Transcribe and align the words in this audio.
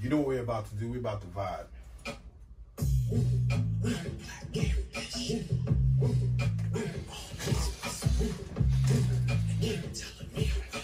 You 0.00 0.08
know 0.08 0.16
what 0.16 0.28
we're 0.28 0.40
about 0.40 0.66
to 0.70 0.74
do? 0.76 0.88
We're 0.90 0.98
about 0.98 1.20
to 1.20 1.26
vibe. 1.26 1.66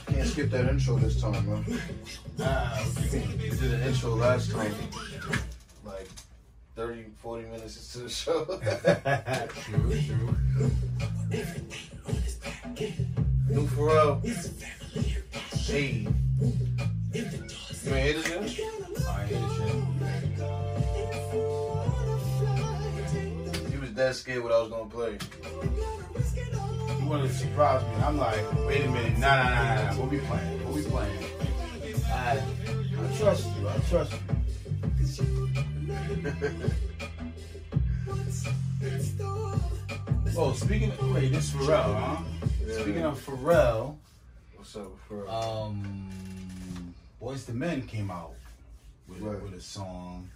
Can't 0.07 0.29
skip 0.29 0.51
that 0.51 0.69
intro 0.69 0.97
this 0.97 1.21
time, 1.21 1.47
man. 1.49 1.81
Ah, 2.41 2.87
We 3.13 3.51
did 3.51 3.75
an 3.75 3.83
intro 3.83 4.15
last 4.15 4.51
time. 4.51 4.75
Like 5.85 6.09
30, 6.75 7.05
40 7.23 7.45
minutes 7.49 7.95
into 7.95 8.05
the 8.07 8.11
show. 8.11 8.45
true, 9.63 10.01
true. 10.03 10.37
New 13.49 13.67
Pharrell. 13.69 14.23
Hey. 15.67 16.07
You 17.87 17.95
ain't 17.95 18.27
hear 18.27 18.41
this 18.41 18.76
dead 24.07 24.15
scared 24.15 24.45
what 24.45 24.53
I 24.53 24.61
was 24.61 24.71
gonna 24.71 24.89
play. 24.89 25.19
You 27.01 27.07
wanted 27.07 27.29
to 27.29 27.35
surprise 27.35 27.83
me. 27.83 28.05
I'm 28.05 28.17
like, 28.17 28.67
wait 28.67 28.85
a 28.85 28.89
minute. 28.89 29.19
Nah, 29.19 29.43
nah, 29.43 29.51
nah, 29.51 29.75
nah, 29.75 29.93
nah. 29.93 29.99
What 30.01 30.11
we 30.13 30.19
playing? 30.19 30.65
What 30.65 30.75
we 30.75 30.83
playing? 30.83 31.19
I, 32.07 32.39
I 32.39 33.17
trust 33.19 33.49
you. 33.59 33.69
I 33.69 33.79
trust 33.89 34.13
you. 34.13 34.19
oh, 40.37 40.53
speaking 40.53 40.93
of, 40.93 41.15
wait, 41.15 41.33
this 41.33 41.51
Pharrell, 41.51 41.95
huh? 41.99 42.23
Yeah. 42.65 42.75
Speaking 42.75 43.03
of 43.03 43.27
Pharrell, 43.27 43.97
What's 44.55 44.77
up, 44.77 44.93
Pharrell? 45.09 45.67
um, 45.67 46.95
Boyz 47.21 47.49
II 47.49 47.57
Men 47.57 47.83
came 47.83 48.13
out 48.13 48.35
with, 49.09 49.21
Right. 49.21 49.43
with 49.43 49.55
a 49.55 49.61
song, 49.61 50.31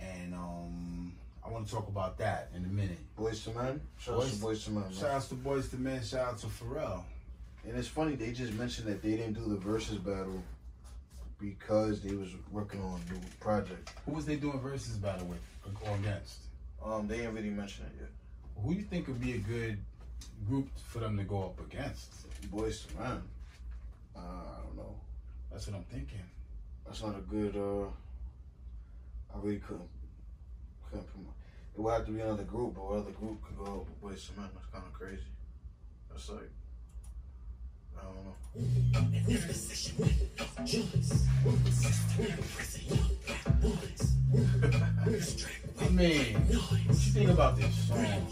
and 0.00 0.34
um, 0.34 1.12
I 1.44 1.48
want 1.50 1.66
to 1.66 1.72
talk 1.72 1.88
about 1.88 2.18
that 2.18 2.50
in 2.54 2.64
a 2.64 2.68
minute. 2.68 2.98
Boyz 3.18 3.46
II 3.48 3.54
Men? 3.54 3.80
Shout 3.98 4.14
out 4.14 4.20
Boys- 4.20 4.30
to 4.38 4.44
Boyz 4.44 4.68
II 4.68 4.74
Men, 4.74 4.82
man. 4.84 4.92
Shout 4.94 5.10
out 5.10 5.22
to 5.22 5.34
Boyz 5.34 5.74
II 5.74 5.80
Men. 5.80 6.02
Shout 6.02 6.28
out 6.28 6.38
to 6.38 6.46
Pharrell. 6.46 7.02
And 7.66 7.76
it's 7.76 7.88
funny, 7.88 8.14
they 8.16 8.32
just 8.32 8.52
mentioned 8.54 8.88
that 8.88 9.02
they 9.02 9.10
didn't 9.16 9.34
do 9.34 9.44
the 9.48 9.56
versus 9.56 9.98
battle 9.98 10.42
because 11.40 12.00
they 12.00 12.14
was 12.14 12.30
working 12.50 12.80
on 12.82 13.00
a 13.08 13.12
new 13.12 13.20
project. 13.40 13.92
Who 14.06 14.12
was 14.12 14.26
they 14.26 14.36
doing 14.36 14.60
versus 14.60 14.96
battle 14.96 15.26
with 15.26 15.40
or 15.86 15.94
against? 15.96 16.38
Um, 16.84 17.06
they 17.06 17.20
ain't 17.24 17.34
really 17.34 17.50
mentioned 17.50 17.88
it 17.94 18.00
yet. 18.02 18.10
Who 18.64 18.74
do 18.74 18.80
you 18.80 18.84
think 18.86 19.06
would 19.08 19.20
be 19.20 19.34
a 19.34 19.38
good 19.38 19.78
group 20.48 20.68
for 20.86 20.98
them 21.00 21.16
to 21.16 21.24
go 21.24 21.44
up 21.44 21.60
against? 21.60 22.10
Boyz 22.50 22.86
II 22.92 22.98
Men. 23.02 23.22
Uh, 24.16 24.18
I 24.20 24.60
don't 24.66 24.76
know. 24.76 24.94
That's 25.50 25.66
what 25.66 25.76
I'm 25.76 25.84
thinking. 25.84 26.18
That's 26.86 27.02
not 27.02 27.16
a 27.16 27.20
good. 27.20 27.56
uh 27.56 27.86
I 29.34 29.38
really 29.40 29.58
couldn't. 29.60 29.88
Couldn't 30.92 31.08
promote. 31.10 31.32
It 31.74 31.80
would 31.80 31.90
have 31.90 32.04
to 32.04 32.12
be 32.12 32.20
another 32.20 32.42
group, 32.42 32.74
but 32.74 32.82
other 32.82 33.12
group 33.12 33.42
could 33.42 33.56
go 33.56 33.86
with 34.02 34.30
Men? 34.36 34.50
That's 34.54 34.66
kind 34.66 34.84
of 34.86 34.92
crazy. 34.92 35.22
That's 36.10 36.28
like. 36.28 36.50
I 37.96 38.02
don't 38.04 38.24
know. 38.26 38.36
I 45.80 45.88
mean, 45.88 46.34
what 46.34 46.80
you 46.84 46.92
think 46.92 47.30
about 47.30 47.56
this 47.56 47.88
song? 47.88 48.26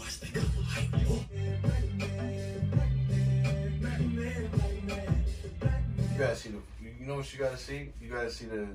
You 6.11 6.17
gotta 6.19 6.35
see 6.35 6.49
the. 6.49 6.57
You 6.99 7.07
know 7.07 7.15
what 7.15 7.33
you 7.33 7.39
gotta 7.39 7.57
see? 7.57 7.91
You 7.99 8.09
gotta 8.11 8.29
see 8.29 8.45
the 8.45 8.67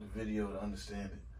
the 0.00 0.06
video 0.14 0.48
to 0.48 0.62
understand 0.62 1.10
it. 1.12 1.31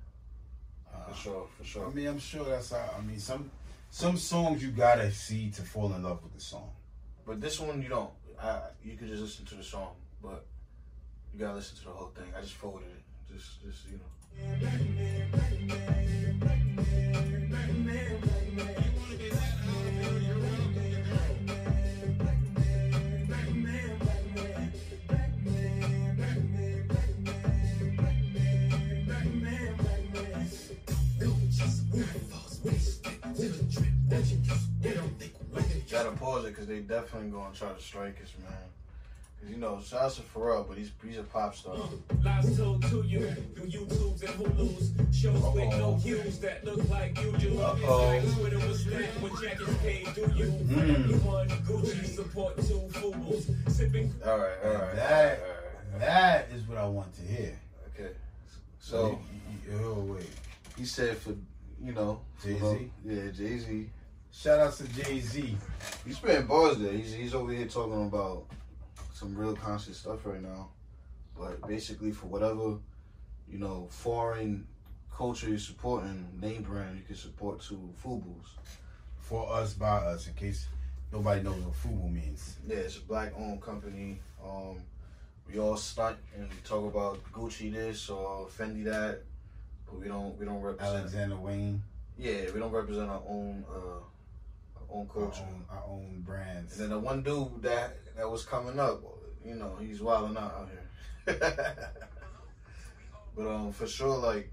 For 1.09 1.15
sure, 1.15 1.47
for 1.59 1.65
sure. 1.65 1.87
I 1.87 1.91
mean, 1.91 2.07
I'm 2.07 2.19
sure 2.19 2.45
that's 2.45 2.71
how. 2.71 2.95
I 2.97 3.01
mean, 3.03 3.19
some 3.19 3.51
some 3.91 4.17
songs 4.17 4.63
you 4.63 4.71
gotta 4.71 5.11
see 5.13 5.51
to 5.51 5.63
fall 5.63 5.93
in 5.95 6.03
love 6.03 6.23
with 6.23 6.35
the 6.35 6.41
song. 6.41 6.71
But 7.27 7.41
this 7.41 7.61
one 7.61 7.83
you 7.83 7.89
don't. 7.89 8.11
I, 8.41 8.61
you 8.85 8.97
could 8.97 9.09
just 9.09 9.23
listen 9.23 9.45
to 9.47 9.55
the 9.55 9.63
song, 9.63 9.95
but 10.23 10.45
you 11.33 11.41
gotta 11.41 11.57
listen 11.57 11.77
to 11.79 11.85
the 11.85 11.91
whole 11.91 12.09
thing. 12.09 12.33
I 12.37 12.41
just 12.41 12.55
forwarded 12.55 12.89
it. 12.89 13.03
Just, 13.33 13.63
just 13.63 13.87
you 13.89 13.99
know. 13.99 14.09
Gotta 35.91 36.11
pause 36.13 36.45
it 36.45 36.49
because 36.49 36.67
they 36.67 36.81
definitely 36.81 37.31
gonna 37.31 37.55
try 37.55 37.73
to 37.73 37.81
strike 37.81 38.17
us, 38.23 38.33
man. 38.43 38.53
Cause 39.41 39.51
you 39.51 39.57
know, 39.57 39.81
shout 39.85 40.03
out 40.03 40.13
to 40.13 40.23
Pharrell, 40.23 40.67
but 40.67 40.79
he's 40.79 40.91
he's 41.05 41.19
a 41.19 41.23
pop 41.23 41.55
star. 41.55 41.77
Lies 42.25 42.57
told 42.57 42.83
to 42.89 43.03
you 43.03 43.31
through 43.55 43.67
YouTubes 43.67 44.23
and 44.23 44.35
Hulus. 44.57 45.15
Shows 45.15 45.55
with 45.55 45.69
no 45.71 45.95
views 45.97 46.39
that 46.41 46.65
look 46.65 46.89
like 46.89 47.21
you 47.21 47.33
do. 47.33 47.61
Uh-oh. 47.61 48.07
Like 48.07 48.35
Twitter 48.37 48.59
was 48.67 48.87
lit 48.87 49.07
when 49.21 49.33
jackets 49.43 49.77
came. 49.83 50.07
Do 50.15 50.21
you? 50.35 50.47
Mm. 50.47 51.09
You 51.11 51.17
won 51.19 51.49
Gucci 51.49 52.07
support 52.07 52.57
two 52.57 52.81
Fubus. 52.93 53.71
Sipping 53.71 54.13
All 54.25 54.39
right, 54.39 54.51
all 54.65 54.73
right, 54.73 54.95
That- 54.97 55.11
all 55.11 55.27
right, 55.27 55.39
all 55.41 55.93
right. 55.93 56.01
That 56.01 56.49
is 56.55 56.63
what 56.67 56.79
I 56.79 56.87
want 56.87 57.15
to 57.17 57.23
hear. 57.23 57.59
Okay. 57.95 58.13
So 58.81 59.21
You- 59.67 59.73
you- 59.73 59.79
oh 59.85 60.15
wait, 60.15 60.31
he 60.79 60.85
said 60.87 61.19
for 61.19 61.35
you 61.85 61.93
know 61.93 62.21
for 62.39 62.49
Jay-Z? 62.49 62.91
Yeah, 63.05 63.31
Jay 63.33 63.59
Z. 63.59 63.91
shout 64.33 64.61
out 64.61 64.73
to 64.75 64.85
Jay 64.89 65.21
Z. 65.21 65.57
He's 66.05 66.17
spitting 66.17 66.47
bars 66.47 66.79
there. 66.79 66.93
He's 66.93 67.13
he's 67.13 67.35
over 67.35 67.53
here 67.53 67.67
talking 67.67 68.07
about 68.07 68.45
some 69.13 69.37
real 69.37 69.55
conscious 69.55 69.99
stuff 69.99 70.25
right 70.27 70.43
now. 70.43 70.71
But 71.39 71.67
basically, 71.67 72.13
for 72.13 72.27
whatever 72.27 72.79
you 73.53 73.59
know, 73.59 73.87
foreign 73.91 74.67
culture 75.15 75.49
you're 75.49 75.59
supporting, 75.59 76.27
name 76.41 76.63
brand 76.63 76.97
you 76.97 77.05
can 77.05 77.15
support 77.15 77.61
to 77.61 77.93
Fubu's. 78.03 78.49
For 79.21 79.53
us, 79.53 79.75
by 79.75 79.99
us, 79.99 80.27
in 80.27 80.35
case 80.35 80.67
nobody 81.13 81.43
knows 81.43 81.61
what 81.61 81.75
FUBU 81.75 82.13
means. 82.13 82.57
Yeah, 82.67 82.77
it's 82.79 82.97
a 82.97 83.01
black 83.03 83.33
owned 83.37 83.61
company. 83.61 84.19
Um, 84.45 84.79
we 85.51 85.59
all 85.61 85.77
stunt 85.77 86.17
and 86.35 86.49
we 86.49 86.57
talk 86.65 86.91
about 86.91 87.23
Gucci 87.33 87.73
this 87.73 88.09
or 88.09 88.47
Fendi 88.47 88.85
that, 88.85 89.23
but 89.87 90.01
we 90.01 90.09
don't 90.09 90.39
we 90.39 90.47
don't 90.47 90.63
represent. 90.63 90.97
Alexander 90.97 91.37
Wang, 91.37 91.83
Yeah, 92.19 92.51
we 92.53 92.59
don't 92.59 92.73
represent 92.73 93.11
our 93.11 93.23
own 93.29 93.65
uh, 93.71 94.01
our 94.93 94.99
own 95.01 95.09
our 95.09 95.15
culture. 95.15 95.43
own, 95.43 95.65
our 95.71 95.83
own 95.89 96.23
brands. 96.25 96.73
And 96.73 96.83
then 96.83 96.91
the 96.91 96.99
one 96.99 97.23
dude 97.23 97.63
that 97.63 97.97
that 98.17 98.29
was 98.29 98.45
coming 98.45 98.79
up, 98.79 99.03
you 99.45 99.55
know, 99.55 99.77
he's 99.81 100.01
wilding 100.01 100.37
out 100.37 100.55
out 100.55 100.69
here. 100.69 101.39
but 103.37 103.47
um, 103.47 103.73
for 103.73 103.87
sure, 103.87 104.17
like 104.17 104.53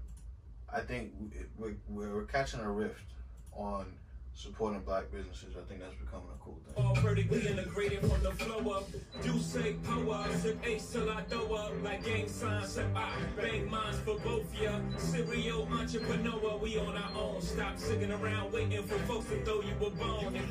I 0.72 0.80
think 0.80 1.12
we- 1.56 1.74
we're, 1.88 2.14
we're 2.14 2.24
catching 2.24 2.60
a 2.60 2.70
rift 2.70 3.04
on 3.52 3.96
supporting 4.40 4.80
black 4.80 5.10
businesses. 5.12 5.54
I 5.54 5.68
think 5.68 5.80
that's 5.80 5.94
becoming 5.96 6.28
a 6.34 6.42
cool 6.42 6.58
thing. 6.64 6.82
all 6.82 6.94
vertically 6.96 7.46
integrated 7.46 8.00
from 8.00 8.22
the 8.22 8.32
flow 8.32 8.70
up. 8.72 8.88
You 9.22 9.38
say 9.38 9.74
power, 9.84 10.26
sip 10.38 10.58
ace 10.66 10.90
till 10.90 11.10
I 11.10 11.22
throw 11.24 11.52
up. 11.54 11.72
Like 11.82 12.04
gang 12.04 12.26
signs, 12.26 12.72
sip 12.72 12.86
I 12.96 13.12
bang 13.36 13.70
mines 13.70 13.98
for 13.98 14.18
both 14.20 14.48
ya. 14.58 14.78
Serial 14.96 15.68
entrepreneur, 15.70 16.56
we 16.56 16.78
on 16.78 16.96
our 16.96 17.10
own. 17.20 17.42
Stop 17.42 17.78
sitting 17.78 18.10
around 18.10 18.52
waiting 18.52 18.82
for 18.84 18.98
folks 19.00 19.26
to 19.28 19.44
throw 19.44 19.60
you 19.60 19.74
a 19.86 19.90
bone. 19.90 20.34
You 20.34 20.42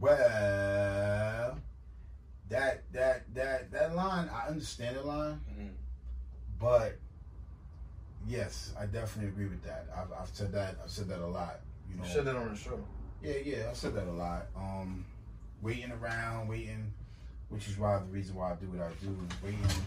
Well, 0.00 1.58
that 2.48 2.82
that 2.92 3.32
that 3.34 3.70
that 3.70 3.94
line, 3.94 4.28
I 4.28 4.48
understand 4.48 4.96
the 4.96 5.02
line, 5.02 5.40
Mhm. 5.48 5.70
but 6.58 6.98
yes, 8.26 8.72
I 8.78 8.86
definitely 8.86 9.28
agree 9.28 9.46
with 9.46 9.62
that. 9.62 9.86
I've, 9.96 10.12
I've 10.12 10.28
said 10.32 10.50
that. 10.52 10.76
I've 10.82 10.90
said 10.90 11.06
that 11.08 11.20
a 11.20 11.26
lot. 11.26 11.60
You 11.88 11.96
know, 11.96 12.04
You 12.04 12.12
said 12.12 12.24
that 12.24 12.34
on 12.36 12.48
the 12.50 12.56
show. 12.56 12.84
Yeah, 13.22 13.34
yeah, 13.44 13.66
I've 13.70 13.76
said 13.76 13.94
that 13.94 14.06
a 14.06 14.12
lot. 14.12 14.46
Um, 14.56 15.04
waiting 15.62 15.92
around, 15.92 16.48
waiting, 16.48 16.92
which 17.48 17.68
is 17.68 17.78
why 17.78 17.98
the 17.98 18.04
reason 18.06 18.34
why 18.36 18.52
I 18.52 18.54
do 18.56 18.66
what 18.66 18.82
I 18.86 18.90
do, 19.00 19.08
is 19.08 19.42
waiting, 19.42 19.82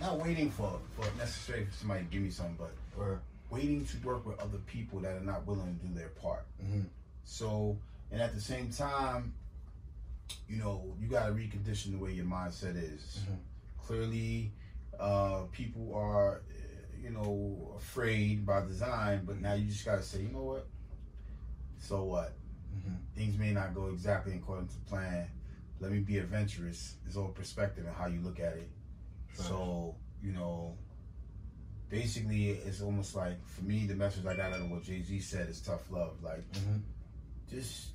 not 0.00 0.18
waiting 0.18 0.50
for 0.50 0.78
for 0.96 1.06
necessarily 1.18 1.66
for 1.66 1.72
somebody 1.74 2.04
to 2.04 2.10
give 2.10 2.22
me 2.22 2.30
something, 2.30 2.56
but 2.58 2.72
Or 2.98 3.20
waiting 3.50 3.84
to 3.86 3.96
work 4.06 4.24
with 4.26 4.38
other 4.40 4.58
people 4.66 5.00
that 5.00 5.16
are 5.16 5.20
not 5.20 5.46
willing 5.46 5.78
to 5.80 5.86
do 5.86 5.94
their 5.94 6.08
part. 6.08 6.44
Mhm. 6.62 6.84
So, 7.24 7.76
and 8.10 8.20
at 8.22 8.34
the 8.34 8.40
same 8.40 8.70
time, 8.70 9.34
you 10.48 10.56
know, 10.56 10.94
you 11.00 11.08
got 11.08 11.26
to 11.26 11.32
recondition 11.32 11.92
the 11.92 11.98
way 11.98 12.12
your 12.12 12.24
mindset 12.26 12.76
is. 12.76 13.20
Mhm. 13.28 13.38
Clearly, 13.78 14.52
uh, 14.98 15.42
people 15.52 15.94
are, 15.94 16.42
you 17.02 17.10
know, 17.10 17.74
afraid 17.76 18.46
by 18.46 18.64
design, 18.64 19.24
but 19.24 19.40
now 19.40 19.54
you 19.54 19.66
just 19.66 19.84
got 19.84 19.96
to 19.96 20.02
say, 20.02 20.22
you 20.22 20.28
know 20.28 20.42
what? 20.44 20.66
So 21.78 22.04
what? 22.04 22.32
Mhm. 22.74 22.98
Things 23.14 23.38
may 23.38 23.52
not 23.52 23.74
go 23.74 23.88
exactly 23.88 24.34
according 24.34 24.68
to 24.68 24.76
plan. 24.88 25.28
Let 25.80 25.92
me 25.92 25.98
be 26.00 26.18
adventurous. 26.18 26.96
It's 27.06 27.16
all 27.16 27.28
perspective 27.28 27.86
and 27.86 27.94
how 27.94 28.06
you 28.06 28.20
look 28.20 28.40
at 28.40 28.54
it. 28.56 28.70
So, 29.34 29.96
you 30.22 30.32
know, 30.32 30.76
basically 31.90 32.50
it's 32.50 32.80
almost 32.80 33.14
like 33.14 33.44
for 33.46 33.62
me 33.64 33.86
the 33.86 33.94
message 33.94 34.24
I 34.26 34.34
got 34.36 34.52
out 34.52 34.60
of 34.60 34.70
what 34.70 34.82
Jay 34.82 35.02
Z 35.02 35.20
said 35.20 35.48
is 35.48 35.60
tough 35.60 35.90
love. 35.90 36.22
Like 36.22 36.50
Mhm. 36.52 36.82
just 37.50 37.90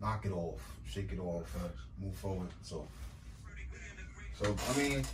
knock 0.00 0.26
it 0.26 0.32
off, 0.32 0.76
shake 0.84 1.12
it 1.12 1.18
off, 1.18 1.48
Facts. 1.48 1.80
move 1.98 2.14
forward. 2.16 2.50
So 2.62 2.86
So 4.36 4.56
I 4.68 4.76
mean, 4.76 5.04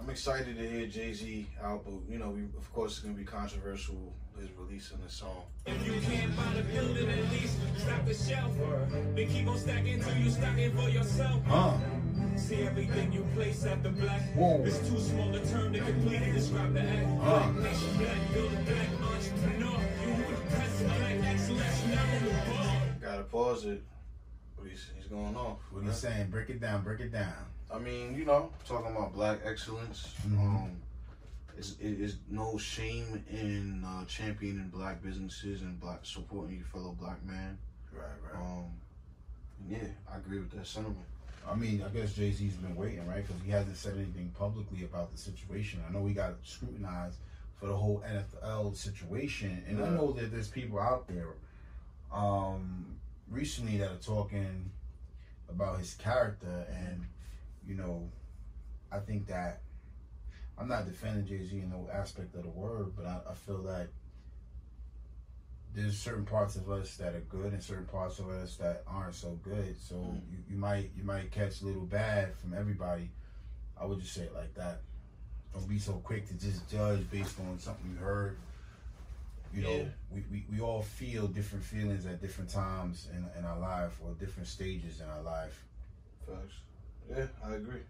I'm 0.00 0.08
excited 0.08 0.56
to 0.56 0.68
hear 0.70 0.86
Jay 0.86 1.12
Z 1.12 1.46
out, 1.60 1.84
but 1.84 1.92
you 2.10 2.18
know, 2.18 2.30
we, 2.30 2.44
of 2.44 2.72
course, 2.72 2.92
it's 2.92 3.00
gonna 3.00 3.14
be 3.14 3.24
controversial. 3.24 4.14
His 4.38 4.50
releasing 4.58 4.98
the 5.04 5.10
song. 5.10 5.44
If 5.66 5.86
you 5.86 6.00
can't 6.00 6.36
buy 6.36 6.52
the 6.56 6.62
building, 6.62 7.08
at 7.08 7.30
least 7.30 7.56
stock 7.78 8.04
the 8.04 8.14
shelf. 8.14 8.52
Then 9.14 9.28
keep 9.28 9.46
on 9.48 9.58
stacking 9.58 10.00
till 10.02 10.16
you 10.16 10.30
stocking 10.30 10.72
for 10.72 10.88
yourself. 10.88 11.40
huh. 11.46 11.76
See 12.36 12.62
everything 12.62 13.12
you 13.12 13.24
place 13.34 13.64
after 13.64 13.90
black. 13.90 14.20
Whoa. 14.34 14.62
It's 14.64 14.78
too 14.88 14.98
small 14.98 15.32
a 15.34 15.38
term 15.46 15.72
to 15.72 15.78
completely 15.78 16.32
describe 16.32 16.74
the 16.74 16.80
act. 16.80 17.06
Uh. 17.22 17.52
Black 17.52 17.54
nation, 17.56 17.96
black 17.96 18.32
builder, 18.32 18.56
black 18.66 19.12
entrepreneur. 19.12 19.80
You 20.02 20.12
who 20.12 20.34
the 20.34 20.40
president, 20.50 20.98
black 20.98 21.32
excellence, 21.32 21.84
now 21.86 22.16
on 22.16 22.24
the 22.24 22.50
ball. 22.50 22.76
Gotta 23.00 23.22
pause 23.24 23.64
it. 23.66 23.82
But 24.58 24.68
he's, 24.68 24.90
he's 24.96 25.06
going 25.06 25.36
off. 25.36 25.58
What 25.70 25.84
are 25.84 25.86
you 25.86 25.92
saying? 25.92 26.30
Break 26.30 26.50
it 26.50 26.60
down, 26.60 26.82
break 26.82 27.00
it 27.00 27.12
down. 27.12 27.34
I 27.72 27.78
mean, 27.78 28.14
you 28.16 28.24
know, 28.24 28.50
talking 28.68 28.90
about 28.90 29.12
black 29.14 29.38
excellence. 29.44 30.12
Mhm. 30.26 30.38
Um, 30.38 30.76
it's, 31.56 31.76
it 31.80 32.00
is 32.00 32.16
no 32.30 32.58
shame 32.58 33.24
in 33.30 33.84
uh, 33.86 34.04
championing 34.06 34.70
black 34.72 35.02
businesses 35.02 35.62
and 35.62 35.78
black 35.80 36.00
supporting 36.02 36.56
your 36.56 36.66
fellow 36.66 36.96
black 36.98 37.24
man. 37.24 37.58
Right, 37.92 38.06
right. 38.24 38.42
Um, 38.42 38.64
yeah, 39.68 39.88
I 40.12 40.18
agree 40.18 40.38
with 40.38 40.50
that 40.52 40.66
sentiment. 40.66 41.06
I 41.48 41.54
mean, 41.54 41.84
I 41.84 41.88
guess 41.96 42.14
Jay 42.14 42.32
Z's 42.32 42.54
been 42.54 42.74
waiting, 42.74 43.06
right? 43.06 43.26
Because 43.26 43.42
he 43.44 43.50
hasn't 43.50 43.76
said 43.76 43.94
anything 43.96 44.32
publicly 44.38 44.84
about 44.84 45.12
the 45.12 45.18
situation. 45.18 45.82
I 45.86 45.92
know 45.92 46.00
we 46.00 46.12
got 46.14 46.34
scrutinized 46.42 47.18
for 47.60 47.66
the 47.66 47.76
whole 47.76 48.02
NFL 48.10 48.76
situation, 48.76 49.62
and 49.68 49.82
I 49.84 49.90
know 49.90 50.12
that 50.12 50.32
there's 50.32 50.48
people 50.48 50.80
out 50.80 51.06
there 51.06 51.28
um, 52.12 52.86
recently 53.30 53.76
that 53.78 53.90
are 53.90 53.96
talking 53.96 54.70
about 55.50 55.78
his 55.78 55.94
character, 55.94 56.66
and 56.70 57.04
you 57.66 57.74
know, 57.74 58.08
I 58.90 58.98
think 58.98 59.26
that 59.26 59.60
I'm 60.58 60.68
not 60.68 60.86
defending 60.86 61.26
Jay 61.26 61.44
Z 61.44 61.56
in 61.56 61.70
no 61.70 61.88
aspect 61.92 62.34
of 62.36 62.42
the 62.44 62.48
word, 62.48 62.92
but 62.96 63.06
I, 63.06 63.18
I 63.30 63.34
feel 63.34 63.62
that 63.64 63.88
there's 65.74 65.98
certain 65.98 66.24
parts 66.24 66.54
of 66.54 66.70
us 66.70 66.96
that 66.98 67.14
are 67.14 67.20
good 67.28 67.52
and 67.52 67.60
certain 67.62 67.86
parts 67.86 68.20
of 68.20 68.28
us 68.28 68.54
that 68.56 68.84
aren't 68.86 69.14
so 69.16 69.30
good. 69.42 69.76
So 69.80 69.96
Mm. 69.96 70.20
you, 70.30 70.38
you 70.50 70.56
might 70.56 70.90
you 70.96 71.02
might 71.02 71.32
catch 71.32 71.60
a 71.62 71.64
little 71.66 71.84
bad 71.86 72.36
from 72.36 72.54
everybody. 72.54 73.10
I 73.80 73.84
would 73.84 74.00
just 74.00 74.14
say 74.14 74.22
it 74.22 74.34
like 74.34 74.54
that. 74.54 74.82
Don't 75.52 75.68
be 75.68 75.78
so 75.80 75.94
quick 75.94 76.28
to 76.28 76.34
just 76.34 76.68
judge 76.70 77.08
based 77.10 77.38
on 77.40 77.58
something 77.58 77.90
you 77.90 77.96
heard. 77.96 78.36
You 79.52 79.62
know, 79.62 79.70
Yeah. 79.70 79.84
we, 80.12 80.22
we, 80.30 80.44
we 80.52 80.60
all 80.60 80.82
feel 80.82 81.26
different 81.28 81.64
feelings 81.64 82.06
at 82.06 82.20
different 82.20 82.50
times 82.50 83.08
in, 83.12 83.24
in 83.38 83.44
our 83.44 83.58
life 83.58 83.98
or 84.04 84.12
different 84.14 84.48
stages 84.48 85.00
in 85.00 85.08
our 85.08 85.22
life. 85.22 85.64
Facts. 86.26 86.54
Yeah, 87.10 87.26
I 87.44 87.54
agree. 87.54 87.82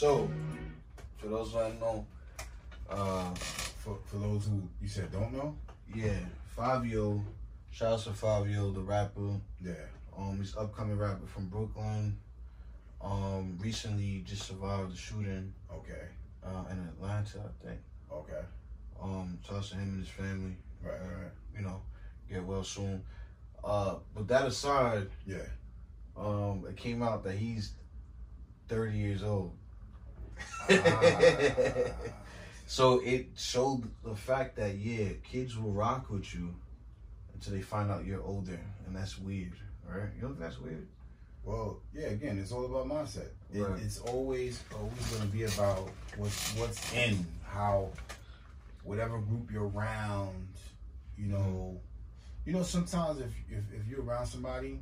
So, 0.00 0.30
for 1.18 1.26
those 1.28 1.52
that 1.52 1.78
know, 1.78 2.06
uh, 2.88 3.34
For, 3.34 3.98
for 4.06 4.16
those 4.16 4.46
who 4.46 4.62
you 4.80 4.88
said 4.88 5.12
don't 5.12 5.30
know, 5.30 5.54
yeah, 5.94 6.20
Fivio, 6.56 7.22
shout 7.70 7.92
out 7.92 8.00
to 8.04 8.08
Fivio, 8.08 8.72
the 8.74 8.80
rapper. 8.80 9.38
yeah, 9.62 9.74
Um, 10.16 10.38
he's 10.38 10.56
upcoming 10.56 10.96
rapper 10.96 11.26
from 11.26 11.48
Brooklyn. 11.48 12.16
Um, 13.02 13.58
recently 13.60 14.22
just 14.26 14.46
survived 14.46 14.94
the 14.94 14.96
shooting 14.96 15.52
okay, 15.70 16.06
uh, 16.42 16.64
in 16.70 16.78
Atlanta, 16.78 17.40
I 17.40 17.66
think. 17.66 17.80
okay, 18.10 18.40
Um, 19.02 19.38
shouts 19.46 19.68
to 19.68 19.74
him 19.74 19.82
and 19.90 19.98
his 20.00 20.08
family. 20.08 20.56
right, 20.82 20.92
right, 20.98 21.24
right. 21.24 21.32
You 21.54 21.60
know, 21.60 21.82
get 22.26 22.42
well 22.42 22.64
soon. 22.64 23.04
Uh, 23.62 23.96
but 24.14 24.26
that 24.28 24.46
aside, 24.46 25.08
yeah. 25.26 25.44
um, 26.16 26.64
it 26.66 26.78
came 26.78 27.02
out 27.02 27.22
that 27.24 27.34
he's 27.36 27.74
30 28.68 28.96
years 28.96 29.22
old. 29.22 29.52
Ah. 30.68 31.90
So 32.70 33.00
it 33.00 33.30
showed 33.36 33.82
the 34.04 34.14
fact 34.14 34.54
that 34.54 34.76
yeah, 34.76 35.08
kids 35.24 35.58
will 35.58 35.72
rock 35.72 36.08
with 36.08 36.32
you 36.32 36.54
until 37.34 37.54
they 37.54 37.62
find 37.62 37.90
out 37.90 38.04
you're 38.04 38.22
older, 38.22 38.60
and 38.86 38.94
that's 38.94 39.18
weird, 39.18 39.54
right? 39.84 40.08
You 40.14 40.22
don't 40.22 40.38
that's 40.38 40.60
weird? 40.60 40.86
Well, 41.42 41.80
yeah. 41.92 42.10
Again, 42.10 42.38
it's 42.38 42.52
all 42.52 42.64
about 42.64 42.86
mindset. 42.86 43.30
It, 43.52 43.62
Right. 43.62 43.82
It's 43.82 43.98
always 43.98 44.62
always 44.72 45.04
going 45.08 45.22
to 45.22 45.36
be 45.36 45.42
about 45.42 45.90
what's 46.16 46.54
what's 46.54 46.92
in 46.94 47.26
how 47.44 47.88
whatever 48.84 49.18
group 49.18 49.50
you're 49.50 49.68
around. 49.68 50.46
You 51.18 51.26
know, 51.26 51.80
you 52.46 52.52
know. 52.52 52.62
Sometimes 52.62 53.18
if 53.18 53.32
if, 53.50 53.64
if 53.80 53.88
you're 53.88 54.04
around 54.04 54.26
somebody 54.26 54.78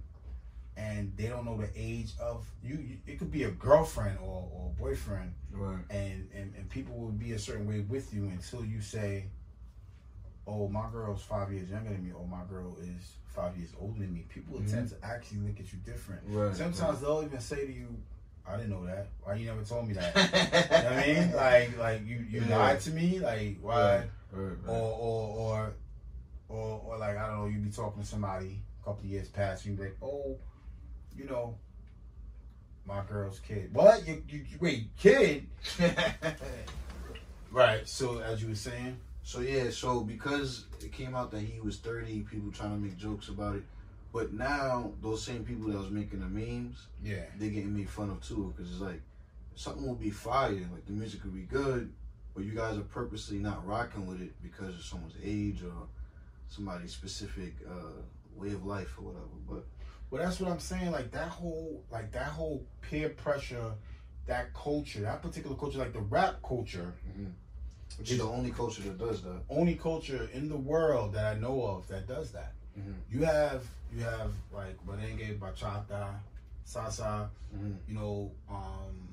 and 0.78 1.12
they 1.16 1.26
don't 1.26 1.44
know 1.44 1.56
the 1.56 1.69
age 1.76 2.12
of 2.20 2.46
you, 2.62 2.76
you 2.76 2.96
it 3.06 3.19
could 3.19 3.32
be 3.32 3.42
a 3.44 3.50
girlfriend 3.50 4.16
or, 4.22 4.48
or 4.54 4.72
boyfriend, 4.78 5.32
Right. 5.52 5.82
and, 5.90 6.28
and 6.34 6.54
and 6.56 6.70
people 6.70 6.94
will 6.94 7.10
be 7.10 7.32
a 7.32 7.38
certain 7.38 7.66
way 7.66 7.80
with 7.80 8.14
you 8.14 8.25
until 8.28 8.64
you 8.64 8.80
say, 8.80 9.25
"Oh, 10.46 10.69
my 10.69 10.88
girl's 10.90 11.22
five 11.22 11.52
years 11.52 11.69
younger 11.69 11.90
than 11.90 12.04
me," 12.04 12.12
or 12.12 12.26
"My 12.26 12.44
girl 12.48 12.76
is 12.80 13.12
five 13.26 13.56
years 13.56 13.70
older 13.80 13.98
than 14.00 14.12
me." 14.14 14.26
People 14.28 14.54
will 14.54 14.62
Mhm. 14.62 14.70
tend 14.70 14.88
to 14.90 14.96
actually 15.04 15.38
look 15.38 15.58
at 15.60 15.72
you 15.72 15.78
different. 15.84 16.22
Right. 16.26 16.54
Sometimes 16.56 17.00
they'll 17.00 17.22
even 17.25 17.40
say 17.40 17.66
to 17.66 17.72
you, 17.72 18.00
"I 18.46 18.56
didn't 18.56 18.70
know 18.70 18.86
that. 18.86 19.08
Why 19.22 19.34
you 19.34 19.46
never 19.46 19.62
told 19.64 19.88
me 19.88 19.94
that?" 19.94 20.14
you 20.14 20.88
know 20.88 20.94
what 20.94 21.04
I 21.04 21.06
mean? 21.06 21.32
Like, 21.34 21.78
like 21.78 22.06
you 22.06 22.19
you 22.19 22.42
Yeah. 22.42 22.56
lied 22.56 22.80
to 22.80 22.90
me. 22.92 23.19
Like, 23.19 23.58
why? 23.60 23.75
Right. 23.96 24.10
Right. 24.32 24.56
right. 24.62 24.69
Or, 24.69 24.92
or 24.92 25.28
or 25.36 25.72
or 26.48 26.80
or 26.86 26.98
like 26.98 27.16
I 27.19 27.26
don't 27.26 27.36
know. 27.38 27.46
You 27.46 27.58
be 27.58 27.70
talking 27.70 28.00
to 28.02 28.08
somebody 28.08 28.60
a 28.80 28.84
couple 28.84 29.00
of 29.04 29.10
years 29.10 29.28
past. 29.28 29.66
You 29.66 29.72
be 29.75 29.82
like, 29.82 29.96
"Oh, 30.02 30.38
you 31.18 31.26
know." 31.26 31.56
My 32.86 33.02
girl's 33.06 33.38
kid. 33.40 33.68
What? 33.74 34.08
You, 34.08 34.22
you, 34.30 34.38
you 34.48 34.56
wait, 34.60 34.88
kid? 34.96 35.46
Right. 37.50 37.88
So 37.88 38.18
as 38.18 38.42
you 38.42 38.48
were 38.48 38.54
saying, 38.54 38.98
So 39.22 39.40
yeah, 39.40 39.70
so 39.70 40.00
because 40.00 40.64
it 40.82 40.92
came 40.92 41.14
out 41.14 41.30
that 41.32 41.40
he 41.40 41.60
was 41.60 41.76
30, 41.78 42.20
people 42.22 42.50
trying 42.50 42.70
to 42.70 42.76
make 42.76 42.96
jokes 42.96 43.28
about 43.28 43.56
it. 43.56 43.62
But 44.12 44.32
now 44.32 44.92
those 45.02 45.22
same 45.22 45.44
people 45.44 45.68
that 45.68 45.78
was 45.78 45.90
making 45.90 46.20
the 46.20 46.26
memes, 46.26 46.86
yeah, 47.02 47.24
they 47.38 47.50
getting 47.50 47.76
made 47.76 47.90
fun 47.90 48.10
of 48.10 48.22
too 48.22 48.54
because 48.56 48.72
it's 48.72 48.80
like 48.80 49.02
something 49.54 49.87
will 49.87 49.94
be 49.94 50.10
fire, 50.10 50.50
like 50.72 50.87
the 50.87 50.92
music 50.92 51.25
will 51.25 51.30
be 51.32 51.42
good, 51.42 51.92
but 52.34 52.44
you 52.44 52.52
guys 52.52 52.78
are 52.78 52.82
purposely 52.82 53.38
not 53.38 53.66
rocking 53.66 54.06
with 54.06 54.22
it 54.22 54.32
because 54.42 54.75
of 54.75 54.82
someone's 54.82 55.16
age 55.22 55.62
or 55.62 55.87
somebody's 56.48 56.92
specific 56.92 57.54
uh, 57.68 58.00
way 58.34 58.48
of 58.52 58.64
life 58.64 58.94
or 58.98 59.04
whatever. 59.04 59.26
But 59.48 59.64
well, 60.10 60.22
that's 60.22 60.40
what 60.40 60.50
I'm 60.50 60.60
saying. 60.60 60.90
Like 60.90 61.10
that 61.12 61.28
whole, 61.28 61.82
like 61.90 62.12
that 62.12 62.28
whole 62.28 62.62
peer 62.82 63.10
pressure, 63.10 63.72
that 64.26 64.52
culture, 64.54 65.00
that 65.00 65.22
particular 65.22 65.56
culture, 65.56 65.78
like 65.78 65.92
the 65.92 66.00
rap 66.00 66.36
culture, 66.42 66.94
which 67.98 68.10
is 68.12 68.18
the 68.18 68.24
only 68.24 68.50
culture 68.50 68.82
that 68.82 68.98
does 68.98 69.22
that. 69.22 69.40
only 69.50 69.74
culture 69.74 70.28
in 70.32 70.48
the 70.48 70.56
world 70.56 71.12
that 71.14 71.36
I 71.36 71.38
know 71.38 71.62
of 71.64 71.88
that 71.88 72.06
does 72.06 72.30
that. 72.32 72.52
Mhm. 72.78 72.94
You 73.10 73.24
have, 73.24 73.64
you 73.92 74.02
have 74.02 74.32
like 74.52 74.76
merengue, 74.86 75.38
bachata, 75.38 76.14
salsa. 76.66 77.28
Mhm. 77.56 77.76
You 77.88 77.94
know, 77.94 78.30
um, 78.48 79.08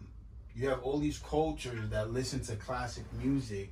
you 0.55 0.69
have 0.69 0.81
all 0.83 0.99
these 0.99 1.19
cultures 1.19 1.89
that 1.89 2.11
listen 2.11 2.41
to 2.41 2.55
classic 2.55 3.03
music 3.13 3.71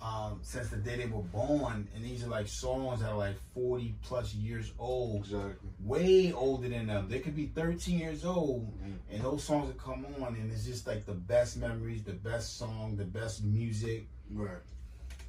um, 0.00 0.38
since 0.42 0.68
the 0.68 0.76
day 0.76 0.96
they 0.96 1.06
were 1.06 1.22
born, 1.22 1.88
and 1.94 2.04
these 2.04 2.22
are 2.24 2.28
like 2.28 2.46
songs 2.48 3.00
that 3.00 3.10
are 3.10 3.16
like 3.18 3.36
40 3.54 3.94
plus 4.02 4.32
years 4.34 4.72
old. 4.78 5.24
Exactly. 5.24 5.68
way 5.84 6.32
older 6.32 6.68
than 6.68 6.86
them. 6.86 7.08
They 7.08 7.18
could 7.20 7.34
be 7.34 7.46
13 7.46 7.98
years 7.98 8.24
old, 8.24 8.66
Mhm. 8.80 8.98
and 9.10 9.22
those 9.22 9.42
songs 9.44 9.66
would 9.68 9.78
come 9.78 10.06
on, 10.20 10.34
and 10.36 10.52
it's 10.52 10.64
just 10.64 10.86
like 10.86 11.04
the 11.06 11.14
best 11.14 11.56
memories, 11.56 12.02
the 12.04 12.12
best 12.12 12.56
song, 12.58 12.96
the 12.96 13.04
best 13.04 13.42
music. 13.44 14.06
Right. 14.30 14.58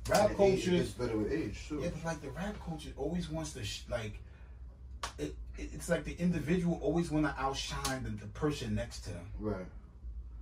Rap 0.09 0.35
culture, 0.35 0.71
gets 0.71 0.89
better 0.91 1.17
with 1.17 1.31
age 1.31 1.67
too. 1.67 1.79
yeah, 1.81 1.89
but 1.93 2.03
like 2.05 2.21
the 2.21 2.31
rap 2.31 2.55
culture 2.65 2.89
always 2.97 3.29
wants 3.29 3.53
to 3.53 3.63
sh- 3.63 3.83
like. 3.89 4.19
It, 5.17 5.35
it's 5.57 5.87
like 5.89 6.03
the 6.03 6.15
individual 6.19 6.77
always 6.81 7.09
want 7.11 7.25
to 7.25 7.33
outshine 7.41 8.03
the, 8.03 8.09
the 8.11 8.27
person 8.27 8.75
next 8.75 9.01
to 9.01 9.11
them. 9.11 9.25
Right. 9.39 9.65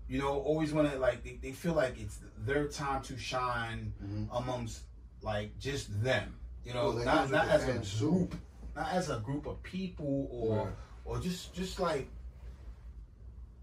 You 0.08 0.20
know, 0.20 0.40
always 0.40 0.72
want 0.74 0.90
to 0.92 0.98
like 1.00 1.24
they, 1.24 1.38
they 1.42 1.52
feel 1.52 1.74
like 1.74 2.00
it's 2.00 2.20
their 2.40 2.68
time 2.68 3.02
to 3.04 3.18
shine 3.18 3.94
Mhm. 4.04 4.28
amongst 4.32 4.82
like 5.22 5.58
just 5.60 6.02
them. 6.04 6.36
You 6.64 6.74
know, 6.74 6.92
Well, 6.92 7.04
not 7.06 7.30
not 7.30 7.48
as 7.50 7.68
a 7.68 7.80
too. 7.80 8.06
group, 8.10 8.36
not 8.76 8.90
as 8.94 9.10
a 9.10 9.20
group 9.20 9.46
of 9.48 9.62
people 9.64 10.28
or 10.32 10.66
Right. 10.66 10.74
or 11.06 11.20
just 11.20 11.54
just 11.54 11.80
like 11.80 12.08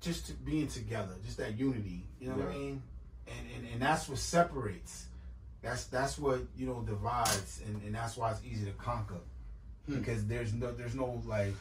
just 0.01 0.27
to 0.27 0.33
being 0.35 0.69
together, 0.69 1.15
just 1.25 1.39
that 1.39 1.57
unity. 1.59 2.07
You 2.21 2.29
know 2.29 2.37
what 2.37 2.49
I 2.49 2.53
mean? 2.59 2.83
And, 3.27 3.51
and 3.57 3.73
and 3.73 3.83
that's 3.83 4.09
what 4.09 4.19
separates. 4.19 5.07
That's 5.63 5.85
that's 5.87 6.19
what 6.19 6.43
you 6.59 6.67
know 6.67 6.83
divides, 6.83 7.63
and, 7.67 7.83
and 7.83 7.95
that's 7.95 8.17
why 8.19 8.31
it's 8.33 8.41
easy 8.45 8.67
to 8.67 8.73
conquer 8.73 9.21
Hmm. 9.87 9.95
because 9.99 10.27
there's 10.27 10.53
no 10.53 10.73
there's 10.73 10.95
no 10.95 11.23
like 11.27 11.55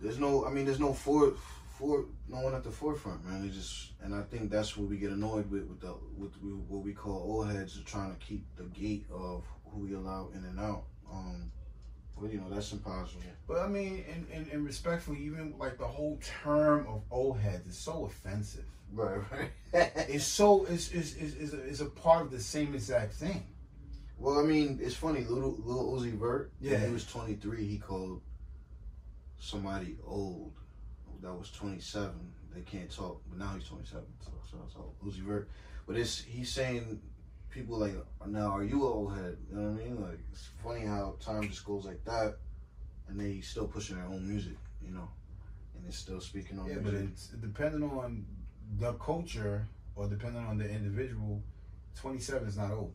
there's 0.00 0.18
no. 0.18 0.44
I 0.44 0.50
mean, 0.50 0.64
there's 0.66 0.80
no 0.80 0.92
for 0.92 1.34
for 1.78 2.06
no 2.28 2.40
one 2.40 2.54
at 2.54 2.64
the 2.64 2.70
forefront, 2.70 3.24
man. 3.24 3.50
Just 3.52 3.92
and 4.02 4.14
I 4.14 4.22
think 4.22 4.50
that's 4.50 4.76
what 4.76 4.88
we 4.88 4.96
get 4.96 5.10
annoyed 5.10 5.50
with 5.50 5.64
with 5.64 5.80
the 5.80 5.94
with 6.16 6.32
what 6.68 6.82
we 6.82 6.92
call 6.92 7.16
old 7.16 7.50
heads 7.50 7.78
are 7.78 7.84
trying 7.84 8.14
to 8.14 8.18
keep 8.24 8.44
the 8.56 8.64
gate 8.64 9.06
of 9.12 9.44
who 9.66 9.80
we 9.80 9.94
allow 9.94 10.30
in 10.34 10.44
and 10.44 10.58
out. 10.58 10.84
Um, 11.10 11.50
but 12.18 12.32
you 12.32 12.38
know 12.38 12.48
that's 12.48 12.72
impossible. 12.72 13.22
But 13.46 13.58
I 13.58 13.68
mean, 13.68 14.04
and, 14.12 14.26
and, 14.32 14.48
and 14.48 14.64
respectfully, 14.64 15.18
even 15.20 15.54
like 15.58 15.78
the 15.78 15.86
whole 15.86 16.18
term 16.42 16.86
of 16.88 17.02
old 17.10 17.38
heads 17.38 17.68
is 17.68 17.76
so 17.76 18.06
offensive. 18.06 18.64
Right, 18.92 19.20
right. 19.32 19.50
It's 20.08 20.24
so 20.24 20.64
it's 20.66 20.92
is 20.92 21.16
is 21.16 21.34
is 21.34 21.52
a, 21.52 21.62
is 21.62 21.80
a 21.80 21.86
part 21.86 22.22
of 22.22 22.30
the 22.30 22.40
same 22.40 22.74
exact 22.74 23.12
thing. 23.12 23.44
well, 24.18 24.38
I 24.38 24.44
mean, 24.44 24.78
it's 24.82 24.94
funny. 24.94 25.24
Little 25.24 25.56
Little 25.62 25.92
Uzi 25.92 26.12
Vert. 26.12 26.52
Yeah. 26.60 26.72
When 26.72 26.86
he 26.86 26.92
was 26.92 27.06
23. 27.06 27.66
He 27.66 27.78
called 27.78 28.22
somebody 29.38 29.98
old 30.06 30.52
that 31.22 31.32
was 31.32 31.50
27. 31.50 32.10
They 32.54 32.62
can't 32.62 32.90
talk, 32.90 33.20
but 33.28 33.38
now 33.38 33.52
he's 33.54 33.68
27. 33.68 34.04
So, 34.24 34.30
so, 34.50 34.56
so 34.72 34.92
Uzi 35.04 35.20
Vert. 35.22 35.48
But 35.86 35.96
it's 35.96 36.22
he's 36.22 36.50
saying 36.50 37.00
people 37.50 37.78
like 37.78 37.94
now 38.26 38.56
are 38.56 38.64
you 38.64 38.76
an 38.86 38.92
old 38.92 39.14
head? 39.14 39.36
You 39.50 39.56
know 39.56 39.70
what 39.70 39.80
I 39.80 39.84
mean? 39.84 40.02
Like 40.02 40.18
it's 40.32 40.48
funny 40.62 40.80
how 40.86 41.16
time 41.20 41.48
just 41.48 41.64
goes 41.64 41.84
like 41.84 42.02
that, 42.04 42.36
and 43.08 43.20
they 43.20 43.40
still 43.40 43.66
pushing 43.68 43.96
their 43.96 44.06
own 44.06 44.26
music. 44.28 44.56
You 44.84 44.92
know, 44.92 45.08
and 45.74 45.84
they're 45.84 45.92
still 45.92 46.20
speaking 46.20 46.58
on 46.58 46.68
Yeah, 46.68 46.76
but 46.82 46.94
it's 46.94 47.28
depending 47.28 47.82
on 47.82 48.24
the 48.78 48.92
culture 48.94 49.66
or 49.94 50.08
depending 50.08 50.44
on 50.44 50.58
the 50.58 50.68
individual. 50.68 51.42
Twenty 51.94 52.18
seven 52.18 52.48
is 52.48 52.56
not 52.56 52.70
old. 52.72 52.92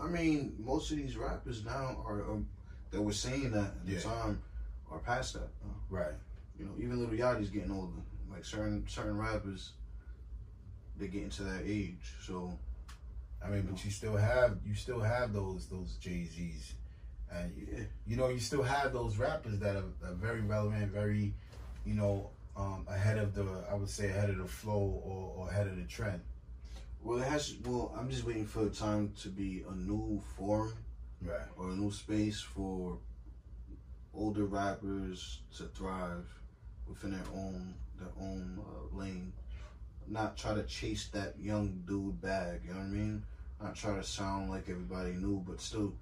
I 0.00 0.06
mean, 0.08 0.54
most 0.58 0.90
of 0.90 0.96
these 0.98 1.16
rappers 1.16 1.64
now 1.64 2.02
are 2.06 2.22
um, 2.30 2.48
that 2.90 3.00
were 3.02 3.12
saying 3.12 3.50
that 3.52 3.64
at 3.64 3.74
Yeah. 3.86 3.98
the 3.98 4.02
time 4.04 4.42
are 4.90 4.98
past 5.00 5.34
that. 5.34 5.48
Right. 5.90 6.14
You 6.58 6.64
know, 6.66 6.72
even 6.78 6.98
Little 6.98 7.14
Yachty's 7.14 7.50
getting 7.50 7.70
older. 7.70 7.92
Like 8.30 8.44
certain 8.44 8.84
certain 8.88 9.16
rappers, 9.16 9.72
they 10.98 11.08
getting 11.08 11.30
to 11.30 11.42
that 11.44 11.62
age. 11.64 12.14
So 12.22 12.58
I 13.44 13.48
mean, 13.50 13.62
but 13.70 13.84
you 13.84 13.90
still 13.90 14.16
have 14.16 14.58
you 14.66 14.74
still 14.74 15.00
have 15.00 15.32
those 15.32 15.66
those 15.68 15.96
Jay 16.00 16.24
Z's, 16.24 16.74
and 17.30 17.52
you, 17.56 17.66
yeah, 17.72 17.84
you 18.06 18.16
know 18.16 18.28
you 18.28 18.40
still 18.40 18.62
have 18.62 18.92
those 18.92 19.16
rappers 19.16 19.58
that 19.60 19.76
are, 19.76 20.08
are 20.08 20.14
very 20.14 20.40
relevant, 20.40 20.90
very, 20.92 21.34
you 21.84 21.94
know, 21.94 22.30
um, 22.56 22.86
ahead 22.90 23.18
of 23.18 23.34
the 23.34 23.46
I 23.70 23.74
would 23.74 23.88
say 23.90 24.08
ahead 24.10 24.30
of 24.30 24.38
the 24.38 24.46
flow 24.48 25.00
or, 25.04 25.32
or 25.36 25.50
ahead 25.50 25.66
of 25.66 25.76
the 25.76 25.84
trend. 25.84 26.20
well, 27.02 27.18
it 27.18 27.26
has. 27.28 27.54
Well, 27.64 27.94
I'm 27.98 28.10
just 28.10 28.24
waiting 28.24 28.46
for 28.46 28.64
the 28.64 28.70
time 28.70 29.12
to 29.22 29.28
be 29.28 29.64
a 29.70 29.74
new 29.74 30.20
form 30.36 30.72
Right. 31.22 31.40
or 31.56 31.70
a 31.70 31.74
new 31.74 31.90
space 31.90 32.40
for 32.40 32.98
older 34.14 34.44
rappers 34.46 35.40
to 35.56 35.64
thrive 35.64 36.26
within 36.88 37.12
their 37.12 37.28
own 37.34 37.74
their 37.98 38.12
own 38.20 38.58
uh, 38.60 38.96
lane. 38.96 39.32
Not 40.08 40.36
try 40.36 40.54
to 40.54 40.62
chase 40.64 41.08
that 41.08 41.34
young 41.38 41.82
dude 41.86 42.20
bag. 42.20 42.60
You 42.66 42.74
know 42.74 42.80
what 42.80 42.86
I 42.86 42.88
mean? 42.90 43.22
Not 43.60 43.74
try 43.74 43.96
to 43.96 44.04
sound 44.04 44.50
like 44.50 44.68
everybody 44.68 45.12
new, 45.12 45.42
but 45.46 45.60
still 45.60 45.94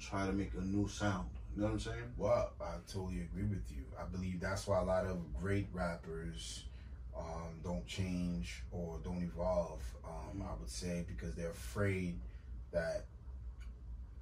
try 0.00 0.26
to 0.26 0.32
make 0.32 0.52
a 0.54 0.60
new 0.60 0.88
sound. 0.88 1.28
You 1.54 1.62
know 1.62 1.66
what 1.68 1.72
I'm 1.74 1.80
saying? 1.80 2.12
Well, 2.16 2.52
I 2.60 2.76
totally 2.90 3.20
agree 3.20 3.44
with 3.44 3.70
you. 3.70 3.84
I 4.00 4.04
believe 4.04 4.40
that's 4.40 4.66
why 4.66 4.78
a 4.80 4.84
lot 4.84 5.04
of 5.04 5.18
great 5.40 5.68
rappers 5.72 6.64
um, 7.16 7.60
don't 7.62 7.86
change 7.86 8.62
or 8.72 8.98
don't 9.04 9.22
evolve. 9.22 9.82
Um, 10.04 10.42
I 10.42 10.52
would 10.58 10.70
say 10.70 11.04
because 11.06 11.34
they're 11.34 11.50
afraid 11.50 12.18
that 12.72 13.04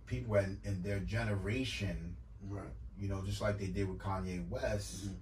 people 0.07 0.35
in, 0.37 0.59
in 0.65 0.83
their 0.83 1.01
generation, 1.01 2.17
Right. 2.49 2.65
you 2.99 3.09
know, 3.09 3.23
just 3.25 3.41
like 3.41 3.59
they 3.59 3.67
did 3.67 3.89
with 3.89 3.99
Kanye 3.99 4.49
West, 4.49 5.07
Mhm. 5.09 5.15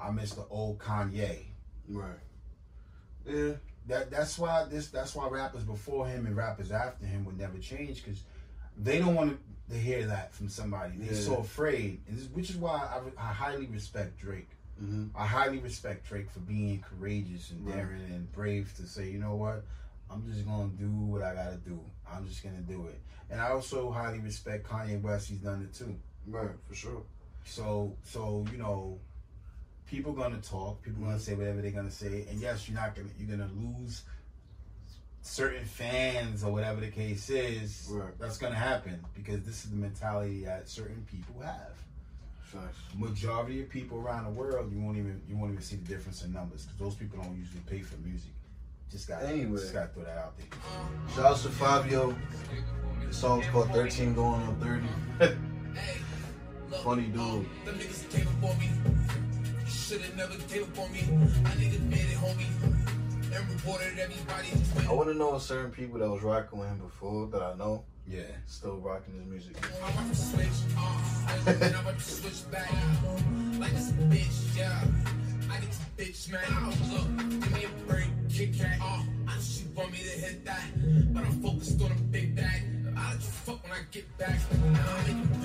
I 0.00 0.10
miss 0.10 0.32
the 0.32 0.44
old 0.50 0.78
Kanye. 0.78 1.38
Right. 1.88 2.10
Yeah. 3.26 3.52
That 3.86 4.10
that's 4.10 4.38
why 4.38 4.64
this 4.64 4.88
that's 4.88 5.14
why 5.14 5.28
rappers 5.28 5.64
before 5.64 6.06
him 6.06 6.26
and 6.26 6.36
rappers 6.36 6.70
after 6.70 7.06
him 7.06 7.24
would 7.24 7.38
never 7.38 7.58
change 7.58 8.02
because 8.04 8.22
they 8.76 8.98
don't 8.98 9.14
want 9.14 9.38
to 9.70 9.76
hear 9.76 10.06
that 10.06 10.32
from 10.34 10.48
somebody. 10.48 10.94
They're 10.96 11.12
Yeah. 11.14 11.20
so 11.20 11.36
afraid, 11.36 12.00
and 12.08 12.18
this, 12.18 12.26
which 12.28 12.50
is 12.50 12.56
why 12.56 12.72
I, 12.76 13.00
I 13.22 13.32
highly 13.32 13.66
respect 13.66 14.18
Drake. 14.18 14.50
hmm 14.78 15.08
I 15.14 15.26
highly 15.26 15.58
respect 15.58 16.06
Drake 16.06 16.30
for 16.30 16.40
being 16.40 16.80
courageous 16.80 17.50
and 17.50 17.66
Right. 17.66 17.76
daring 17.76 18.02
and 18.12 18.30
brave 18.32 18.72
to 18.76 18.86
say, 18.86 19.10
you 19.10 19.18
know 19.18 19.34
what, 19.36 19.64
I'm 20.10 20.26
just 20.32 20.46
gonna 20.46 20.68
do 20.70 20.90
what 20.90 21.22
I 21.22 21.34
gotta 21.34 21.56
do. 21.58 21.80
I'm 22.10 22.26
just 22.26 22.42
gonna 22.42 22.60
do 22.62 22.86
it. 22.88 23.00
And 23.30 23.40
I 23.40 23.50
also 23.50 23.90
highly 23.90 24.18
respect 24.20 24.66
Kanye 24.68 25.00
West. 25.00 25.28
He's 25.28 25.38
done 25.38 25.62
it 25.62 25.72
too. 25.74 25.96
Right. 26.26 26.50
For 26.68 26.74
sure. 26.74 27.02
So 27.44 27.96
so 28.04 28.44
you 28.52 28.58
know, 28.58 28.98
people 29.90 30.12
gonna 30.12 30.40
talk. 30.40 30.80
People 30.82 31.02
gonna 31.04 31.18
say 31.18 31.34
whatever 31.34 31.60
they're 31.60 31.70
gonna 31.72 31.90
say. 31.90 32.24
And 32.30 32.40
yes, 32.40 32.68
you're 32.68 32.78
not 32.80 32.94
gonna 32.94 33.08
you're 33.18 33.36
gonna 33.36 33.50
lose 33.54 34.02
certain 35.22 35.64
fans 35.64 36.44
or 36.44 36.52
whatever 36.52 36.80
the 36.80 36.90
case 36.90 37.28
is. 37.28 37.88
Right. 37.90 38.12
That's 38.18 38.38
gonna 38.38 38.54
happen 38.54 39.04
because 39.14 39.42
this 39.42 39.64
is 39.64 39.70
the 39.70 39.76
mentality 39.76 40.44
that 40.44 40.68
certain 40.68 41.04
people 41.10 41.42
have. 41.42 41.72
Facts. 42.42 42.78
Majority 42.96 43.62
of 43.62 43.68
people 43.68 43.98
around 43.98 44.24
the 44.24 44.30
world, 44.30 44.72
you 44.72 44.80
won't 44.80 44.96
even 44.96 45.20
you 45.28 45.36
won't 45.36 45.52
even 45.52 45.62
see 45.62 45.76
the 45.76 45.86
difference 45.86 46.24
in 46.24 46.32
numbers 46.32 46.64
because 46.64 46.78
those 46.78 46.94
people 46.94 47.22
don't 47.22 47.36
usually 47.36 47.60
pay 47.68 47.80
for 47.80 47.96
music. 47.98 48.30
Just 48.90 49.06
got 49.06 49.22
Anyway. 49.22 49.60
just 49.60 49.72
got 49.72 49.88
to 49.88 49.94
throw 49.94 50.02
that 50.02 50.18
out 50.18 50.34
there. 50.36 50.48
Shouts 51.14 51.42
to 51.44 51.48
Fivio. 51.48 52.16
The 53.06 53.14
song's 53.14 53.46
called 53.46 53.70
13 53.70 54.14
Going 54.14 54.42
on 54.42 54.84
30. 55.20 55.36
Funny 56.82 57.04
dude. 57.04 57.46
Them 59.70 59.78
niggas 59.78 59.88
came 59.88 59.92
up 59.94 59.98
on 59.98 60.02
me. 60.02 60.10
Shoulda 60.10 60.16
never 60.16 60.34
gave 60.48 60.62
up 60.62 60.78
on 60.78 60.92
me. 60.92 61.00
I 61.44 61.50
niggas 61.54 61.88
made 61.88 61.98
it, 62.00 62.16
homie. 62.16 62.46
And 63.32 63.48
reported 63.48 63.98
everybody. 63.98 64.88
I 64.88 64.92
want 64.92 65.08
to 65.08 65.14
know 65.14 65.38
certain 65.38 65.70
people 65.70 66.00
that 66.00 66.10
was 66.10 66.22
rocking 66.22 66.58
with 66.58 66.68
him 66.68 66.78
before 66.78 67.28
that 67.28 67.40
I 67.42 67.54
know 67.54 67.84
Yeah. 68.06 68.22
still 68.46 68.78
rocking 68.78 69.14
his 69.14 69.24
music. 69.26 69.56
I'm 69.84 69.92
about 69.92 70.08
to 70.10 70.16
switch, 70.16 70.48
and 71.46 71.76
I'm 71.76 71.86
about 71.86 71.98
to 71.98 72.04
switch 72.04 72.50
back. 72.50 72.72
Like 73.60 73.72
this 73.72 73.92
bitch, 73.92 74.56
yeah. 74.58 74.84
I 75.50 75.60
get 75.60 75.70
this 75.96 76.28
bitch, 76.28 76.32
man. 76.32 76.70
Look, 76.92 77.40
give 77.40 77.52
me 77.52 77.64
a 77.64 77.68
break, 77.86 78.08
Kit 78.28 78.54
Kat. 78.58 78.78
Uh, 78.80 79.02
I 79.28 79.34
know 79.36 79.40
she 79.40 79.64
want 79.76 79.92
me 79.92 79.98
to 79.98 80.20
hit 80.20 80.44
that, 80.44 80.64
but 81.14 81.24
I'm 81.24 81.40
focused 81.42 81.80
on 81.82 81.92
a 81.92 81.94
big 82.10 82.34
bag. 82.34 82.62
I'll 82.96 83.10
let 83.12 83.20
you 83.20 83.28
fuck 83.46 83.62
when 83.62 83.72
I 83.72 83.78
get 83.92 84.18
back. 84.18 84.38
Now 84.72 84.96
I'm 84.96 85.06
making 85.06 85.39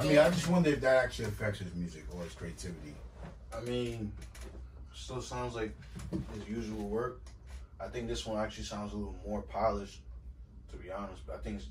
I 0.00 0.04
mean, 0.04 0.18
I 0.18 0.30
just 0.30 0.48
wonder 0.48 0.70
if 0.70 0.80
that 0.80 0.96
actually 1.04 1.26
affects 1.26 1.58
his 1.58 1.74
music 1.74 2.04
or 2.14 2.24
his 2.24 2.32
creativity. 2.32 2.94
I 3.54 3.60
mean, 3.60 4.10
still 4.94 5.20
sounds 5.20 5.54
like 5.54 5.74
his 6.10 6.48
usual 6.48 6.88
work. 6.88 7.20
I 7.78 7.86
think 7.88 8.08
this 8.08 8.24
one 8.24 8.42
actually 8.42 8.64
sounds 8.64 8.94
a 8.94 8.96
little 8.96 9.14
more 9.26 9.42
polished, 9.42 10.00
to 10.70 10.76
be 10.78 10.90
honest. 10.90 11.26
But 11.26 11.36
I 11.36 11.38
think 11.40 11.56
it's, 11.56 11.68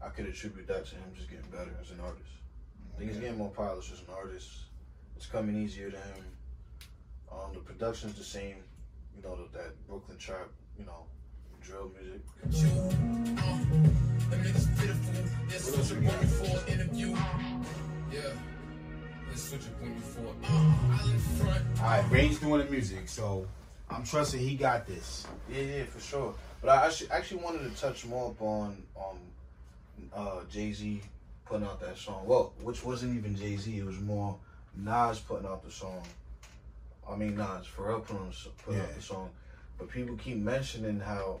I 0.00 0.08
could 0.08 0.24
attribute 0.24 0.66
that 0.66 0.86
to 0.86 0.94
him 0.94 1.12
just 1.14 1.28
getting 1.28 1.44
better 1.50 1.70
as 1.78 1.90
an 1.90 2.00
artist. 2.00 2.30
I 2.94 2.98
think 2.98 3.10
he's 3.10 3.20
getting 3.20 3.36
more 3.36 3.50
polished 3.50 3.92
as 3.92 3.98
an 4.00 4.14
artist. 4.16 4.48
It's 5.16 5.26
coming 5.26 5.62
easier 5.62 5.90
to 5.90 5.96
him. 5.96 6.24
Um, 7.30 7.52
the 7.52 7.60
production's 7.60 8.14
the 8.14 8.24
same, 8.24 8.56
you 9.14 9.22
know, 9.22 9.36
that, 9.36 9.52
that 9.52 9.86
Brooklyn 9.86 10.16
trap, 10.16 10.48
you 10.78 10.86
know, 10.86 11.04
drill 11.68 11.92
music. 12.00 12.22
Them 14.30 14.40
niggas 14.42 14.80
pitiful. 14.80 15.14
They're 15.48 15.58
such 15.58 15.90
a 15.90 15.94
woman 16.00 16.26
for 16.26 16.44
an 16.44 16.68
interview. 16.72 17.08
Yeah. 18.10 18.20
They're 19.26 19.36
such 19.36 19.60
a 19.66 19.82
woman 19.82 20.00
for. 20.00 20.34
Uh, 20.44 21.18
front. 21.44 21.64
All 21.80 21.84
right, 21.84 22.10
Rain's 22.10 22.38
doing 22.38 22.64
the 22.64 22.70
music, 22.70 23.06
so 23.08 23.46
I'm 23.90 24.02
trusting 24.02 24.40
he 24.40 24.54
got 24.54 24.86
this. 24.86 25.26
Yeah, 25.50 25.62
yeah, 25.62 25.84
for 25.84 26.00
sure. 26.00 26.34
But 26.62 26.70
I 26.70 26.86
actually 26.86 27.10
actually 27.10 27.42
wanted 27.42 27.74
to 27.74 27.80
touch 27.80 28.06
more 28.06 28.30
upon 28.30 28.82
um 28.98 29.18
uh 30.14 30.40
Jay 30.50 30.72
Z 30.72 31.02
putting 31.44 31.66
out 31.66 31.80
that 31.80 31.98
song. 31.98 32.22
Well, 32.24 32.54
which 32.62 32.82
wasn't 32.82 33.14
even 33.16 33.36
Jay 33.36 33.56
Z. 33.56 33.78
It 33.78 33.84
was 33.84 34.00
more 34.00 34.38
Nas 34.74 35.18
putting 35.20 35.46
out 35.46 35.62
the 35.62 35.70
song. 35.70 36.02
I 37.08 37.14
mean 37.14 37.36
Nas 37.36 37.66
Pharrell 37.66 38.02
putting, 38.02 38.22
on 38.22 38.30
the- 38.30 38.62
putting 38.64 38.80
out 38.80 38.94
the 38.94 39.02
song. 39.02 39.30
But 39.78 39.88
people 39.90 40.16
keep 40.16 40.38
mentioning 40.38 40.98
how, 40.98 41.38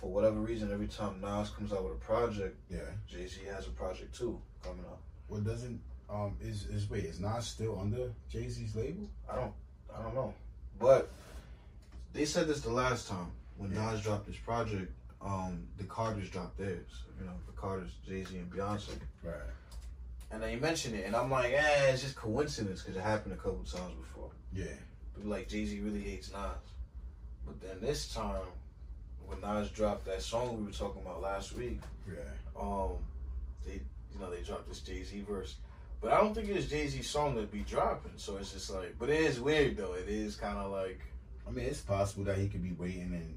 for 0.00 0.10
whatever 0.10 0.36
reason, 0.40 0.72
every 0.72 0.86
time 0.86 1.20
Nas 1.20 1.50
comes 1.50 1.72
out 1.72 1.82
with 1.84 1.94
a 1.94 1.96
project, 1.96 2.56
Yeah. 2.70 2.80
Jay 3.08 3.26
Z 3.26 3.40
has 3.52 3.66
a 3.66 3.70
project 3.70 4.14
too 4.14 4.40
coming 4.62 4.84
up. 4.86 5.00
Well, 5.28 5.40
doesn't 5.40 5.80
um 6.08 6.36
is 6.40 6.66
is 6.66 6.88
wait 6.88 7.04
is 7.04 7.20
Nas 7.20 7.46
still 7.46 7.78
under 7.78 8.12
Jay 8.30 8.48
Z's 8.48 8.74
label? 8.76 9.08
I 9.30 9.36
don't 9.36 9.52
I 9.94 10.02
don't 10.02 10.14
know. 10.14 10.32
But 10.78 11.10
they 12.12 12.24
said 12.24 12.46
this 12.46 12.60
the 12.60 12.70
last 12.72 13.08
time 13.08 13.30
when 13.56 13.72
Yeah. 13.72 13.90
Nas 13.90 14.02
dropped 14.02 14.26
his 14.26 14.36
project. 14.36 14.92
Um, 15.20 15.66
the 15.78 15.84
Carters 15.84 16.30
dropped 16.30 16.56
theirs. 16.58 17.02
You 17.18 17.26
know, 17.26 17.32
the 17.46 17.52
Carters, 17.52 17.90
Jay 18.06 18.22
Z 18.22 18.36
and 18.36 18.48
Beyonce. 18.52 18.90
Right. 19.24 19.34
And 20.30 20.40
they 20.40 20.54
mentioned 20.56 20.94
it, 20.94 21.06
and 21.06 21.16
I'm 21.16 21.28
like, 21.30 21.52
eh, 21.52 21.90
it's 21.90 22.02
just 22.02 22.14
coincidence 22.14 22.82
because 22.82 22.96
it 22.96 23.02
happened 23.02 23.32
a 23.32 23.36
couple 23.36 23.64
times 23.64 23.94
before. 23.96 24.30
Yeah. 24.52 24.66
People 25.16 25.30
like 25.30 25.48
Jay 25.48 25.64
Z 25.64 25.80
really 25.80 26.02
hates 26.02 26.30
Nas, 26.30 26.70
but 27.44 27.60
then 27.60 27.80
this 27.80 28.14
time, 28.14 28.46
when 29.28 29.40
Nas 29.40 29.70
dropped 29.70 30.04
that 30.06 30.22
song 30.22 30.58
we 30.58 30.64
were 30.64 30.72
talking 30.72 31.02
about 31.02 31.20
last 31.22 31.52
week, 31.54 31.80
Yeah. 32.08 32.14
um, 32.60 32.92
they 33.66 33.74
you 34.12 34.18
know 34.20 34.30
they 34.30 34.42
dropped 34.42 34.68
this 34.68 34.80
Jay 34.80 35.02
Z 35.04 35.20
verse. 35.28 35.56
But 36.00 36.12
I 36.12 36.20
don't 36.20 36.34
think 36.34 36.48
it's 36.48 36.66
Jay 36.66 36.86
Z 36.88 37.02
song 37.02 37.34
to 37.36 37.42
be 37.42 37.60
dropping. 37.60 38.12
So 38.16 38.36
it's 38.36 38.52
just 38.52 38.70
like, 38.70 38.94
but 38.98 39.08
it 39.10 39.20
is 39.20 39.40
weird 39.40 39.76
though. 39.76 39.94
It 39.94 40.08
is 40.08 40.36
kind 40.36 40.56
of 40.58 40.70
like, 40.70 41.00
I 41.46 41.50
mean, 41.50 41.66
it's 41.66 41.80
possible 41.80 42.24
that 42.24 42.38
he 42.38 42.48
could 42.48 42.62
be 42.62 42.72
waiting 42.72 43.12
and. 43.14 43.34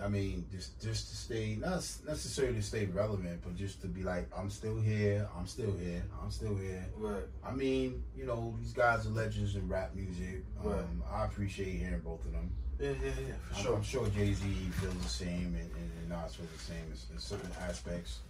I 0.00 0.06
mean, 0.06 0.46
just 0.52 0.80
just 0.80 1.08
to 1.08 1.16
stay 1.16 1.56
not 1.58 1.84
necessarily 2.06 2.54
to 2.54 2.62
stay 2.62 2.86
relevant, 2.86 3.40
but 3.42 3.56
just 3.56 3.80
to 3.80 3.88
be 3.88 4.04
like, 4.04 4.28
I'm 4.36 4.48
still 4.48 4.78
here, 4.78 5.28
I'm 5.36 5.48
still 5.48 5.72
here, 5.72 6.04
I'm 6.22 6.30
still 6.30 6.54
here. 6.54 6.86
right, 6.98 7.24
I 7.44 7.50
mean, 7.50 8.04
you 8.16 8.24
know, 8.24 8.54
these 8.60 8.72
guys 8.72 9.06
are 9.06 9.10
legends 9.10 9.56
in 9.56 9.66
rap 9.68 9.96
music. 9.96 10.44
Um, 10.64 11.02
I 11.12 11.24
appreciate 11.24 11.80
hearing 11.80 11.98
both 11.98 12.24
of 12.26 12.30
them. 12.30 12.48
Yeah, 12.80 12.90
yeah, 12.90 13.10
yeah, 13.26 13.34
for 13.50 13.56
I'm, 13.56 13.62
sure. 13.64 13.76
I'm 13.76 13.82
sure 13.82 14.08
Jay 14.08 14.32
Z 14.32 14.44
feels 14.80 14.94
the 14.94 15.08
same, 15.08 15.54
and, 15.58 15.70
and, 15.76 15.90
and 16.00 16.08
Nas 16.08 16.34
feels 16.36 16.50
the 16.50 16.58
same 16.58 16.84
in, 16.86 17.14
in 17.14 17.18
certain 17.20 17.50
aspects. 17.62 18.20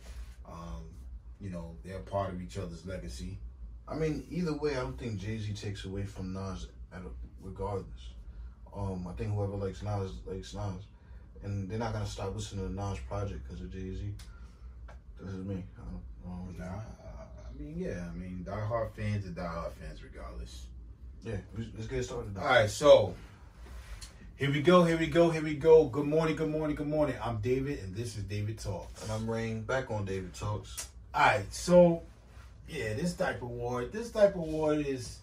Um, 0.46 0.84
you 1.40 1.50
know, 1.50 1.76
they're 1.84 1.98
part 2.00 2.32
of 2.32 2.40
each 2.42 2.58
other's 2.58 2.84
legacy. 2.86 3.38
I 3.86 3.94
mean, 3.94 4.26
either 4.30 4.54
way, 4.54 4.72
I 4.72 4.80
don't 4.80 4.98
think 4.98 5.18
Jay 5.18 5.38
Z 5.38 5.52
takes 5.54 5.84
away 5.84 6.04
from 6.04 6.32
Nas 6.32 6.66
at 6.92 7.00
a, 7.02 7.10
regardless. 7.42 8.10
Um, 8.74 9.06
I 9.08 9.12
think 9.12 9.32
whoever 9.34 9.56
likes 9.56 9.82
Nas 9.82 10.12
likes 10.26 10.54
Nas, 10.54 10.84
and 11.42 11.68
they're 11.70 11.78
not 11.78 11.92
gonna 11.92 12.06
stop 12.06 12.34
listening 12.34 12.66
to 12.68 12.72
Nas 12.74 12.98
project 13.08 13.44
because 13.46 13.60
of 13.60 13.72
Jay 13.72 13.94
Z. 13.94 14.14
This 15.20 15.34
is 15.34 15.44
me. 15.44 15.64
I 15.76 15.82
don't, 15.90 16.02
I 16.26 16.36
don't 16.46 16.58
Nah, 16.58 16.64
I 16.66 17.60
mean, 17.62 17.74
yeah, 17.76 18.08
I 18.10 18.16
mean, 18.16 18.44
diehard 18.48 18.92
fans 18.92 19.26
are 19.26 19.30
diehard 19.30 19.72
fans 19.72 20.02
regardless. 20.02 20.66
Yeah, 21.24 21.36
let's- 21.56 21.70
let's 21.76 21.86
get 21.88 22.04
started. 22.04 22.36
All 22.36 22.44
right, 22.44 22.70
so 22.70 23.14
here 24.38 24.52
we 24.52 24.62
go, 24.62 24.84
here 24.84 24.96
we 24.96 25.08
go, 25.08 25.30
here 25.30 25.42
we 25.42 25.54
go. 25.54 25.86
Good 25.86 26.06
morning, 26.06 26.36
good 26.36 26.48
morning, 26.48 26.76
good 26.76 26.86
morning. 26.86 27.16
I'm 27.20 27.38
David, 27.38 27.80
and 27.80 27.92
this 27.92 28.16
is 28.16 28.22
David 28.22 28.60
Talks. 28.60 29.02
And 29.02 29.10
I'm 29.10 29.28
Rain 29.28 29.62
back 29.62 29.90
on 29.90 30.04
David 30.04 30.32
Talks. 30.32 30.86
All 31.12 31.26
right, 31.26 31.52
so 31.52 32.04
yeah, 32.68 32.94
this 32.94 33.14
type 33.14 33.42
of 33.42 33.50
award, 33.50 33.90
this 33.90 34.12
type 34.12 34.36
of 34.36 34.42
award 34.42 34.86
is 34.86 35.18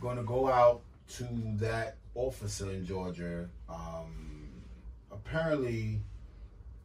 going 0.00 0.16
to 0.16 0.22
go 0.22 0.48
out 0.48 0.82
to 1.14 1.26
that 1.56 1.96
officer 2.14 2.70
in 2.70 2.86
Georgia. 2.86 3.48
Um, 3.68 4.52
apparently, 5.10 6.00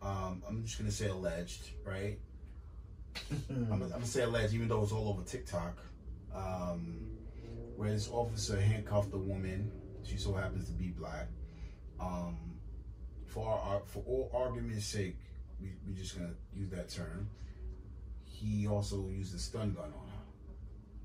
um, 0.02 0.42
I'm 0.50 0.64
just 0.64 0.80
going 0.80 0.90
to 0.90 0.96
say 0.96 1.10
alleged, 1.10 1.70
right? 1.86 2.18
I'm, 3.52 3.72
I'm 3.72 3.90
gonna 3.92 4.04
say 4.04 4.24
alleged, 4.24 4.56
even 4.56 4.68
though 4.68 4.82
it's 4.82 4.92
all 4.92 5.10
over 5.10 5.22
TikTok. 5.22 5.78
Um, 6.36 7.06
where 7.76 7.92
this 7.92 8.10
officer 8.12 8.60
handcuffed 8.60 9.14
a 9.14 9.18
woman. 9.18 9.72
She 10.04 10.18
so 10.18 10.34
happens 10.34 10.66
to 10.70 10.74
be 10.74 10.88
black. 10.88 11.28
Um, 12.00 12.38
for 13.26 13.48
our, 13.48 13.82
for 13.86 14.04
all 14.08 14.32
argument's 14.34 14.86
sake, 14.86 15.18
we 15.62 15.70
we 15.88 15.94
just 15.94 16.18
gonna 16.18 16.34
use 16.56 16.70
that 16.72 16.90
term. 16.90 17.30
He 18.26 18.68
also 18.68 19.08
used 19.10 19.36
a 19.36 19.40
stun 19.40 19.74
gun 19.74 19.86
on 19.86 19.92
her. 19.92 20.24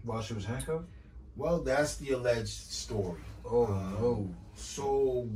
While 0.05 0.23
she 0.23 0.35
was 0.35 0.45
handcuffed. 0.45 0.89
Well, 1.37 1.61
that's 1.61 1.97
the 1.97 2.11
alleged 2.11 2.49
story. 2.49 3.21
Oh 3.45 3.65
Um, 3.65 4.37
So, 4.55 5.29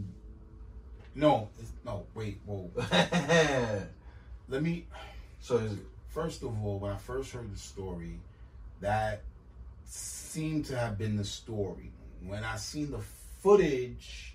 no, 1.14 1.48
no, 1.84 2.06
wait, 2.14 2.38
whoa. 2.44 2.70
Let 4.48 4.62
me. 4.62 4.86
so 5.40 5.56
is 5.56 5.78
First 6.16 6.42
of 6.42 6.64
all, 6.64 6.78
when 6.78 6.92
I 6.92 6.96
first 6.96 7.32
heard 7.32 7.52
the 7.52 7.58
story, 7.58 8.20
that 8.80 9.22
seemed 9.84 10.64
to 10.64 10.76
have 10.78 10.96
been 10.96 11.16
the 11.18 11.26
story. 11.26 11.92
When 12.22 12.42
I 12.42 12.56
seen 12.56 12.90
the 12.90 13.00
footage, 13.42 14.34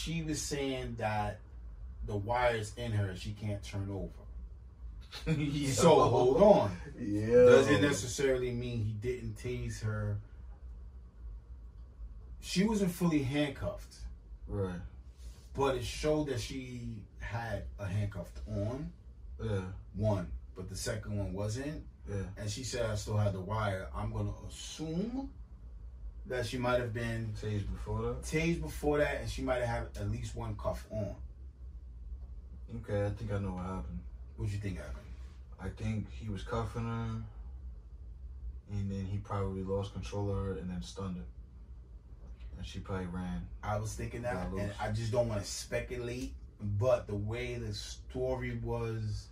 she 0.00 0.22
was 0.22 0.40
saying 0.40 0.96
that 0.98 1.40
the 2.06 2.16
wire's 2.16 2.72
in 2.76 2.92
her, 2.92 3.14
she 3.16 3.32
can't 3.32 3.62
turn 3.62 3.88
over. 3.90 5.30
Yo. 5.40 5.68
So 5.70 6.00
hold 6.00 6.42
on. 6.42 6.70
Yeah. 6.98 7.34
Doesn't 7.44 7.82
necessarily 7.82 8.52
mean 8.52 8.84
he 8.84 8.92
didn't 8.92 9.36
tase 9.36 9.82
her. 9.82 10.18
She 12.40 12.64
wasn't 12.64 12.90
fully 12.92 13.22
handcuffed, 13.22 13.96
Right. 14.48 14.80
but 15.54 15.76
it 15.76 15.84
showed 15.84 16.28
that 16.28 16.40
she 16.40 17.02
had 17.18 17.64
a 17.78 17.86
handcuffed 17.86 18.40
on. 18.48 18.90
Yeah. 19.42 19.60
One, 19.94 20.28
but 20.56 20.68
the 20.68 20.76
second 20.76 21.18
one 21.18 21.32
wasn't. 21.32 21.84
Yeah. 22.08 22.22
and 22.38 22.50
she 22.50 22.64
said 22.64 22.86
I 22.90 22.94
still 22.96 23.16
had 23.16 23.34
the 23.34 23.40
wire, 23.40 23.88
I'm 23.94 24.12
gonna 24.12 24.32
assume 24.48 25.30
that 26.30 26.46
she 26.46 26.58
might 26.58 26.80
have 26.80 26.94
been 26.94 27.32
Days 27.40 27.62
before 27.62 28.02
that. 28.02 28.22
tased 28.22 28.62
before 28.62 28.98
that, 28.98 29.20
and 29.20 29.28
she 29.28 29.42
might 29.42 29.60
have 29.62 29.68
had 29.68 30.02
at 30.02 30.10
least 30.10 30.34
one 30.36 30.56
cuff 30.56 30.86
on. 30.90 31.14
Okay, 32.76 33.04
I 33.04 33.10
think 33.10 33.32
I 33.32 33.38
know 33.38 33.50
what 33.50 33.64
happened. 33.64 33.98
What 34.36 34.46
do 34.46 34.52
you 34.54 34.60
think 34.60 34.78
happened? 34.78 34.96
I 35.60 35.68
think 35.68 36.06
he 36.12 36.28
was 36.28 36.42
cuffing 36.42 36.84
her, 36.84 37.22
and 38.70 38.90
then 38.90 39.06
he 39.10 39.18
probably 39.18 39.64
lost 39.64 39.92
control 39.92 40.30
of 40.30 40.36
her 40.36 40.52
and 40.52 40.70
then 40.70 40.80
stunned 40.82 41.16
her. 41.16 41.24
And 42.56 42.66
she 42.66 42.78
probably 42.78 43.06
ran. 43.06 43.46
I 43.62 43.76
was 43.78 43.92
thinking 43.94 44.22
that, 44.22 44.46
and. 44.56 44.72
I 44.80 44.92
just 44.92 45.10
don't 45.10 45.28
want 45.28 45.42
to 45.42 45.46
speculate. 45.46 46.34
But 46.78 47.06
the 47.06 47.14
way 47.14 47.54
the 47.54 47.72
story 47.72 48.60
was 48.62 49.28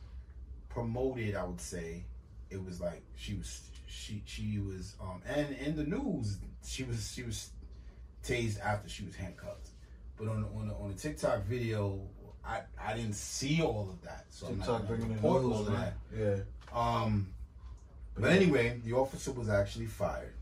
promoted, 0.70 1.36
I 1.36 1.44
would 1.44 1.60
say 1.60 2.04
it 2.50 2.64
was 2.64 2.80
like 2.80 3.02
she 3.16 3.34
was 3.34 3.68
she 3.88 4.22
she 4.26 4.58
was 4.58 4.94
um 5.00 5.22
and 5.26 5.56
in 5.56 5.76
the 5.76 5.84
news 5.84 6.38
she 6.64 6.84
was 6.84 7.12
she 7.14 7.22
was 7.22 7.50
tased 8.24 8.60
after 8.60 8.88
she 8.88 9.04
was 9.04 9.14
handcuffed. 9.16 9.70
But 10.16 10.28
on 10.28 10.42
the, 10.42 10.48
on 10.48 10.68
the, 10.68 10.74
on 10.74 10.88
the 10.88 10.94
TikTok 11.00 11.44
video, 11.44 12.00
I 12.44 12.60
I 12.80 12.94
didn't 12.94 13.14
see 13.14 13.62
all 13.62 13.88
of 13.90 14.02
that, 14.02 14.26
so 14.30 14.48
I'm 14.48 14.58
not 14.58 14.66
TikTok 14.66 14.86
bringing 14.88 15.10
in 15.10 15.14
report 15.14 15.44
all 15.44 15.60
of 15.60 15.72
that. 15.72 15.94
Yeah. 16.16 16.36
Um, 16.72 17.28
but 18.16 18.30
anyway, 18.32 18.80
the 18.84 18.94
officer 18.94 19.32
was 19.32 19.48
actually 19.48 19.86
fired. 19.86 20.34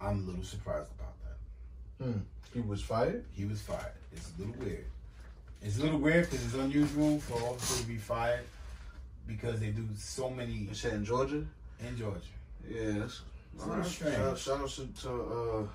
I'm 0.00 0.20
a 0.20 0.30
little 0.30 0.44
surprised 0.44 0.90
about 0.96 1.14
that. 1.24 2.04
Hmm. 2.04 2.20
He 2.54 2.60
was 2.60 2.80
fired. 2.80 3.24
He 3.32 3.44
was 3.44 3.60
fired. 3.60 3.92
It's 4.12 4.30
a 4.38 4.42
little 4.42 4.54
weird. 4.62 4.86
It's 5.60 5.78
a 5.78 5.82
little 5.82 5.98
weird 5.98 6.30
because 6.30 6.44
it's 6.44 6.54
unusual 6.54 7.18
for 7.20 7.34
officers 7.34 7.80
to 7.80 7.88
be 7.88 7.96
fired 7.96 8.44
because 9.26 9.58
they 9.60 9.70
do 9.70 9.86
so 9.96 10.30
many 10.30 10.52
You 10.52 10.74
said 10.74 10.94
in 10.94 11.04
Georgia. 11.04 11.44
In 11.80 11.96
Georgia. 11.96 12.20
Yeah, 12.68 12.98
that's 12.98 13.22
It's 13.54 13.64
a 13.64 13.68
little 13.68 13.84
strange. 13.84 14.16
Shout, 14.16 14.38
shout 14.38 14.60
out 14.60 14.68
to, 14.70 14.86
to 15.02 15.10
uh, 15.10 15.66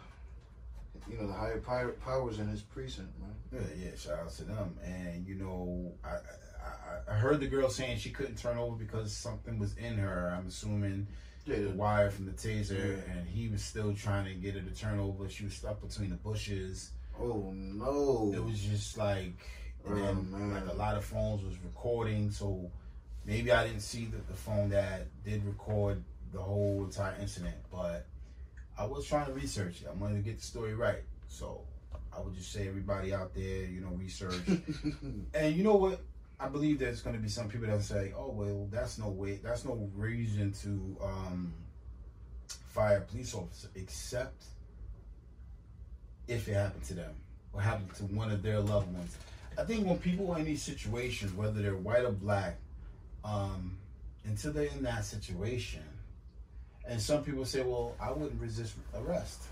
you 1.09 1.17
know, 1.17 1.27
the 1.27 1.33
higher 1.33 1.89
powers 1.89 2.39
in 2.39 2.47
his 2.47 2.61
precinct, 2.61 3.09
man. 3.19 3.35
Yeah, 3.51 3.85
yeah. 3.89 3.95
Shout 3.97 4.19
out 4.19 4.31
to 4.35 4.43
them. 4.43 4.77
And 4.83 5.25
you 5.27 5.35
know, 5.35 5.91
I, 6.03 6.09
I 6.09 7.11
I- 7.11 7.15
heard 7.15 7.39
the 7.41 7.47
girl 7.47 7.69
saying 7.69 7.97
she 7.97 8.09
couldn't 8.11 8.37
turn 8.37 8.57
over 8.57 8.75
because 8.75 9.11
something 9.15 9.59
was 9.59 9.75
in 9.77 9.97
her. 9.97 10.33
I'm 10.37 10.47
assuming 10.47 11.07
Yeah, 11.45 11.57
the 11.59 11.69
wire 11.71 12.09
from 12.09 12.25
the 12.25 12.31
taser, 12.31 12.71
Yeah. 13.05 13.13
and 13.13 13.27
he 13.27 13.49
was 13.49 13.61
still 13.61 13.93
trying 13.93 14.25
to 14.25 14.33
get 14.35 14.53
her 14.55 14.61
to 14.61 14.71
turn 14.75 14.99
over. 14.99 15.27
She 15.29 15.43
was 15.45 15.53
stuck 15.55 15.81
between 15.81 16.09
the 16.11 16.15
bushes. 16.15 16.91
Oh 17.19 17.51
no. 17.53 18.31
It 18.33 18.43
was 18.43 18.59
just 18.59 18.97
like, 18.97 19.33
and 19.85 19.93
Oh, 19.93 19.95
then 19.95 20.31
man. 20.31 20.53
like 20.53 20.73
a 20.73 20.77
lot 20.77 20.95
of 20.95 21.03
phones 21.03 21.43
was 21.43 21.55
recording. 21.65 22.31
So 22.31 22.71
maybe 23.25 23.51
I 23.51 23.65
didn't 23.65 23.81
see 23.81 24.05
the, 24.05 24.17
the 24.17 24.37
phone 24.37 24.69
that 24.69 25.07
did 25.23 25.45
record 25.45 26.03
the 26.31 26.39
whole 26.39 26.83
entire 26.85 27.15
incident, 27.21 27.55
but 27.71 28.05
I 28.77 28.85
was 28.85 29.05
trying 29.05 29.27
to 29.27 29.33
research 29.33 29.81
it. 29.81 29.87
I 29.89 29.93
wanted 29.93 30.15
to 30.15 30.21
get 30.21 30.39
the 30.39 30.43
story 30.43 30.73
right. 30.73 31.03
So 31.27 31.61
I 32.15 32.21
would 32.21 32.35
just 32.35 32.51
say 32.51 32.67
everybody 32.67 33.13
out 33.13 33.33
there, 33.33 33.65
you 33.65 33.81
know, 33.81 33.89
research. 33.89 34.35
and 35.33 35.55
you 35.55 35.63
know 35.63 35.75
what? 35.75 36.01
I 36.39 36.47
believe 36.47 36.79
there's 36.79 37.01
going 37.01 37.15
to 37.15 37.21
be 37.21 37.29
some 37.29 37.47
people 37.47 37.67
that 37.67 37.81
say, 37.83 38.11
"Oh 38.17 38.29
well, 38.29 38.67
that's 38.71 38.97
no 38.97 39.07
way, 39.09 39.39
that's 39.41 39.63
no 39.63 39.89
reason 39.95 40.51
to 40.63 40.97
um, 41.01 41.53
fire 42.47 42.97
a 42.97 43.01
police 43.01 43.33
officer, 43.33 43.69
except 43.75 44.43
if 46.27 46.47
it 46.47 46.53
happened 46.53 46.83
to 46.85 46.95
them 46.95 47.13
or 47.53 47.61
happened 47.61 47.93
to 47.95 48.03
one 48.05 48.31
of 48.31 48.43
their 48.43 48.59
loved 48.59 48.93
ones." 48.93 49.15
I 49.57 49.63
think 49.63 49.85
when 49.85 49.99
people 49.99 50.31
are 50.31 50.39
in 50.39 50.45
these 50.45 50.63
situations, 50.63 51.31
whether 51.33 51.61
they're 51.61 51.75
white 51.75 52.03
or 52.03 52.11
black, 52.11 52.57
um, 53.23 53.77
until 54.25 54.53
they're 54.53 54.65
in 54.65 54.83
that 54.83 55.05
situation, 55.05 55.83
and 56.87 57.01
some 57.01 57.23
people 57.23 57.45
say, 57.45 57.61
"Well, 57.63 57.95
I 57.99 58.11
wouldn't 58.11 58.39
resist 58.41 58.75
arrest." 58.95 59.43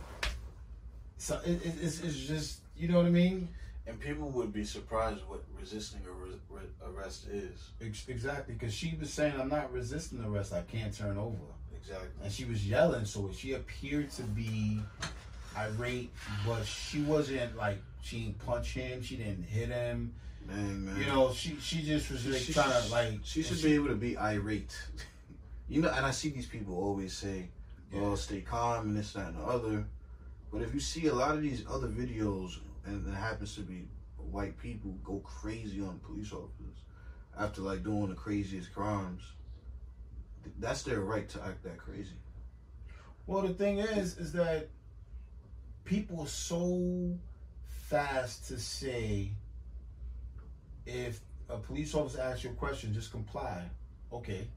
So 1.17 1.39
it, 1.45 1.63
it, 1.65 1.73
it's, 1.81 2.01
it's 2.01 2.15
just, 2.17 2.62
you 2.75 2.88
know 2.88 2.97
what 2.97 3.05
I 3.05 3.12
mean? 3.12 3.47
and 3.88 3.99
people 3.99 4.29
would 4.29 4.53
be 4.53 4.63
surprised 4.63 5.21
what 5.27 5.43
resisting 5.60 6.01
a 6.07 6.12
re- 6.12 6.38
re- 6.49 6.88
arrest 6.93 7.27
is. 7.27 7.71
Exactly, 8.07 8.53
because 8.53 8.73
she 8.73 8.95
was 8.99 9.12
saying, 9.12 9.34
"I'm 9.39 9.49
not 9.49 9.71
resisting 9.71 10.23
arrest. 10.23 10.53
I 10.53 10.62
can't 10.62 10.95
turn 10.95 11.17
over," 11.17 11.36
Exactly. 11.75 12.07
and 12.23 12.31
she 12.31 12.45
was 12.45 12.67
yelling. 12.67 13.05
So 13.05 13.31
she 13.36 13.53
appeared 13.53 14.12
to 14.12 14.23
be 14.23 14.79
irate, 15.57 16.12
but 16.45 16.63
she 16.65 17.01
wasn't 17.01 17.57
like 17.57 17.81
she 18.01 18.21
didn't 18.21 18.39
punch 18.45 18.73
him. 18.73 19.01
She 19.01 19.15
didn't 19.17 19.43
hit 19.43 19.69
him. 19.69 20.13
Man, 20.47 20.86
man. 20.86 20.97
You 20.97 21.06
know, 21.06 21.34
she 21.34 21.58
she 21.62 21.82
just 21.82 22.12
was 22.12 22.21
she, 22.21 22.30
like 22.30 22.41
she 22.41 22.54
trying 22.54 22.82
to 22.82 22.91
like. 22.91 23.19
She 23.23 23.43
should 23.43 23.62
be 23.62 23.73
able 23.73 23.88
to 23.88 23.95
be 23.95 24.17
irate. 24.17 24.75
you 25.69 25.82
know, 25.82 25.89
and 25.89 26.06
I 26.06 26.12
see 26.12 26.30
these 26.30 26.47
people 26.47 26.77
always 26.77 27.13
say, 27.13 27.49
"Oh, 27.95 28.15
stay 28.15 28.41
calm 28.41 28.88
and 28.88 28.97
this, 28.97 29.13
that, 29.13 29.27
and 29.27 29.38
the 29.38 29.43
other." 29.43 29.86
But 30.51 30.62
if 30.62 30.73
you 30.73 30.80
see 30.80 31.08
a 31.08 31.13
lot 31.13 31.36
of 31.36 31.41
these 31.41 31.63
other 31.69 31.88
videos, 31.88 32.60
and 32.86 33.08
it 33.08 33.15
happens 33.15 33.56
to 33.56 33.62
be 33.62 33.88
white 34.17 34.58
people 34.58 34.91
go 35.04 35.19
crazy 35.19 35.82
on 35.82 35.99
police 35.99 36.32
officers 36.32 36.84
after 37.38 37.62
like 37.62 37.84
doing 37.84 38.10
the 38.10 38.15
craziest 38.15 38.73
crimes, 38.73 39.21
that's 40.60 40.84
their 40.84 41.01
right 41.01 41.27
to 41.30 41.41
act 41.43 41.63
that 41.63 41.77
crazy. 41.77 42.15
Well, 43.27 43.43
the 43.43 43.54
thing 43.54 43.80
is, 43.80 44.17
is 44.17 44.34
that 44.34 44.69
people 45.86 46.21
are 46.21 46.27
so 46.27 47.17
fast 47.88 48.47
to 48.47 48.60
say 48.60 49.32
if 50.91 51.19
a 51.49 51.58
police 51.58 51.93
officer 51.95 52.21
asks 52.21 52.43
you 52.43 52.51
a 52.51 52.54
question, 52.54 52.93
just 52.93 53.12
comply. 53.12 53.63
Okay, 54.12 54.47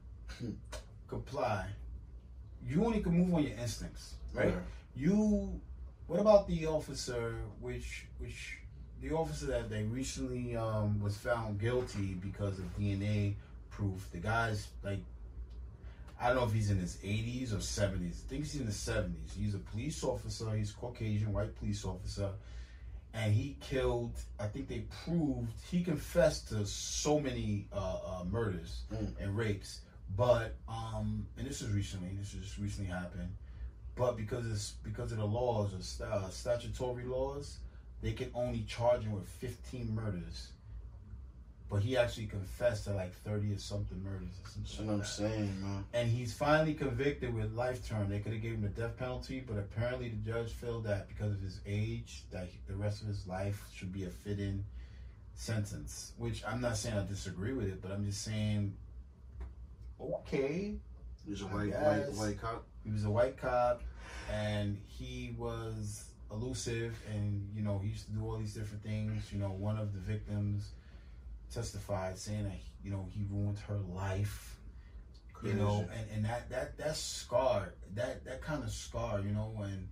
comply. 1.07 1.67
You 2.67 2.85
only 2.85 3.01
can 3.01 3.13
move 3.13 3.33
on 3.33 3.43
your 3.43 3.57
instincts, 3.57 4.15
right? 4.33 4.53
You. 4.95 5.59
What 6.07 6.19
about 6.19 6.47
the 6.47 6.67
officer, 6.67 7.35
which 7.59 8.05
which 8.19 8.59
the 9.01 9.11
officer 9.11 9.47
that 9.47 9.69
they 9.69 9.83
recently 9.83 10.55
um, 10.55 11.01
was 11.01 11.17
found 11.17 11.59
guilty 11.59 12.15
because 12.21 12.59
of 12.59 12.65
DNA 12.77 13.33
proof? 13.71 14.07
The 14.11 14.19
guy's 14.19 14.67
like 14.83 14.99
I 16.19 16.27
don't 16.27 16.37
know 16.37 16.43
if 16.45 16.53
he's 16.53 16.71
in 16.71 16.77
his 16.77 16.95
80s 16.97 17.51
or 17.53 17.57
70s. 17.57 18.23
I 18.25 18.29
think 18.29 18.43
he's 18.43 18.55
in 18.55 18.65
the 18.65 18.71
70s. 18.71 19.37
He's 19.37 19.53
a 19.53 19.59
police 19.59 20.03
officer. 20.03 20.49
He's 20.55 20.71
Caucasian, 20.71 21.33
white 21.33 21.57
police 21.59 21.83
officer. 21.83 22.29
And 23.15 23.33
he 23.33 23.55
killed, 23.61 24.11
I 24.39 24.47
think 24.47 24.67
they 24.67 24.83
proved, 25.05 25.49
he 25.71 25.81
confessed 25.83 26.49
to 26.49 26.65
so 26.65 27.17
many 27.19 27.65
uh, 27.73 27.99
uh, 28.05 28.23
murders 28.29 28.81
Mm. 28.91 29.13
and 29.21 29.37
rapes. 29.37 29.81
But, 30.17 30.55
um, 30.67 31.25
and 31.37 31.47
this 31.47 31.61
is 31.61 31.71
recently, 31.71 32.09
this 32.19 32.31
just 32.31 32.57
recently 32.57 32.91
happened. 32.91 33.33
But 33.95 34.17
because 34.17 34.45
it's 34.51 34.71
because 34.83 35.13
of 35.13 35.19
the 35.19 35.25
laws, 35.25 35.73
or 35.73 35.81
st- 35.81 36.09
uh, 36.11 36.29
statutory 36.29 37.05
laws, 37.05 37.59
they 38.01 38.11
can 38.11 38.29
only 38.35 38.63
charge 38.67 39.03
him 39.03 39.13
with 39.13 39.27
15 39.27 39.95
murders. 39.95 40.49
But 41.75 41.83
he 41.83 41.97
actually 41.97 42.27
confessed 42.27 42.85
to 42.85 42.93
like 42.93 43.13
30 43.25 43.51
or 43.53 43.57
something 43.57 44.01
murders. 44.01 44.29
Or 44.45 44.47
something 44.47 44.63
That's 44.63 44.79
like 44.79 44.87
what 44.87 44.93
I'm 44.93 44.99
that 44.99 45.07
saying, 45.07 45.61
man. 45.61 45.83
and 45.93 46.09
he's 46.09 46.33
finally 46.33 46.73
convicted 46.73 47.33
with 47.35 47.51
life 47.53 47.85
term. 47.85 48.07
They 48.09 48.19
could 48.19 48.31
have 48.31 48.41
given 48.41 48.59
him 48.59 48.73
the 48.73 48.81
death 48.81 48.95
penalty, 48.95 49.41
but 49.45 49.57
apparently 49.57 50.07
the 50.07 50.31
judge 50.31 50.53
felt 50.53 50.85
that 50.85 51.09
because 51.09 51.33
of 51.33 51.41
his 51.41 51.59
age, 51.65 52.23
that 52.31 52.47
he- 52.47 52.59
the 52.67 52.77
rest 52.77 53.01
of 53.01 53.09
his 53.09 53.27
life 53.27 53.61
should 53.73 53.91
be 53.91 54.05
a 54.05 54.09
fit-in 54.09 54.63
sentence. 55.33 56.13
Which 56.17 56.45
I'm 56.45 56.61
not 56.61 56.77
saying 56.77 56.97
I 56.97 57.05
disagree 57.05 57.51
with 57.51 57.67
it, 57.67 57.81
but 57.81 57.91
I'm 57.91 58.05
just 58.05 58.21
saying, 58.21 58.77
okay, 59.99 60.75
He's 61.27 61.41
a 61.41 61.45
I 61.47 61.53
white, 61.53 61.73
white, 61.73 62.13
white 62.13 62.39
cop. 62.39 62.65
he 62.85 62.91
was 62.91 63.03
a 63.03 63.09
white 63.09 63.35
cop, 63.35 63.81
and 64.31 64.77
he 64.87 65.35
was 65.37 66.05
elusive, 66.31 66.97
and 67.13 67.51
you 67.53 67.63
know 67.63 67.79
he 67.79 67.89
used 67.89 68.05
to 68.05 68.13
do 68.13 68.23
all 68.23 68.37
these 68.37 68.53
different 68.53 68.81
things. 68.81 69.33
You 69.33 69.39
know, 69.39 69.49
one 69.51 69.77
of 69.77 69.91
the 69.93 69.99
victims 69.99 70.71
testified 71.53 72.17
saying 72.17 72.43
that 72.43 72.57
you 72.83 72.91
know 72.91 73.07
he 73.11 73.23
ruined 73.29 73.57
her 73.59 73.77
life 73.93 74.57
you 75.43 75.53
know 75.53 75.87
and, 75.93 76.07
and 76.13 76.25
that 76.25 76.49
that 76.49 76.77
that 76.77 76.95
scar 76.95 77.73
that 77.93 78.23
that 78.25 78.41
kind 78.41 78.63
of 78.63 78.71
scar 78.71 79.19
you 79.19 79.31
know 79.31 79.53
and 79.63 79.87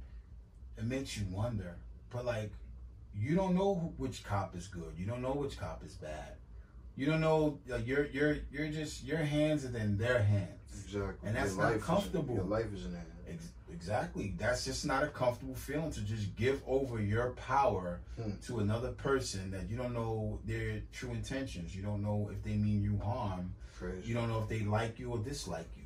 it 0.78 0.84
makes 0.86 1.18
you 1.18 1.26
wonder 1.32 1.76
but 2.10 2.26
like 2.26 2.52
you 3.16 3.36
don't 3.36 3.54
know 3.56 3.94
which 3.98 4.24
cop 4.24 4.56
is 4.56 4.68
good 4.68 4.94
you 4.98 5.06
don't 5.06 5.22
know 5.22 5.34
which 5.34 5.60
cop 5.60 5.84
is 5.86 5.94
bad 5.96 6.34
you 6.96 7.06
don't 7.06 7.22
know 7.22 7.58
like 7.68 7.86
you're 7.86 8.06
you're 8.08 8.38
you're 8.52 8.68
just 8.70 9.04
your 9.04 9.18
hands 9.18 9.66
are 9.66 9.78
in 9.78 9.98
their 9.98 10.22
hands 10.24 10.50
Exactly. 10.86 11.28
And 11.28 11.36
that's 11.36 11.52
Your 11.56 11.58
not 11.64 11.66
life 11.66 11.76
in- 11.76 11.82
comfortable. 11.82 12.34
your 12.36 12.44
life 12.46 12.74
is 12.74 12.86
in. 12.86 12.98
Ex- 13.30 13.52
exactly 13.74 14.34
that's 14.38 14.64
just 14.66 14.86
not 14.86 15.04
a 15.04 15.08
comfortable 15.08 15.56
feeling 15.56 15.92
to 15.92 16.02
just 16.02 16.36
give 16.36 16.62
over 16.68 17.02
your 17.02 17.32
power 17.32 18.00
Hmm. 18.18 18.32
to 18.48 18.60
another 18.60 18.92
person 18.92 19.52
that 19.52 19.70
you 19.70 19.76
don't 19.78 19.94
know 19.94 20.40
their 20.46 20.82
true 20.92 21.12
intentions 21.12 21.76
you 21.76 21.82
don't 21.82 22.02
know 22.04 22.30
if 22.32 22.44
they 22.44 22.54
mean 22.56 22.82
you 22.84 22.98
harm 23.04 23.54
Crazy. 23.78 24.08
you 24.08 24.14
don't 24.14 24.30
know 24.30 24.42
if 24.44 24.48
they 24.50 24.60
like 24.62 25.00
you 25.00 25.12
or 25.12 25.18
dislike 25.18 25.68
you. 25.78 25.84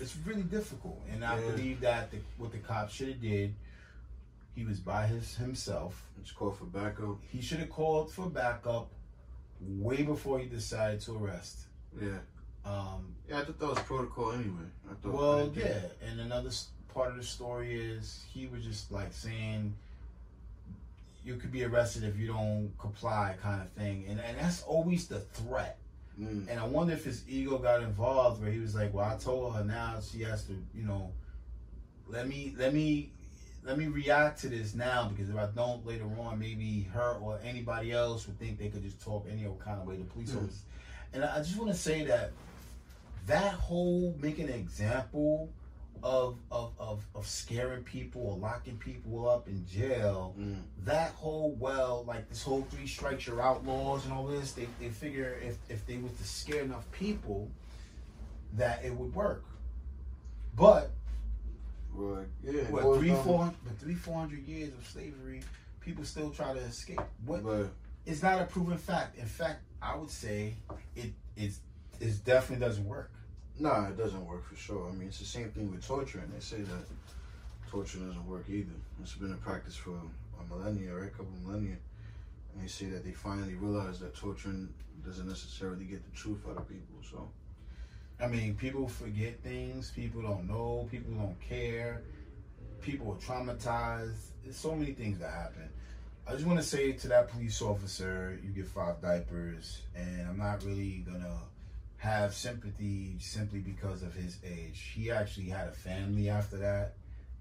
It's 0.00 0.16
really 0.24 0.42
difficult, 0.44 1.00
and 1.12 1.24
I 1.24 1.40
believe 1.40 1.80
that 1.80 2.10
the, 2.12 2.18
what 2.36 2.52
the 2.52 2.58
cop 2.58 2.88
should 2.88 3.08
have 3.08 3.20
did, 3.20 3.52
he 4.54 4.64
was 4.64 4.78
by 4.78 5.06
his 5.08 5.34
himself. 5.36 6.04
It's 6.20 6.30
called 6.30 6.56
for 6.56 6.66
backup. 6.66 7.16
He 7.32 7.40
should 7.42 7.58
have 7.58 7.70
called 7.70 8.12
for 8.12 8.30
backup 8.30 8.90
way 9.60 10.02
before 10.04 10.38
he 10.38 10.46
decided 10.46 11.00
to 11.00 11.16
arrest. 11.16 11.66
Yeah. 12.00 12.18
Um, 12.64 13.14
Yeah, 13.28 13.40
I 13.40 13.44
thought 13.44 13.58
that 13.58 13.68
was 13.68 13.78
protocol 13.80 14.32
anyway. 14.32 14.68
I 14.88 14.94
thought. 14.94 15.12
Well, 15.14 15.52
yeah, 15.54 15.80
and 16.08 16.20
another 16.20 16.50
part 16.98 17.10
of 17.12 17.16
the 17.16 17.22
story 17.22 17.80
is 17.80 18.24
he 18.34 18.48
was 18.48 18.64
just 18.64 18.90
like 18.90 19.12
saying 19.12 19.72
you 21.24 21.36
could 21.36 21.52
be 21.52 21.62
arrested 21.64 22.02
if 22.02 22.18
you 22.18 22.26
don't 22.26 22.72
comply, 22.76 23.36
kind 23.40 23.62
of 23.62 23.68
thing, 23.70 24.04
and 24.08 24.18
and 24.18 24.36
that's 24.36 24.62
always 24.64 25.06
the 25.06 25.20
threat. 25.20 25.78
Mm. 26.20 26.48
And 26.50 26.58
I 26.58 26.66
wonder 26.66 26.92
if 26.94 27.04
his 27.04 27.22
ego 27.28 27.58
got 27.58 27.82
involved 27.82 28.42
where 28.42 28.50
he 28.50 28.58
was 28.58 28.74
like, 28.74 28.92
Well, 28.92 29.04
I 29.04 29.16
told 29.16 29.54
her 29.54 29.62
now 29.62 30.00
she 30.00 30.22
has 30.22 30.42
to, 30.46 30.54
you 30.74 30.82
know, 30.82 31.12
let 32.08 32.26
me 32.26 32.52
let 32.58 32.74
me 32.74 33.10
let 33.62 33.78
me 33.78 33.86
react 33.86 34.40
to 34.40 34.48
this 34.48 34.74
now 34.74 35.08
because 35.08 35.30
if 35.30 35.36
I 35.36 35.46
don't 35.54 35.86
later 35.86 36.08
on, 36.18 36.40
maybe 36.40 36.88
her 36.94 37.12
or 37.22 37.38
anybody 37.44 37.92
else 37.92 38.26
would 38.26 38.40
think 38.40 38.58
they 38.58 38.70
could 38.70 38.82
just 38.82 39.00
talk 39.00 39.24
any 39.30 39.46
old 39.46 39.60
kind 39.60 39.80
of 39.80 39.86
way 39.86 39.98
to 39.98 40.02
police 40.02 40.30
Mhm. 40.30 40.38
officers. 40.38 40.62
And 41.12 41.24
I 41.24 41.36
I 41.36 41.38
just 41.38 41.56
want 41.56 41.70
to 41.70 41.78
say 41.78 42.04
that 42.06 42.32
that 43.28 43.52
whole 43.54 44.16
making 44.20 44.48
an 44.48 44.54
example 44.54 45.48
of, 46.02 46.38
of 46.50 46.72
of 46.78 47.04
of 47.14 47.26
scaring 47.26 47.82
people 47.84 48.22
or 48.22 48.36
locking 48.36 48.76
people 48.76 49.28
up 49.28 49.48
in 49.48 49.66
jail 49.66 50.34
Mm. 50.38 50.62
that 50.84 51.10
whole 51.12 51.54
well, 51.58 52.04
like 52.06 52.28
this 52.28 52.42
whole 52.42 52.62
three 52.70 52.86
strikes 52.86 53.26
you're 53.26 53.40
outlaws 53.42 54.04
and 54.04 54.12
all 54.12 54.26
this, 54.26 54.52
they, 54.52 54.66
they 54.80 54.88
figure 54.88 55.38
if, 55.42 55.56
if 55.68 55.86
they 55.86 55.96
was 55.98 56.12
to 56.12 56.24
scare 56.24 56.62
enough 56.62 56.90
people 56.92 57.50
that 58.54 58.84
it 58.84 58.92
would 58.94 59.14
work. 59.14 59.44
But 60.54 60.90
Right. 61.92 62.26
Yeah. 62.44 62.62
what 62.70 62.98
three 62.98 63.08
down- 63.08 63.24
four 63.24 63.38
hundred 63.44 63.56
but 63.64 63.78
three 63.78 63.94
four 63.94 64.18
hundred 64.18 64.46
years 64.46 64.72
of 64.74 64.86
slavery, 64.86 65.42
people 65.80 66.04
still 66.04 66.30
try 66.30 66.52
to 66.52 66.60
escape. 66.60 67.00
What 67.26 67.42
But 67.42 67.70
it's 68.06 68.22
not 68.22 68.40
a 68.40 68.44
proven 68.44 68.78
fact. 68.78 69.18
In 69.18 69.26
fact, 69.26 69.62
I 69.82 69.96
would 69.96 70.10
say 70.10 70.54
it 70.94 71.12
is 71.36 71.60
it 72.00 72.24
definitely 72.24 72.64
doesn't 72.64 72.84
work. 72.86 73.10
Nah, 73.58 73.88
it 73.88 73.96
doesn't 73.96 74.26
work 74.26 74.44
for 74.48 74.56
sure. 74.56 74.88
I 74.88 74.92
mean, 74.92 75.08
it's 75.08 75.18
the 75.18 75.24
same 75.24 75.50
thing 75.50 75.70
with 75.70 75.86
torture, 75.86 76.20
and 76.20 76.32
they 76.32 76.40
say 76.40 76.58
that 76.58 76.86
torture 77.70 77.98
doesn't 77.98 78.26
work 78.26 78.44
either. 78.48 78.72
It's 79.02 79.14
been 79.14 79.30
in 79.30 79.38
practice 79.38 79.76
for 79.76 79.90
a 79.92 80.54
millennia, 80.54 80.94
right? 80.94 81.08
A 81.08 81.10
couple 81.10 81.32
of 81.34 81.46
millennia, 81.46 81.76
and 82.52 82.62
they 82.62 82.68
say 82.68 82.86
that 82.86 83.04
they 83.04 83.12
finally 83.12 83.54
realized 83.54 84.00
that 84.00 84.16
torturing 84.16 84.68
doesn't 85.04 85.28
necessarily 85.28 85.84
get 85.84 86.04
the 86.04 86.16
truth 86.16 86.40
out 86.48 86.56
of 86.56 86.68
people. 86.68 86.96
So. 87.10 87.28
I 88.20 88.26
mean, 88.26 88.56
people 88.56 88.88
forget 88.88 89.40
things. 89.44 89.92
People 89.92 90.22
don't 90.22 90.48
know. 90.48 90.88
People 90.90 91.14
don't 91.14 91.40
care. 91.40 92.02
People 92.82 93.12
are 93.12 93.16
traumatized. 93.16 94.30
There's 94.42 94.56
so 94.56 94.74
many 94.74 94.92
things 94.92 95.20
that 95.20 95.30
happen. 95.30 95.68
I 96.26 96.32
just 96.32 96.44
want 96.44 96.58
to 96.58 96.64
say 96.64 96.92
to 96.92 97.08
that 97.08 97.28
police 97.28 97.62
officer, 97.62 98.38
you 98.42 98.50
get 98.50 98.66
five 98.66 99.00
diapers, 99.00 99.82
and 99.94 100.28
I'm 100.28 100.36
not 100.36 100.64
really 100.64 101.04
gonna 101.06 101.38
have 101.98 102.32
sympathy 102.34 103.16
simply 103.20 103.58
because 103.60 104.02
of 104.02 104.14
his 104.14 104.38
age. 104.44 104.92
He 104.94 105.10
actually 105.10 105.46
had 105.48 105.68
a 105.68 105.72
family 105.72 106.28
after 106.30 106.56
that, 106.58 106.94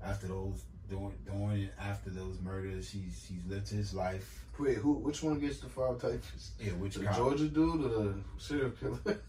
after 0.04 0.28
those 0.28 0.64
during 0.90 1.14
during 1.26 1.70
after 1.80 2.10
those 2.10 2.40
murders. 2.42 2.90
He's 2.90 3.26
he's 3.30 3.46
lived 3.48 3.70
his 3.70 3.94
life. 3.94 4.44
Wait, 4.60 4.78
who? 4.78 4.94
Which 4.94 5.22
one 5.22 5.40
gets 5.40 5.60
the 5.60 5.70
five 5.70 6.02
types? 6.02 6.52
Yeah, 6.60 6.72
which 6.74 6.96
The 6.96 7.06
cop? 7.06 7.16
Georgia 7.18 7.48
dude 7.48 7.86
or 7.86 7.90
the 7.90 8.16
serial 8.40 8.72
killer? 8.72 9.20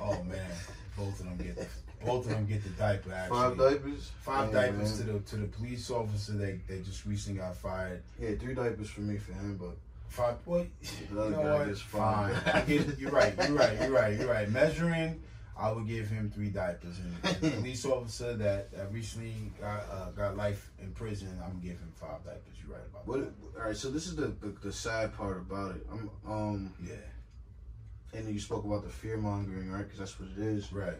Oh 0.00 0.22
man, 0.22 0.50
both 0.96 1.18
of 1.20 1.24
them 1.24 1.38
get 1.38 1.56
the, 1.56 1.66
both 2.04 2.26
of 2.26 2.32
them 2.32 2.46
get 2.46 2.62
the 2.62 2.68
diaper. 2.70 3.14
Actually, 3.14 3.38
Five 3.38 3.58
diapers. 3.58 4.12
Five 4.20 4.52
Yeah, 4.52 4.60
diapers 4.60 4.98
man. 4.98 5.06
to 5.06 5.12
the 5.14 5.18
to 5.20 5.36
the 5.36 5.46
police 5.46 5.90
officer 5.90 6.32
that, 6.32 6.68
that 6.68 6.84
just 6.84 7.06
recently 7.06 7.40
got 7.40 7.56
fired. 7.56 8.02
Yeah, 8.20 8.34
three 8.34 8.52
diapers 8.54 8.90
for 8.90 9.00
me 9.00 9.16
for 9.16 9.32
him, 9.32 9.56
but 9.58 9.76
Five. 10.08 10.36
Well, 10.46 10.66
The 11.10 11.14
you 11.14 11.20
other 11.20 11.30
know 11.30 11.42
guy 11.42 11.58
what? 11.58 11.66
gets 11.68 11.80
Fine. 11.80 12.34
five. 12.34 12.48
I 12.54 12.60
get. 12.62 12.98
You're 12.98 13.10
right. 13.10 13.34
You're 13.36 13.56
right. 13.56 13.80
You're 13.80 13.90
right. 13.90 14.18
You're 14.18 14.28
right. 14.28 14.48
Measuring, 14.50 15.22
I 15.58 15.72
would 15.72 15.86
give 15.86 16.08
him 16.08 16.30
three 16.30 16.48
diapers. 16.48 16.98
And, 16.98 17.14
and 17.24 17.40
the 17.42 17.50
police 17.60 17.84
officer 17.84 18.34
that, 18.34 18.72
that 18.72 18.92
recently 18.92 19.34
got 19.60 19.84
uh, 19.90 20.10
got 20.12 20.36
life 20.36 20.70
in 20.80 20.92
prison, 20.92 21.28
I'm 21.44 21.50
gonna 21.52 21.62
give 21.62 21.78
him 21.78 21.92
five 21.94 22.24
diapers. 22.24 22.54
You're 22.62 22.76
right 22.76 22.86
about 22.90 23.06
what? 23.06 23.20
that. 23.20 23.60
All 23.60 23.66
right, 23.66 23.76
so 23.76 23.90
this 23.90 24.06
is 24.06 24.16
the, 24.16 24.28
the 24.40 24.54
the 24.62 24.72
sad 24.72 25.14
part 25.16 25.38
about 25.38 25.76
it. 25.76 25.86
I'm 25.90 26.10
um, 26.26 26.72
Yeah. 26.86 26.94
and 28.14 28.32
you 28.32 28.40
spoke 28.40 28.64
about 28.64 28.84
the 28.84 28.90
fear 28.90 29.16
mongering, 29.18 29.70
right? 29.70 29.82
Because 29.84 29.98
that's 29.98 30.18
what 30.20 30.28
it 30.30 30.38
is. 30.38 30.72
Right. 30.72 30.96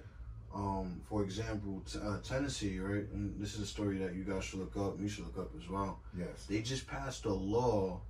Um, 0.55 1.01
for 1.09 1.23
example, 1.23 1.83
t- 1.91 1.99
uh, 2.03 2.17
Tennessee, 2.23 2.79
right? 2.79 3.05
And 3.13 3.39
this 3.39 3.55
is 3.55 3.61
a 3.61 3.67
story 3.67 3.99
that 3.99 4.15
you 4.15 4.25
guys 4.25 4.45
should 4.45 4.61
look 4.61 4.77
up. 4.77 4.99
You 4.99 5.07
should 5.09 5.25
look 5.27 5.39
up 5.39 5.51
as 5.61 5.69
well. 5.69 6.01
Yes. 6.19 6.47
They 6.49 6.63
just 6.63 6.87
passed 6.87 7.27
a 7.27 7.33
law, 7.33 8.01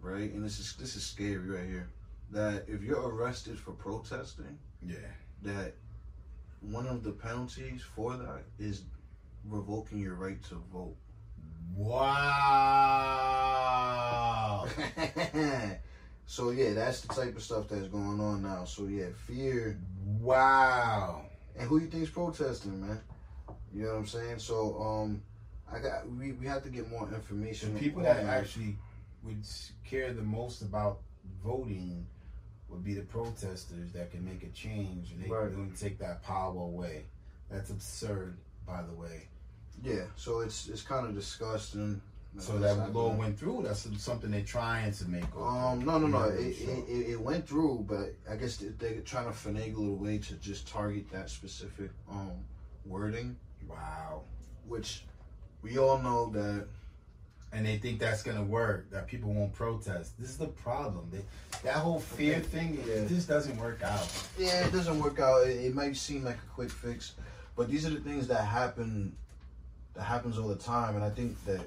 right? 0.00 0.30
And 0.32 0.44
this 0.44 0.58
is 0.58 0.74
this 0.76 0.96
is 0.96 1.04
scary 1.04 1.38
right 1.38 1.66
here. 1.66 1.88
That 2.30 2.64
if 2.68 2.82
you're 2.82 3.08
arrested 3.08 3.58
for 3.58 3.72
protesting, 3.72 4.58
Yeah. 4.86 4.96
that 5.42 5.74
one 6.60 6.86
of 6.86 7.02
the 7.02 7.10
penalties 7.12 7.82
for 7.82 8.16
that 8.16 8.42
is 8.58 8.82
revoking 9.48 9.98
your 9.98 10.14
right 10.14 10.42
to 10.44 10.62
vote. 10.72 10.96
Wow. 13.40 14.66
so 16.26 16.50
yeah, 16.50 16.72
that's 16.74 17.00
the 17.02 17.14
type 17.14 17.36
of 17.36 17.42
stuff 17.42 17.68
that's 17.68 17.88
going 17.88 18.20
on 18.20 18.42
now. 18.42 18.64
So 18.64 18.84
yeah, 18.86 19.06
fear. 19.26 19.78
wow. 20.20 21.22
And 21.58 21.68
who 21.68 21.78
you 21.80 21.86
think's 21.88 22.10
protesting, 22.10 22.80
man? 22.80 23.00
You 23.74 23.82
know 23.84 23.90
what 23.92 23.98
I'm 23.98 24.06
saying? 24.06 24.38
So, 24.38 24.80
um, 24.80 25.22
I 25.72 25.78
got 25.78 26.08
we, 26.10 26.32
we 26.32 26.46
have 26.46 26.62
to 26.64 26.68
get 26.70 26.88
more 26.90 27.08
information. 27.12 27.74
The 27.74 27.80
people 27.80 28.02
that 28.02 28.24
actually 28.24 28.76
would 29.22 29.44
care 29.84 30.12
the 30.12 30.22
most 30.22 30.62
about 30.62 31.00
voting 31.44 32.06
would 32.68 32.84
be 32.84 32.94
the 32.94 33.02
protesters 33.02 33.92
that 33.92 34.10
can 34.10 34.24
make 34.24 34.42
a 34.42 34.48
change, 34.48 35.12
and 35.12 35.22
they 35.24 35.28
Right. 35.28 35.50
don't 35.50 35.74
take 35.74 35.98
that 35.98 36.22
power 36.22 36.54
away. 36.62 37.04
That's 37.50 37.70
absurd, 37.70 38.36
by 38.66 38.82
the 38.82 38.92
way. 38.92 39.28
Yeah, 39.82 40.04
so 40.16 40.40
it's 40.40 40.68
it's 40.68 40.82
kind 40.82 41.06
of 41.06 41.14
disgusting. 41.14 42.00
So 42.38 42.58
that 42.60 42.92
law 42.92 43.12
went 43.12 43.36
through. 43.36 43.62
That's 43.64 43.88
something 44.00 44.30
they're 44.30 44.44
trying 44.44 44.92
to 44.92 45.08
make. 45.08 45.28
go 45.32 45.42
Um, 45.42 45.84
no, 45.84 45.98
no, 45.98 46.06
no. 46.06 46.24
It, 46.26 46.60
it, 46.60 47.10
it, 47.10 47.20
went 47.20 47.48
through, 47.48 47.86
but 47.88 48.14
I 48.30 48.36
guess 48.36 48.58
they- 48.58 48.68
they're 48.68 49.00
trying 49.00 49.24
to 49.24 49.32
finagle 49.32 49.88
a 49.90 49.92
way 49.94 50.18
to 50.18 50.34
just 50.36 50.68
target 50.68 51.10
that 51.10 51.28
specific 51.28 51.90
um 52.08 52.44
wording, 52.86 53.36
wow. 53.68 54.22
which 54.68 55.04
we 55.62 55.76
all 55.78 55.98
know 55.98 56.30
that. 56.30 56.68
And 57.52 57.66
they 57.66 57.78
think 57.78 57.98
that's 57.98 58.22
gonna 58.22 58.44
work. 58.44 58.90
That 58.90 59.06
people 59.08 59.32
won't 59.32 59.52
protest. 59.52 60.18
This 60.18 60.30
is 60.30 60.38
the 60.38 60.46
problem. 60.46 61.08
They, 61.10 61.22
that 61.64 61.74
whole 61.74 61.98
fear 61.98 62.38
thing. 62.38 62.78
Yeah. 62.86 63.04
This 63.04 63.26
doesn't 63.26 63.56
work 63.58 63.82
out. 63.82 64.06
Yeah, 64.38 64.66
it 64.66 64.72
doesn't 64.72 65.00
work 65.00 65.18
out. 65.18 65.48
It, 65.48 65.64
it 65.64 65.74
might 65.74 65.96
seem 65.96 66.24
like 66.24 66.36
a 66.36 66.54
quick 66.54 66.70
fix, 66.70 67.14
but 67.56 67.68
these 67.68 67.84
are 67.86 67.90
the 67.90 68.00
things 68.00 68.28
that 68.28 68.44
happen. 68.44 69.16
That 69.94 70.04
happens 70.04 70.38
all 70.38 70.46
the 70.46 70.54
time, 70.54 70.94
and 70.94 71.04
I 71.04 71.10
think 71.10 71.44
that 71.44 71.62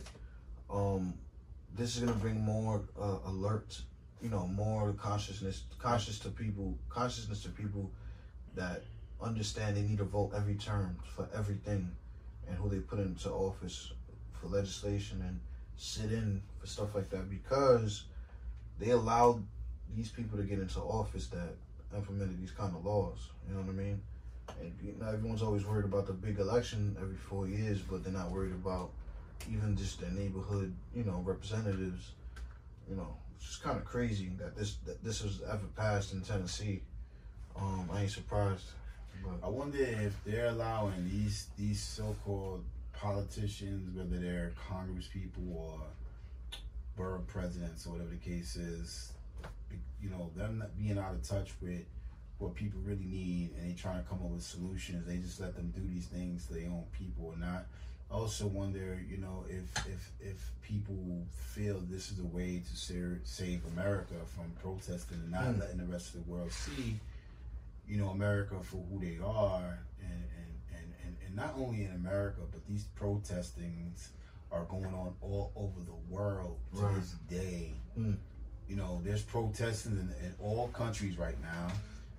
um, 0.70 1.14
this 1.76 1.98
is 1.98 2.04
gonna 2.04 2.18
bring 2.18 2.40
more 2.40 2.82
uh, 3.00 3.18
alert. 3.26 3.82
You 4.22 4.30
know, 4.30 4.48
more 4.48 4.94
consciousness, 4.94 5.64
conscious 5.80 6.18
to 6.20 6.30
people, 6.30 6.78
consciousness 6.88 7.44
to 7.44 7.50
people 7.50 7.92
that 8.56 8.84
understand 9.22 9.76
they 9.76 9.82
need 9.82 9.98
to 9.98 10.06
vote 10.06 10.32
every 10.34 10.56
term 10.56 10.96
for 11.14 11.28
everything, 11.36 11.92
and 12.48 12.58
who 12.58 12.70
they 12.70 12.80
put 12.80 13.00
into 13.00 13.30
office 13.30 13.92
for 14.32 14.48
legislation 14.48 15.22
and 15.28 15.42
sit 15.78 16.12
in 16.12 16.42
for 16.60 16.68
stuff 16.68 16.96
like 16.96 17.10
that 17.10 17.30
because 17.30 18.04
they 18.80 18.92
allowed 18.92 19.44
these 19.96 20.10
people 20.10 20.38
to 20.38 20.44
get 20.44 20.60
into 20.60 20.80
office 20.80 21.28
that 21.28 21.56
implemented 21.96 22.40
these 22.42 22.52
kind 22.52 22.76
of 22.76 22.86
laws. 22.86 23.30
You 23.48 23.56
know 23.56 23.62
what 23.62 23.70
I 23.70 23.74
mean? 23.74 24.02
And 24.60 24.74
you 24.84 24.96
know, 25.00 25.08
everyone's 25.08 25.42
always 25.42 25.66
worried 25.66 25.86
about 25.86 26.08
the 26.08 26.14
big 26.14 26.40
election 26.40 26.96
every 27.00 27.16
four 27.16 27.48
years, 27.48 27.80
but 27.80 28.04
they're 28.04 28.14
not 28.14 28.32
worried 28.32 28.54
about 28.54 28.92
even 29.52 29.76
just 29.76 30.00
their 30.00 30.12
neighborhood, 30.12 30.74
you 30.96 31.04
know, 31.04 31.22
representatives. 31.26 32.12
You 32.90 32.96
know, 32.96 33.16
it's 33.36 33.46
just 33.46 33.64
kind 33.64 33.78
of 33.78 33.86
crazy 33.86 34.32
that 34.40 34.56
this 34.56 34.76
that 34.86 35.04
this 35.04 35.24
was 35.24 35.42
ever 35.50 35.66
passed 35.76 36.14
in 36.14 36.22
Tennessee. 36.22 36.82
Um, 37.56 37.90
I 37.92 38.02
ain't 38.02 38.12
surprised. 38.12 38.66
But. 39.24 39.46
I 39.46 39.50
wonder 39.50 39.78
if 39.78 40.14
they're 40.26 40.48
allowing 40.48 41.10
these 41.10 41.48
these 41.58 41.82
so-called 41.82 42.64
politicians, 42.94 43.96
whether 43.96 44.18
they're 44.22 44.54
Congress 44.70 45.08
people 45.12 45.44
or 45.56 45.80
borough 46.96 47.24
presidents 47.28 47.86
or 47.86 47.92
whatever 47.94 48.12
the 48.12 48.16
case 48.18 48.56
is, 48.56 49.14
you 50.02 50.10
know, 50.10 50.30
them 50.36 50.60
not 50.60 50.78
being 50.78 50.98
out 50.98 51.14
of 51.14 51.28
touch 51.28 51.52
with 51.62 51.82
what 52.40 52.56
people 52.56 52.80
really 52.84 53.06
need, 53.06 53.52
and 53.58 53.70
they 53.70 53.74
trying 53.76 54.02
to 54.04 54.10
come 54.10 54.20
up 54.24 54.30
with 54.30 54.44
solutions. 54.44 55.06
They 55.08 55.18
just 55.18 55.40
let 55.40 55.56
them 55.56 55.72
do 55.76 55.82
these 55.94 56.06
things 56.06 56.46
to 56.48 56.54
their 56.54 56.66
own 56.70 56.84
people 56.98 57.34
or 57.34 57.38
not. 57.38 57.66
I 58.12 58.16
also 58.16 58.46
wonder, 58.48 59.00
you 59.10 59.18
know, 59.18 59.46
if 59.50 59.86
if 59.88 60.12
if 60.20 60.52
people 60.62 61.26
feel 61.32 61.80
this 61.90 62.12
is 62.12 62.20
a 62.20 62.26
way 62.26 62.62
to 62.70 62.76
save, 62.78 63.22
save 63.24 63.62
America 63.76 64.14
from 64.36 64.52
protesting 64.62 65.18
and 65.18 65.32
not 65.32 65.46
Hmm. 65.46 65.60
letting 65.60 65.78
the 65.78 65.86
rest 65.86 66.14
of 66.14 66.26
the 66.26 66.32
world 66.32 66.52
see, 66.52 67.00
you 67.88 67.98
know, 67.98 68.10
America 68.10 68.56
for 68.62 68.78
who 68.92 69.00
they 69.00 69.18
are, 69.24 69.80
and 70.02 70.24
and, 71.38 71.46
not 71.46 71.56
only 71.58 71.84
in 71.86 71.92
America, 71.92 72.42
but 72.52 72.66
these 72.68 72.84
protestings 72.96 74.10
are 74.52 74.66
going 74.66 74.94
on 74.94 75.14
all 75.22 75.52
over 75.56 75.80
the 75.82 76.14
world 76.14 76.60
to 76.76 76.82
Right. 76.82 76.96
this 76.96 77.12
day. 77.30 77.74
Hmm. 77.96 78.14
You 78.68 78.76
know, 78.76 79.02
there's 79.04 79.24
protesting 79.24 79.94
in, 79.94 80.26
in 80.26 80.36
all 80.40 80.68
countries 80.70 81.18
right 81.18 81.40
now 81.42 81.72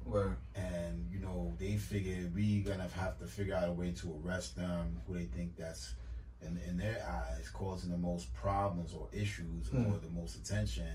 Where 0.04 0.36
and 0.54 1.08
you 1.10 1.18
know 1.20 1.54
they 1.58 1.76
figured 1.78 2.34
we 2.34 2.60
gonna 2.60 2.88
have 2.88 3.18
to 3.20 3.26
figure 3.26 3.54
out 3.54 3.68
a 3.68 3.72
way 3.72 3.92
to 3.92 4.20
arrest 4.22 4.54
them 4.54 5.00
who 5.06 5.14
they 5.14 5.24
think 5.24 5.56
that's 5.56 5.94
in, 6.42 6.58
in 6.68 6.76
their 6.76 7.02
eyes 7.08 7.48
causing 7.48 7.90
the 7.90 7.96
most 7.96 8.34
problems 8.34 8.92
or 8.92 9.08
issues 9.14 9.68
Hmm. 9.68 9.86
or 9.86 9.98
the 9.98 10.10
most 10.10 10.36
attention 10.36 10.86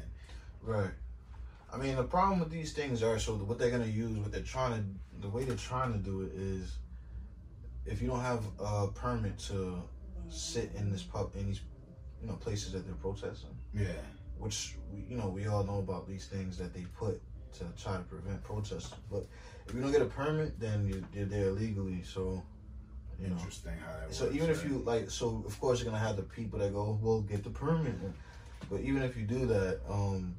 Right. 0.61 0.91
I 1.73 1.77
mean, 1.77 1.95
the 1.95 2.03
problem 2.03 2.39
with 2.39 2.51
these 2.51 2.73
things 2.73 3.01
are 3.01 3.17
so 3.17 3.35
what 3.37 3.57
they're 3.57 3.71
gonna 3.71 3.85
use, 3.85 4.17
what 4.19 4.31
they're 4.31 4.41
trying 4.41 4.73
to, 4.73 5.21
the 5.21 5.29
way 5.29 5.43
they're 5.43 5.55
trying 5.55 5.93
to 5.93 5.99
do 5.99 6.21
it 6.21 6.31
is, 6.35 6.77
if 7.89 8.01
you 8.01 8.07
don't 8.07 8.21
have 8.21 8.43
a 8.59 8.87
permit 8.87 9.37
to 9.49 9.81
sit 10.29 10.71
in 10.75 10.91
this 10.91 11.03
pub 11.03 11.31
in 11.35 11.47
these, 11.47 11.61
you 12.21 12.27
know, 12.27 12.35
places 12.35 12.71
that 12.73 12.85
they're 12.85 12.95
protesting, 12.95 13.57
yeah 13.73 13.87
which 14.39 14.75
we, 14.91 15.03
you 15.09 15.17
know 15.17 15.27
we 15.27 15.47
all 15.47 15.63
know 15.63 15.79
about 15.79 16.07
these 16.07 16.25
things 16.25 16.57
that 16.57 16.73
they 16.73 16.85
put 16.97 17.21
to 17.53 17.65
try 17.81 17.93
to 17.97 18.03
prevent 18.03 18.41
protests. 18.43 18.93
But 19.11 19.25
if 19.67 19.73
you 19.75 19.81
don't 19.81 19.91
get 19.91 20.01
a 20.01 20.05
permit, 20.05 20.59
then 20.59 20.87
you, 20.87 21.03
you're 21.13 21.25
there 21.25 21.47
illegally. 21.47 22.03
So, 22.03 22.41
you 23.19 23.27
know. 23.27 23.35
interesting 23.35 23.73
how 23.85 23.99
that 23.99 24.13
So 24.13 24.25
works, 24.25 24.35
even 24.35 24.49
if 24.49 24.63
you 24.63 24.81
like, 24.85 25.09
so 25.09 25.43
of 25.45 25.59
course 25.59 25.79
you're 25.79 25.91
gonna 25.91 26.03
have 26.03 26.15
the 26.15 26.23
people 26.23 26.59
that 26.59 26.73
go, 26.73 26.97
well, 27.01 27.21
get 27.21 27.43
the 27.43 27.49
permit. 27.49 27.95
But 28.69 28.81
even 28.81 29.01
if 29.03 29.17
you 29.17 29.23
do 29.25 29.45
that, 29.47 29.79
um, 29.89 30.35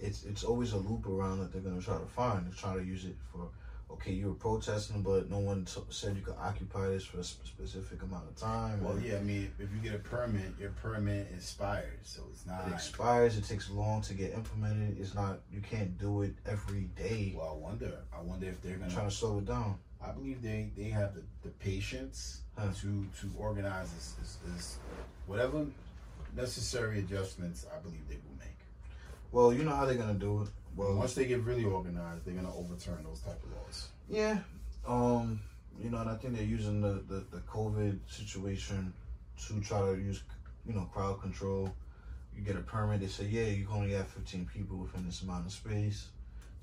it's 0.00 0.24
it's 0.24 0.44
always 0.44 0.72
a 0.72 0.78
loop 0.78 1.06
around 1.06 1.40
that 1.40 1.52
they're 1.52 1.62
gonna 1.62 1.80
try 1.80 1.98
to 1.98 2.06
find. 2.06 2.46
They're 2.46 2.54
trying 2.54 2.78
to 2.78 2.84
use 2.84 3.04
it 3.04 3.16
for, 3.32 3.48
okay, 3.92 4.12
you 4.12 4.26
were 4.28 4.34
protesting, 4.34 5.02
but 5.02 5.30
no 5.30 5.38
one 5.38 5.64
t- 5.64 5.80
said 5.90 6.16
you 6.16 6.22
could 6.22 6.36
occupy 6.40 6.88
this 6.88 7.04
for 7.04 7.18
a 7.20 7.24
sp- 7.24 7.44
specific 7.46 8.02
amount 8.02 8.28
of 8.28 8.34
time. 8.36 8.82
well 8.82 8.94
and 8.94 9.04
yeah 9.04 9.16
i 9.16 9.20
mean 9.22 9.52
if 9.58 9.68
you 9.72 9.78
get 9.82 9.94
a 9.94 9.98
permit 9.98 10.52
your 10.58 10.70
permit 10.70 11.28
expires 11.34 12.00
so 12.04 12.22
it's 12.30 12.46
not 12.46 12.66
It 12.68 12.72
expires. 12.74 13.36
It 13.36 13.44
takes 13.44 13.70
long 13.70 14.00
to 14.02 14.14
get 14.14 14.32
implemented. 14.32 14.98
It's 14.98 15.14
not. 15.14 15.40
You 15.52 15.60
can't 15.60 15.96
do 15.98 16.22
it 16.22 16.34
every 16.46 16.84
day. 16.96 17.34
well 17.36 17.54
i 17.56 17.62
wonder 17.68 17.92
i 18.16 18.20
wonder 18.22 18.46
if 18.46 18.60
they're 18.62 18.76
gonna 18.76 18.90
trying 18.92 19.08
to 19.08 19.14
slow 19.14 19.38
it 19.38 19.46
down. 19.46 19.78
i 20.04 20.10
believe 20.10 20.42
they 20.42 20.70
they 20.76 20.88
have 20.88 21.14
the, 21.14 21.22
the 21.42 21.50
patience 21.50 22.38
Huh. 22.58 22.68
to 22.82 23.06
to 23.20 23.30
organize 23.38 23.90
this, 23.94 24.12
this, 24.20 24.36
this 24.46 24.76
whatever 25.26 25.64
necessary 26.36 26.98
adjustments 26.98 27.66
i 27.74 27.78
believe 27.80 28.06
they 28.08 28.16
will 28.16 28.36
make 28.38 28.58
Well, 29.32 29.52
you 29.54 29.62
know 29.64 29.74
how 29.74 29.86
they're 29.86 29.94
gonna 30.04 30.14
do 30.14 30.42
it. 30.42 30.48
Well, 30.76 30.94
once 30.94 31.14
they 31.14 31.26
get 31.26 31.40
really 31.40 31.64
organized, 31.64 32.24
they're 32.24 32.34
gonna 32.34 32.54
overturn 32.54 33.04
those 33.04 33.20
type 33.20 33.42
of 33.42 33.50
laws. 33.52 33.88
Yeah. 34.08 34.38
Um, 34.86 35.40
you 35.80 35.90
know, 35.90 35.98
and 35.98 36.10
I 36.10 36.14
think 36.14 36.34
they're 36.34 36.44
using 36.44 36.80
the, 36.80 37.02
the, 37.08 37.24
the 37.30 37.40
COVID 37.48 37.98
situation 38.08 38.92
to 39.46 39.60
try 39.60 39.80
to 39.80 39.94
use, 39.94 40.22
you 40.66 40.74
know, 40.74 40.88
crowd 40.92 41.20
control. 41.20 41.72
You 42.36 42.42
get 42.42 42.56
a 42.56 42.60
permit, 42.60 43.00
they 43.00 43.06
say, 43.06 43.24
yeah, 43.24 43.44
you 43.44 43.66
can 43.66 43.76
only 43.76 43.92
have 43.92 44.08
15 44.08 44.48
people 44.52 44.78
within 44.78 45.04
this 45.04 45.22
amount 45.22 45.46
of 45.46 45.52
space. 45.52 46.08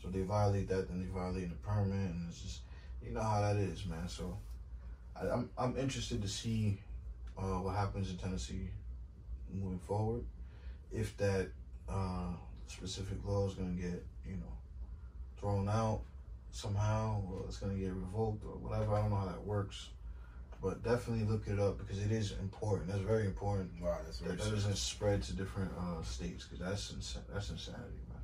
So 0.02 0.08
they 0.10 0.22
violate 0.22 0.68
that, 0.70 0.88
then 0.88 1.02
they 1.02 1.08
violate 1.08 1.50
the 1.50 1.56
permit, 1.56 2.12
and 2.12 2.28
it's 2.30 2.42
just, 2.42 2.62
you 3.04 3.12
know 3.12 3.22
how 3.22 3.42
that 3.42 3.58
is, 3.58 3.86
man. 3.86 4.08
So 4.08 4.38
I, 5.16 5.30
I'm, 5.30 5.50
I'm 5.58 5.78
interested 5.78 6.22
to 6.22 6.28
see 6.28 6.80
uh, 7.38 7.60
what 7.60 7.76
happens 7.76 8.10
in 8.10 8.18
Tennessee 8.18 8.70
moving 9.54 9.80
forward. 9.80 10.24
If 10.92 11.16
that 11.18 11.50
uh, 11.88 12.34
specific 12.70 13.18
law 13.26 13.48
is 13.48 13.54
going 13.56 13.76
to 13.76 13.82
get, 13.82 14.06
you 14.26 14.36
know, 14.36 14.54
thrown 15.40 15.68
out 15.70 16.02
somehow 16.52 17.22
or 17.32 17.44
it's 17.48 17.58
going 17.58 17.74
to 17.76 17.80
get 17.80 17.94
revoked 17.94 18.44
or 18.46 18.58
whatever. 18.58 18.94
I 18.96 19.02
don't 19.02 19.10
know 19.12 19.18
how 19.18 19.26
that 19.26 19.44
works. 19.46 19.90
But 20.62 20.84
definitely 20.84 21.24
look 21.26 21.48
it 21.48 21.58
up 21.58 21.78
because 21.78 22.04
it 22.04 22.12
is 22.12 22.34
important. 22.34 22.90
That's 22.90 23.00
very 23.02 23.26
important. 23.26 23.72
Wow, 23.82 23.98
that's 24.04 24.20
very 24.20 24.36
That, 24.36 24.44
serious. 24.44 24.64
doesn't 24.64 24.78
spread 24.78 25.24
to 25.24 25.34
different 25.34 25.72
uh, 25.80 26.04
states 26.04 26.46
because 26.46 26.60
that's 26.68 26.92
insa- 26.92 27.24
that's 27.34 27.50
insanity, 27.50 28.02
man. 28.10 28.18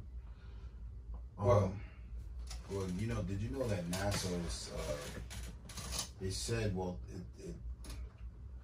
Um, 1.39 1.45
Well, 1.47 1.73
well, 2.71 2.85
you 2.99 3.07
know, 3.07 3.21
did 3.21 3.39
you 3.41 3.51
know 3.51 3.65
that 3.69 3.89
NASA's 3.89 4.69
uh, 4.77 4.93
they 6.19 6.29
said, 6.29 6.75
well, 6.75 6.97
it, 7.15 7.47
it 7.47 7.55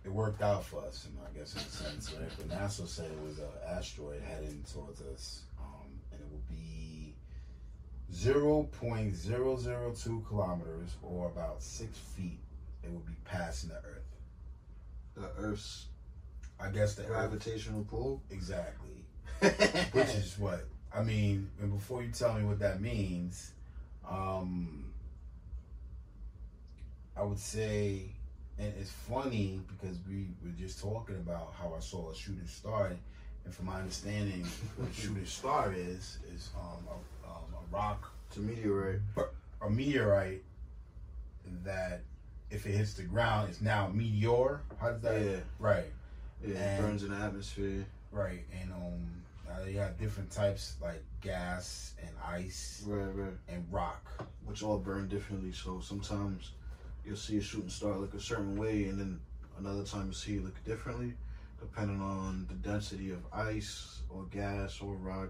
it 0.03 0.11
worked 0.11 0.41
out 0.41 0.65
for 0.65 0.81
us, 0.83 1.05
and 1.05 1.17
I 1.25 1.37
guess 1.37 1.53
in 1.53 1.59
a 1.61 1.63
sense, 1.63 2.11
right? 2.13 2.27
But 2.37 2.49
NASA 2.49 2.85
said 2.85 3.09
it 3.09 3.21
was 3.25 3.39
an 3.39 3.45
asteroid 3.69 4.21
heading 4.21 4.65
towards 4.73 4.99
us, 5.01 5.43
0.002 8.13 10.27
kilometers 10.27 10.95
or 11.01 11.27
about 11.27 11.61
six 11.61 11.97
feet, 11.97 12.39
it 12.83 12.91
would 12.91 13.05
be 13.05 13.13
passing 13.25 13.69
the 13.69 13.75
Earth. 13.75 14.03
The 15.15 15.29
Earth's, 15.37 15.85
I 16.59 16.69
guess, 16.69 16.95
the 16.95 17.03
gravitational 17.03 17.81
Earth. 17.81 17.89
pull. 17.89 18.21
Exactly. 18.29 19.05
Which 19.39 20.09
is 20.15 20.35
what 20.37 20.65
I 20.93 21.03
mean. 21.03 21.49
And 21.61 21.71
before 21.73 22.03
you 22.03 22.11
tell 22.11 22.33
me 22.33 22.43
what 22.43 22.59
that 22.59 22.81
means, 22.81 23.51
um, 24.09 24.91
I 27.15 27.23
would 27.23 27.39
say, 27.39 28.07
and 28.59 28.73
it's 28.79 28.91
funny 28.91 29.61
because 29.67 29.97
we 30.07 30.27
were 30.43 30.51
just 30.57 30.81
talking 30.81 31.15
about 31.15 31.53
how 31.57 31.73
I 31.75 31.79
saw 31.79 32.11
a 32.11 32.15
shooting 32.15 32.45
star, 32.47 32.91
And 33.45 33.53
from 33.53 33.65
my 33.67 33.79
understanding, 33.79 34.45
what 34.77 34.89
a 34.89 34.93
shooting 34.93 35.25
star 35.25 35.73
is 35.73 36.17
is 36.33 36.49
um, 36.55 36.85
a, 37.73 37.75
um, 37.75 37.81
a 37.81 37.87
rock, 37.87 38.11
to 38.31 38.39
meteorite. 38.39 38.99
a 39.61 39.69
meteorite 39.69 40.43
that 41.63 42.01
if 42.49 42.65
it 42.65 42.71
hits 42.71 42.93
the 42.93 43.03
ground, 43.03 43.49
it's 43.49 43.61
now 43.61 43.87
a 43.87 43.93
meteor. 43.93 44.61
How 44.79 44.91
does 44.91 45.01
that? 45.01 45.21
Yeah. 45.21 45.37
Right. 45.59 45.91
Yeah, 46.45 46.77
it 46.77 46.81
burns 46.81 47.03
in 47.03 47.11
the 47.11 47.17
atmosphere. 47.17 47.85
Right. 48.11 48.43
And 48.61 48.71
um, 48.73 49.23
now 49.47 49.63
you 49.65 49.77
have 49.79 49.97
different 49.99 50.31
types 50.31 50.75
like 50.81 51.03
gas 51.21 51.93
and 52.01 52.11
ice 52.25 52.83
Right, 52.85 53.15
right. 53.15 53.33
and 53.47 53.65
rock. 53.71 54.05
Which 54.45 54.63
all 54.63 54.77
burn 54.79 55.07
differently. 55.07 55.51
So 55.53 55.79
sometimes 55.81 56.51
you'll 57.05 57.15
see 57.15 57.37
a 57.37 57.41
shooting 57.41 57.69
star 57.69 57.95
look 57.97 58.13
a 58.13 58.19
certain 58.19 58.57
way, 58.57 58.85
and 58.85 58.99
then 58.99 59.19
another 59.59 59.83
time 59.83 60.07
you 60.07 60.13
see 60.13 60.35
it 60.37 60.43
look 60.43 60.61
differently, 60.65 61.13
depending 61.59 62.01
on 62.01 62.47
the 62.49 62.55
density 62.55 63.11
of 63.11 63.19
ice 63.31 64.01
or 64.09 64.23
gas 64.31 64.81
or 64.81 64.95
rock. 64.95 65.29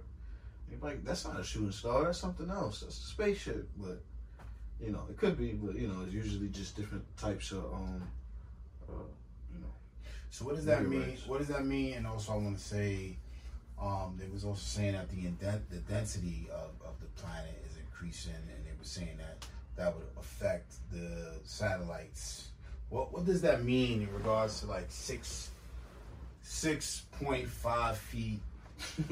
You're 0.72 0.80
like, 0.80 1.04
that's 1.04 1.26
not 1.26 1.40
a 1.40 1.44
shooting 1.44 1.72
star. 1.72 2.06
That's 2.06 2.18
something 2.18 2.50
else. 2.50 2.80
That's 2.80 2.98
a 2.98 3.08
spaceship. 3.08 3.70
But 3.78 4.02
you 4.80 4.92
know, 4.92 5.04
it 5.10 5.18
could 5.18 5.38
be. 5.38 5.52
But 5.52 5.76
you 5.76 5.88
know, 5.88 6.02
it's 6.06 6.14
usually 6.14 6.48
just 6.48 6.76
different 6.76 7.06
types 7.18 7.52
of 7.52 7.66
um, 7.74 8.02
uh, 8.90 8.94
you 9.54 9.60
know. 9.60 9.74
So 10.30 10.46
what 10.46 10.56
does 10.56 10.66
that 10.66 10.84
mean? 10.84 11.00
Meteorites. 11.00 11.28
What 11.28 11.40
does 11.40 11.50
that 11.50 11.66
mean? 11.66 11.94
And 11.94 12.08
also, 12.08 12.34
I 12.34 12.38
want 12.38 12.58
to 12.58 12.64
say, 12.64 13.18
um, 13.80 14.18
they 14.20 14.28
was 14.32 14.46
also 14.46 14.62
saying 14.62 14.94
that 14.94 15.10
the 15.10 15.26
indent, 15.28 15.70
the 15.70 15.78
density 15.78 16.48
of, 16.52 16.70
of 16.88 17.00
the 17.02 17.22
planet 17.22 17.62
is 17.70 17.78
increasing, 17.78 18.34
and 18.34 18.66
they 18.66 18.72
were 18.78 18.86
saying 18.86 19.18
that 19.18 19.46
that 19.76 19.94
would 19.94 20.08
affect 20.18 20.74
the 20.92 21.40
satellites. 21.44 22.50
What 22.90 23.14
what 23.14 23.26
does 23.26 23.42
that 23.42 23.64
mean 23.64 24.02
in 24.02 24.14
regards 24.14 24.62
to 24.62 24.68
like 24.68 24.86
six 24.90 25.52
six 26.42 27.06
point 27.20 27.48
five 27.48 27.98
feet? 27.98 28.42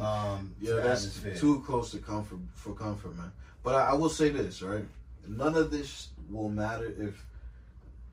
Um, 0.00 0.54
Yeah, 0.60 0.74
that's 0.74 1.06
atmosphere? 1.06 1.36
too 1.36 1.60
close 1.66 1.90
to 1.92 1.98
comfort 1.98 2.38
for 2.54 2.74
comfort, 2.74 3.16
man. 3.16 3.32
But 3.62 3.74
I, 3.74 3.90
I 3.90 3.94
will 3.94 4.08
say 4.08 4.28
this, 4.30 4.62
right? 4.62 4.84
None 5.26 5.54
of 5.56 5.70
this 5.70 6.08
will 6.30 6.48
matter 6.48 6.92
if 6.98 7.24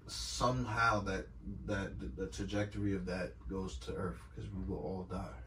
somehow 0.08 1.02
that 1.02 1.28
that 1.66 2.00
the, 2.00 2.08
the 2.24 2.28
trajectory 2.28 2.94
of 2.96 3.06
that 3.06 3.34
goes 3.50 3.78
to 3.78 3.94
Earth, 3.94 4.20
because 4.36 4.50
we 4.52 4.64
will 4.68 4.78
all 4.82 5.08
die. 5.10 5.38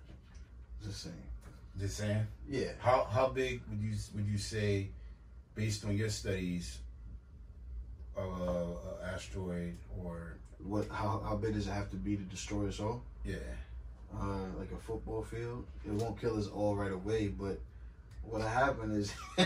Just 0.85 1.03
saying. 1.03 1.15
Just 1.79 1.97
saying. 1.97 2.27
Yeah. 2.49 2.73
How 2.81 3.05
how 3.11 3.29
big 3.29 3.61
would 3.69 3.81
you 3.81 3.95
would 4.15 4.27
you 4.27 4.39
say, 4.39 4.89
based 5.55 5.85
on 5.85 5.97
your 5.97 6.11
studies, 6.11 6.79
uh, 8.17 8.23
a 8.23 9.13
asteroid 9.15 9.77
or 10.03 10.37
What? 10.59 10.89
How 10.89 11.21
how 11.25 11.37
big 11.37 11.55
does 11.55 11.67
it 11.67 11.73
have 11.73 11.91
to 11.91 11.97
be 11.97 12.17
to 12.17 12.23
destroy 12.23 12.69
us 12.69 12.81
all? 12.81 13.03
yeah? 13.25 13.37
Uh, 14.15 14.47
like 14.59 14.71
a 14.73 14.77
football 14.77 15.23
field. 15.23 15.65
It 15.85 15.93
won't 15.93 16.21
kill 16.21 16.39
us 16.39 16.49
all 16.49 16.77
right 16.77 16.93
away, 16.93 17.29
but 17.29 17.59
what'll 18.23 18.47
happen 18.49 18.93
is 18.93 19.13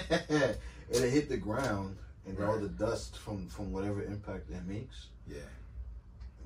it'll 0.90 1.08
hit 1.10 1.28
the 1.28 1.36
ground 1.36 1.96
and 2.26 2.38
all 2.42 2.58
the 2.58 2.68
dust 2.68 3.18
from 3.18 3.48
from 3.48 3.72
whatever 3.72 4.02
impact 4.02 4.50
that 4.50 4.66
makes, 4.66 5.08
Yeah. 5.28 5.38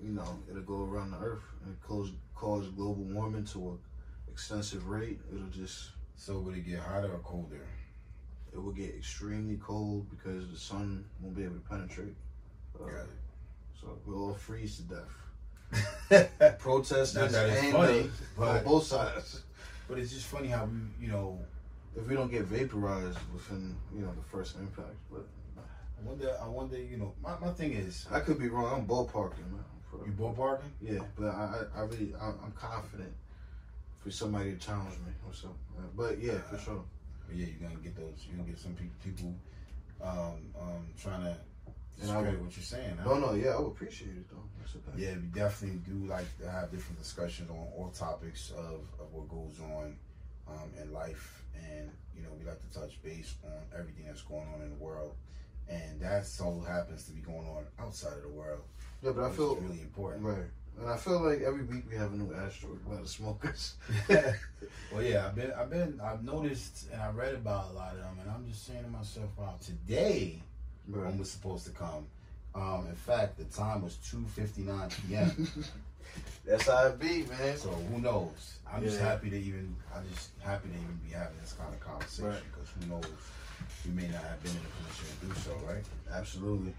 you 0.02 0.10
know, 0.10 0.38
it'll 0.50 0.62
go 0.62 0.84
around 0.84 1.10
the 1.10 1.18
earth 1.18 1.42
and 1.64 1.76
cause 1.82 2.10
cause 2.34 2.68
global 2.68 3.04
warming 3.04 3.44
to 3.46 3.70
a 3.70 4.30
extensive 4.30 4.88
rate. 4.88 5.18
It'll 5.34 5.46
just 5.48 5.90
So 6.16 6.38
would 6.40 6.56
it 6.56 6.66
get 6.66 6.78
hotter 6.80 7.12
or 7.12 7.18
colder? 7.18 7.60
it 8.52 8.62
will 8.62 8.72
get 8.72 8.94
extremely 8.94 9.56
cold 9.62 10.06
because 10.08 10.50
the 10.50 10.58
sun 10.58 11.04
won't 11.20 11.36
be 11.36 11.44
able 11.44 11.56
to 11.56 11.60
penetrate. 11.68 12.14
Uh, 12.80 12.86
Got 12.86 13.06
So 13.78 13.98
we'll 14.06 14.28
all 14.28 14.34
freeze 14.34 14.76
to 14.76 14.82
death. 14.84 15.12
Protesters 16.58 17.34
and 17.34 17.72
funny, 17.72 18.02
the- 18.02 18.10
but- 18.36 18.48
on 18.58 18.64
both 18.64 18.84
sides. 18.86 19.42
but 19.88 19.98
it's 19.98 20.12
just 20.12 20.26
funny 20.26 20.48
how 20.48 20.64
we, 20.66 21.06
you 21.06 21.12
know, 21.12 21.38
If 21.96 22.06
we 22.08 22.14
don't 22.14 22.30
get 22.30 22.44
vaporized 22.44 23.18
within, 23.32 23.74
you 23.94 24.02
know, 24.02 24.12
the 24.12 24.22
first 24.22 24.56
impact, 24.56 24.96
but 25.10 25.26
I 25.56 26.02
wonder. 26.08 26.36
I 26.42 26.46
wonder. 26.48 26.78
You 26.78 26.98
know, 26.98 27.14
my, 27.22 27.38
my 27.38 27.52
thing 27.52 27.72
is, 27.72 28.06
I 28.10 28.20
could 28.20 28.38
be 28.38 28.48
wrong. 28.48 28.80
I'm 28.80 28.86
ballparking, 28.86 29.48
man. 29.50 29.64
You 30.04 30.12
ballparking? 30.12 30.70
yeah, 30.82 31.00
but 31.18 31.28
I, 31.28 31.64
I, 31.74 31.80
I 31.80 31.84
really, 31.84 32.12
I, 32.20 32.26
I'm 32.44 32.52
confident 32.54 33.12
for 33.98 34.10
somebody 34.10 34.52
to 34.52 34.58
challenge 34.58 34.92
me 35.06 35.12
or 35.26 35.32
so. 35.32 35.48
Uh, 35.78 35.82
But 35.96 36.20
yeah, 36.20 36.38
for 36.50 36.58
sure. 36.58 36.84
But 37.26 37.36
yeah, 37.36 37.46
you're 37.46 37.68
gonna 37.68 37.80
get 37.80 37.96
those. 37.96 38.26
You're 38.28 38.36
gonna 38.36 38.50
get 38.50 38.58
some 38.58 38.74
people, 38.74 38.96
people 39.02 39.34
um, 40.02 40.36
um, 40.60 40.86
trying 41.00 41.22
to 41.24 41.36
And 42.08 42.18
I 42.18 42.20
would- 42.22 42.42
what 42.42 42.56
you're 42.56 42.62
saying. 42.64 42.98
No, 43.04 43.18
no, 43.18 43.34
yeah, 43.34 43.50
I 43.50 43.60
would 43.60 43.68
appreciate 43.68 44.10
it 44.16 44.28
though. 44.30 44.42
That's. 44.60 44.98
Yeah, 44.98 45.14
we 45.14 45.26
definitely 45.28 45.78
do 45.86 46.06
like 46.06 46.26
to 46.40 46.50
have 46.50 46.70
different 46.70 46.98
discussions 46.98 47.50
on 47.50 47.56
all 47.76 47.90
topics 47.96 48.50
of, 48.50 48.80
of 49.00 49.12
what 49.12 49.28
goes 49.28 49.58
on 49.60 49.96
um, 50.48 50.70
in 50.80 50.92
life. 50.92 51.44
And, 51.54 51.90
you 52.14 52.22
know, 52.22 52.28
we 52.38 52.44
like 52.46 52.60
to 52.60 52.80
touch 52.80 53.02
base 53.02 53.34
on 53.44 53.52
everything 53.78 54.04
that's 54.06 54.22
going 54.22 54.46
on 54.54 54.62
in 54.62 54.70
the 54.70 54.76
world. 54.76 55.14
And 55.68 56.00
that 56.00 56.26
so 56.26 56.60
happens 56.66 57.04
to 57.06 57.12
be 57.12 57.20
going 57.20 57.46
on 57.46 57.64
outside 57.80 58.12
of 58.12 58.22
the 58.22 58.28
world. 58.28 58.62
Yeah, 59.02 59.12
but 59.12 59.24
I 59.24 59.30
feel 59.30 59.56
really 59.56 59.80
important. 59.80 60.24
right, 60.24 60.46
and 60.78 60.88
I 60.88 60.96
feel 60.96 61.20
like 61.20 61.40
every 61.42 61.64
week 61.64 61.84
we 61.90 61.96
have 61.96 62.12
a 62.12 62.16
new 62.16 62.32
asteroid 62.34 62.84
by 62.88 62.96
the 63.00 63.08
smokers. 63.08 63.74
well, 64.92 65.02
yeah, 65.02 65.26
I've 65.26 65.34
been, 65.34 65.52
I've 65.52 65.70
been, 65.70 66.00
I've 66.02 66.22
noticed 66.24 66.86
and 66.92 67.00
I 67.00 67.10
read 67.10 67.34
about 67.34 67.70
a 67.70 67.72
lot 67.74 67.94
of 67.94 67.98
them, 68.00 68.18
and 68.20 68.30
I'm 68.30 68.46
just 68.48 68.66
saying 68.66 68.84
to 68.84 68.90
myself, 68.90 69.26
wow, 69.36 69.56
today 69.60 70.40
Right. 70.88 71.16
was 71.18 71.30
supposed 71.30 71.66
to 71.66 71.72
come. 71.72 72.06
Um, 72.54 72.86
in 72.88 72.94
fact, 72.94 73.36
the 73.38 73.44
time 73.44 73.82
was 73.82 73.96
2:59 74.10 75.08
p.m. 75.08 75.48
That's 76.46 76.66
how 76.66 76.86
it 76.86 76.98
be, 76.98 77.24
man. 77.24 77.56
So 77.58 77.70
who 77.70 78.00
knows? 78.00 78.58
I'm 78.72 78.82
just 78.82 78.98
happy 78.98 79.30
to 79.30 79.36
even 79.36 79.74
I'm 79.94 80.08
just 80.14 80.30
happy 80.40 80.68
to 80.68 80.74
even 80.74 80.98
be 81.06 81.12
having 81.12 81.36
this 81.40 81.52
kind 81.52 81.72
of 81.74 81.80
conversation 81.80 82.26
Right. 82.30 82.40
because 82.52 82.68
who 82.80 82.86
knows? 82.94 83.04
We 83.84 83.90
may 83.92 84.08
not 84.08 84.22
have 84.22 84.42
been 84.42 84.52
in 84.52 84.58
a 84.58 84.88
position 84.88 85.16
to 85.20 85.26
do 85.26 85.40
so, 85.40 85.66
right? 85.66 85.84
Absolutely. 86.12 86.74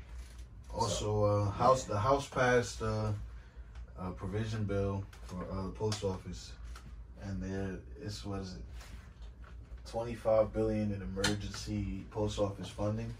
Also, 0.73 1.23
uh, 1.25 1.51
house 1.51 1.83
the 1.83 1.97
house 1.97 2.27
passed 2.27 2.81
uh, 2.81 3.11
a 3.99 4.11
provision 4.11 4.63
bill 4.63 5.03
for 5.23 5.45
uh, 5.51 5.63
the 5.63 5.69
post 5.71 6.03
office, 6.03 6.51
and 7.23 7.41
there 7.41 7.75
it's 8.01 8.25
what 8.25 8.41
is 8.41 8.53
it, 8.55 8.61
twenty 9.89 10.15
five 10.15 10.53
billion 10.53 10.91
in 10.91 11.01
emergency 11.01 12.03
post 12.11 12.39
office 12.39 12.69
funding. 12.69 13.13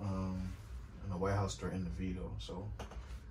Um, 0.00 0.52
and 1.02 1.12
the 1.12 1.16
White 1.16 1.34
House 1.34 1.54
threatened 1.54 1.86
the 1.86 1.90
veto, 1.90 2.30
so 2.38 2.68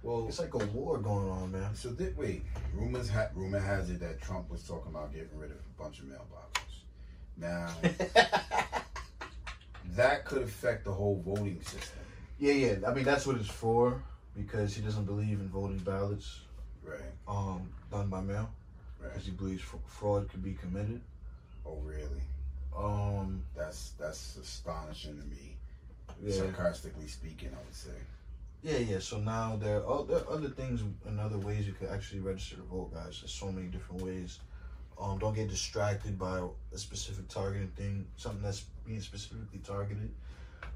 Well, 0.02 0.26
it's 0.28 0.40
like 0.40 0.54
a 0.54 0.58
war 0.68 0.98
going 0.98 1.30
on, 1.30 1.52
man. 1.52 1.76
so 1.76 1.92
did, 1.92 2.16
wait, 2.18 2.44
rumors 2.74 3.10
ha- 3.10 3.30
rumor 3.36 3.60
has 3.60 3.90
it 3.90 4.00
that 4.00 4.22
Trump 4.22 4.50
was 4.50 4.64
talking 4.64 4.92
about 4.92 5.14
getting 5.14 5.38
rid 5.38 5.52
of 5.52 5.58
a 5.58 5.82
bunch 5.82 6.00
of 6.00 6.06
mailboxes. 6.06 6.84
Now 7.38 7.70
that 9.96 10.26
could 10.26 10.42
affect 10.44 10.86
the 10.86 10.92
whole 10.92 11.22
voting 11.26 11.62
system, 11.62 12.00
yeah, 12.40 12.54
yeah. 12.54 12.76
I 12.88 12.94
mean, 12.94 13.04
that's 13.06 13.26
what 13.28 13.36
it's 13.38 13.48
for 13.50 14.02
because 14.36 14.76
he 14.76 14.82
doesn't 14.82 15.06
believe 15.06 15.40
in 15.40 15.48
voting 15.50 15.78
ballots 15.80 16.42
right? 16.84 17.00
um, 17.28 17.70
done 17.92 18.08
by 18.10 18.22
mail 18.22 18.50
Right. 19.00 19.12
because 19.12 19.26
he 19.26 19.32
believes 19.32 19.62
fr- 19.62 19.76
fraud 19.86 20.30
could 20.30 20.44
be 20.44 20.54
committed. 20.54 21.02
Oh, 21.66 21.78
really? 21.84 22.22
Um, 22.76 23.44
That's 23.56 23.92
that's 24.00 24.38
astonishing 24.38 25.18
to 25.20 25.26
me. 25.28 25.58
Yeah. 26.22 26.34
Sarcastically 26.34 27.08
speaking, 27.08 27.50
I 27.54 27.64
would 27.64 27.76
say. 27.76 27.92
Yeah, 28.62 28.78
yeah. 28.78 29.00
So 29.00 29.20
now 29.20 29.58
there 29.62 29.86
are, 29.86 30.06
there 30.06 30.18
are 30.18 30.30
other 30.30 30.50
things 30.50 30.82
and 31.06 31.20
other 31.20 31.38
ways 31.38 31.68
you 31.68 31.74
could 31.74 31.90
actually 31.90 32.22
register 32.22 32.56
to 32.56 32.62
vote, 32.64 32.94
guys. 32.94 33.20
There's 33.22 33.34
so 33.34 33.52
many 33.52 33.68
different 33.68 34.02
ways. 34.02 34.40
Um, 35.00 35.18
don't 35.18 35.34
get 35.34 35.50
distracted 35.50 36.18
by 36.18 36.42
a 36.74 36.78
specific 36.78 37.28
targeting 37.28 37.70
thing, 37.70 38.08
something 38.16 38.42
that's 38.42 38.66
being 38.86 39.02
specifically 39.02 39.60
targeted. 39.60 40.12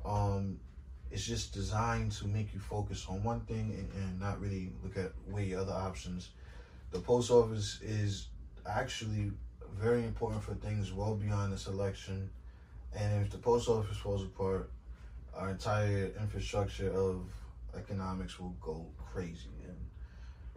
Um, 0.06 0.60
it's 1.12 1.26
just 1.26 1.54
designed 1.54 2.12
to 2.14 2.28
make 2.28 2.54
you 2.54 2.60
focus 2.60 3.06
on 3.08 3.24
one 3.24 3.42
thing 3.42 3.74
and, 3.78 4.04
and 4.04 4.20
not 4.20 4.42
really 4.42 4.72
look 4.84 4.98
at 4.98 5.12
weigh 5.30 5.54
other 5.54 5.72
options. 5.72 6.30
The 6.92 7.00
post 7.00 7.32
office 7.32 7.80
is 7.82 8.28
actually 8.66 9.32
very 9.80 10.04
important 10.04 10.44
for 10.44 10.56
things 10.56 10.92
well 10.92 11.16
beyond 11.16 11.54
this 11.54 11.68
election. 11.68 12.30
And 12.94 13.24
if 13.24 13.32
the 13.32 13.38
post 13.38 13.70
office 13.70 13.98
falls 13.98 14.24
apart, 14.24 14.70
our 15.38 15.50
entire 15.50 16.12
infrastructure 16.20 16.92
of 16.92 17.22
economics 17.78 18.40
will 18.40 18.56
go 18.60 18.86
crazy. 18.98 19.50
And 19.68 19.78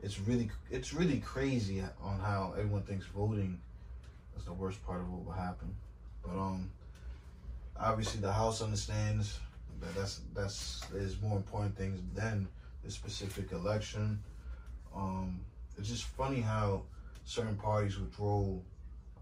it's 0.03 0.19
really 0.21 0.51
it's 0.71 0.95
really 0.95 1.21
crazy 1.21 1.83
on 2.03 2.19
how 2.19 2.55
everyone 2.57 2.83
thinks 2.83 3.07
voting 3.07 3.61
is 4.37 4.45
the 4.45 4.53
worst 4.53 4.85
part 4.87 5.01
of 5.01 5.11
what 5.11 5.25
will 5.25 5.33
happen. 5.33 5.75
But 6.23 6.33
um 6.33 6.71
obviously 7.79 8.21
the 8.21 8.33
house 8.33 8.63
understands 8.63 9.39
that 9.81 9.95
that's 9.95 10.21
that's 10.35 10.81
there's 10.93 11.21
more 11.21 11.37
important 11.37 11.77
things 11.77 12.01
than 12.15 12.49
the 12.83 12.91
specific 12.91 13.53
election. 13.53 14.23
Um 14.95 15.41
it's 15.79 15.89
just 15.89 16.05
funny 16.05 16.41
how 16.41 16.83
certain 17.25 17.57
parties 17.57 17.99
would 17.99 18.13
throw 18.15 18.63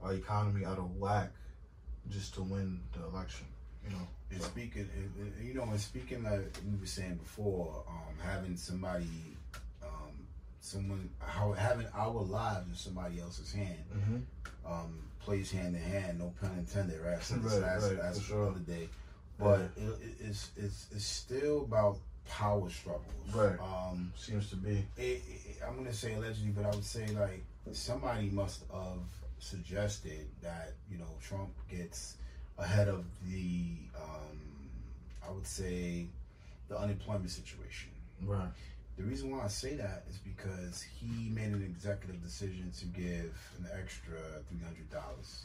our 0.03 0.15
economy 0.15 0.65
out 0.65 0.79
of 0.79 0.97
whack 0.97 1.33
just 2.09 2.35
to 2.35 2.43
win 2.43 2.81
the 2.93 3.05
election 3.05 3.47
you 3.89 3.95
know 3.97 4.07
And 4.31 4.43
speaking, 4.43 4.89
and- 4.95 5.47
you 5.47 5.55
know, 5.55 5.63
and 5.65 5.81
speaking 5.81 6.23
like 6.23 6.57
we 6.71 6.79
were 6.79 6.87
saying 6.87 7.17
before, 7.17 7.83
um, 7.89 8.15
having 8.23 8.57
somebody, 8.57 9.09
um, 9.83 10.27
someone, 10.61 11.09
how 11.19 11.53
having 11.53 11.87
our 11.95 12.23
lives 12.23 12.69
in 12.69 12.75
somebody 12.77 13.21
else's 13.21 13.53
hand, 13.53 13.85
mm-hmm. 13.97 14.71
um, 14.73 14.99
plays 15.21 15.51
hand 15.51 15.75
in 15.77 15.83
hand. 15.83 16.19
No 16.19 16.35
pun 16.41 16.51
intended, 16.59 17.01
right? 17.01 17.19
This 17.19 17.31
Right, 17.33 17.63
last, 17.63 17.93
right, 17.93 18.15
for 18.15 18.21
sure. 18.21 18.49
other 18.51 18.61
day. 18.61 18.89
but 19.39 19.61
it, 19.61 19.71
it, 19.79 20.15
it's 20.21 20.51
it's 20.57 20.87
it's 20.95 21.05
still 21.07 21.63
about 21.63 21.97
power 22.29 22.69
struggles. 22.69 23.33
Right. 23.35 23.59
Um, 23.61 24.13
Seems 24.17 24.51
to 24.51 24.57
be. 24.57 24.85
it, 24.99 25.23
it, 25.27 25.57
I'm 25.67 25.77
gonna 25.77 25.93
say 25.93 26.15
allegedly, 26.15 26.51
but 26.51 26.67
I 26.67 26.71
would 26.71 26.85
say 26.85 27.07
like 27.09 27.43
somebody 27.73 28.29
must 28.31 28.65
have 28.73 28.99
suggested 29.39 30.27
that 30.43 30.75
you 30.91 30.99
know 30.99 31.09
Trump 31.23 31.51
gets 31.71 32.17
ahead 32.59 32.89
of 32.89 33.05
the 33.31 33.73
um, 33.97 34.39
I 35.27 35.31
would 35.31 35.47
say 35.47 36.07
the 36.69 36.79
unemployment 36.79 37.31
situation. 37.31 37.91
Right. 38.25 38.49
The 38.97 39.05
reason 39.05 39.31
why 39.31 39.45
I 39.45 39.49
say 39.49 39.75
that 39.77 40.05
is 40.11 40.19
because 40.19 40.83
he 40.83 41.29
made 41.31 41.47
an 41.53 41.63
executive 41.63 42.21
decision 42.23 42.73
to 42.81 42.85
give 42.87 43.33
an 43.59 43.67
extra 43.79 44.19
three 44.49 44.59
hundred 44.65 44.91
dollars 44.91 45.45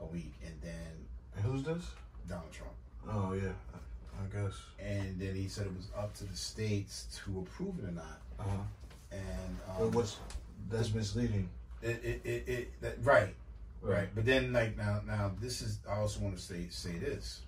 a 0.00 0.06
week, 0.06 0.32
and 0.44 0.54
then 0.62 1.42
who's 1.42 1.62
this? 1.62 1.84
Donald 2.28 2.50
Trump, 2.52 2.72
Oh 3.08 3.34
yeah, 3.34 3.52
I, 4.18 4.34
guess. 4.34 4.54
and 4.80 5.20
then 5.20 5.34
he 5.34 5.46
said 5.46 5.66
it 5.66 5.76
was 5.76 5.88
up 5.96 6.12
to 6.14 6.24
the 6.24 6.36
states 6.36 7.06
to 7.24 7.38
approve 7.40 7.78
it 7.78 7.88
or 7.88 7.92
not, 7.92 8.20
Uh 8.40 8.42
huh. 8.42 8.56
and 9.12 9.56
But 9.78 9.84
um, 9.84 9.90
what's 9.92 10.16
that's 10.70 10.92
misleading. 10.92 11.48
it, 11.82 12.02
it, 12.02 12.20
it, 12.24 12.48
it 12.48 12.80
that, 12.80 12.96
right, 13.04 13.34
right. 13.86 14.08
But 14.14 14.24
then 14.26 14.52
like 14.52 14.76
now, 14.76 15.00
now 15.06 15.32
this 15.40 15.62
is 15.62 15.78
I 15.88 15.96
also 15.98 16.20
want 16.20 16.36
to 16.36 16.42
say 16.42 16.66
say 16.70 16.98
this. 16.98 17.42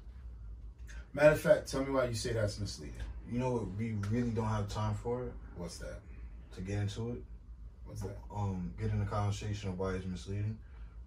Matter 1.12 1.30
of 1.32 1.40
fact, 1.40 1.70
tell 1.70 1.84
me 1.84 1.90
why 1.90 2.04
you 2.06 2.14
say 2.14 2.32
that's 2.32 2.58
misleading. 2.60 2.94
You 3.30 3.38
know 3.38 3.52
what? 3.52 3.76
We 3.76 3.96
really 4.10 4.30
don't 4.30 4.46
have 4.46 4.68
time 4.68 4.94
for 4.94 5.24
it 5.24 5.32
What's 5.56 5.78
that? 5.78 6.00
to 6.54 6.60
get 6.60 6.78
into 6.78 7.10
it. 7.12 7.22
What's 7.84 8.02
that? 8.02 8.16
Um, 8.34 8.72
get 8.80 8.90
in 8.90 9.00
the 9.00 9.06
conversation 9.06 9.70
of 9.70 9.78
why 9.78 9.94
it's 9.94 10.06
misleading, 10.06 10.58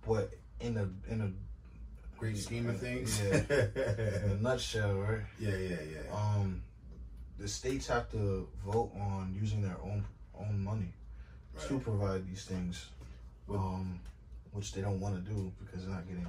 but 0.07 0.31
in 0.59 0.77
a 0.77 1.11
in 1.11 1.21
a 1.21 1.31
Great 2.17 2.37
scheme 2.37 2.69
of 2.69 2.79
things. 2.79 3.19
Yeah. 3.19 3.41
in 4.25 4.31
a 4.31 4.37
nutshell, 4.41 4.93
right? 4.93 5.21
yeah, 5.39 5.55
yeah, 5.55 5.75
yeah. 5.91 6.15
Um, 6.15 6.61
the 7.39 7.47
states 7.47 7.87
have 7.87 8.11
to 8.11 8.47
vote 8.63 8.91
on 8.95 9.35
using 9.39 9.61
their 9.63 9.77
own 9.83 10.05
own 10.39 10.63
money 10.63 10.93
to 11.67 11.79
provide 11.79 12.27
these 12.27 12.45
things, 12.45 12.89
But- 13.47 13.55
um, 13.57 13.99
which 14.51 14.73
they 14.73 14.81
don't 14.81 14.99
want 14.99 15.15
to 15.23 15.31
do 15.31 15.51
because 15.59 15.85
they're 15.85 15.93
not 15.95 16.07
getting 16.07 16.27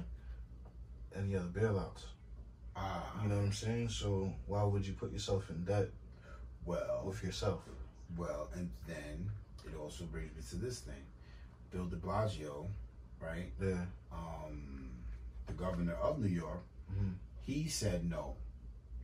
any 1.15 1.35
other 1.35 1.47
bailouts. 1.47 2.03
Ah, 2.75 3.21
You 3.21 3.29
know 3.29 3.35
what 3.37 3.45
I'm 3.45 3.53
saying? 3.53 3.89
So 3.89 4.33
why 4.47 4.63
would 4.63 4.85
you 4.85 4.93
put 4.93 5.11
yourself 5.11 5.49
in 5.49 5.63
debt 5.63 5.89
well, 6.65 7.03
with 7.05 7.23
yourself? 7.23 7.61
well, 8.17 8.47
and 8.53 8.69
then 8.87 9.29
it 9.65 9.75
also 9.79 10.03
brings 10.05 10.35
me 10.35 10.41
to 10.49 10.55
this 10.57 10.79
thing. 10.79 11.03
Bill 11.71 11.85
De 11.85 11.95
Blasio, 11.95 12.67
right? 13.19 13.51
Yeah. 13.61 13.85
Um, 14.11 14.91
the 15.47 15.53
governor 15.53 15.93
of 15.95 16.19
New 16.19 16.27
York, 16.29 16.61
Mhm. 16.93 17.13
he 17.41 17.67
said 17.67 18.07
no. 18.09 18.35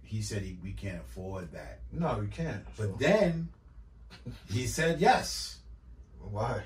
He 0.04 0.22
said 0.22 0.42
he, 0.44 0.58
we 0.64 0.74
can't 0.74 1.02
afford 1.02 1.52
that. 1.54 1.80
No, 1.92 2.20
we 2.20 2.28
can't. 2.28 2.64
But 2.78 2.88
So, 2.90 2.96
then 3.00 3.50
he 4.48 4.66
said 4.68 5.00
yes. 5.00 5.60
why? 6.20 6.64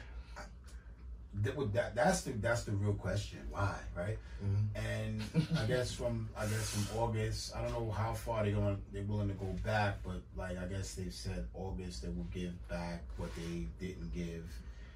That, 1.41 1.73
that, 1.73 1.95
that's 1.95 2.21
the 2.21 2.31
that's 2.33 2.63
the 2.63 2.73
real 2.73 2.93
question. 2.93 3.39
Why, 3.49 3.75
right? 3.97 4.17
Mhm. 4.45 4.67
And 4.75 5.23
I 5.57 5.65
guess 5.65 5.91
from 5.91 6.29
I 6.37 6.45
guess 6.45 6.69
from 6.75 6.99
August, 6.99 7.55
I 7.55 7.61
don't 7.63 7.71
know 7.71 7.89
how 7.91 8.13
far 8.13 8.43
they're 8.43 8.53
going. 8.53 8.79
They're 8.91 9.03
willing 9.03 9.29
to 9.29 9.33
go 9.33 9.47
back, 9.65 9.97
but 10.05 10.21
like 10.37 10.57
I 10.59 10.65
guess 10.65 10.93
they 10.93 11.09
said 11.09 11.47
August 11.55 12.03
they 12.03 12.09
will 12.09 12.27
give 12.31 12.53
back 12.67 13.01
what 13.17 13.29
they 13.35 13.65
didn't 13.79 14.13
give. 14.13 14.45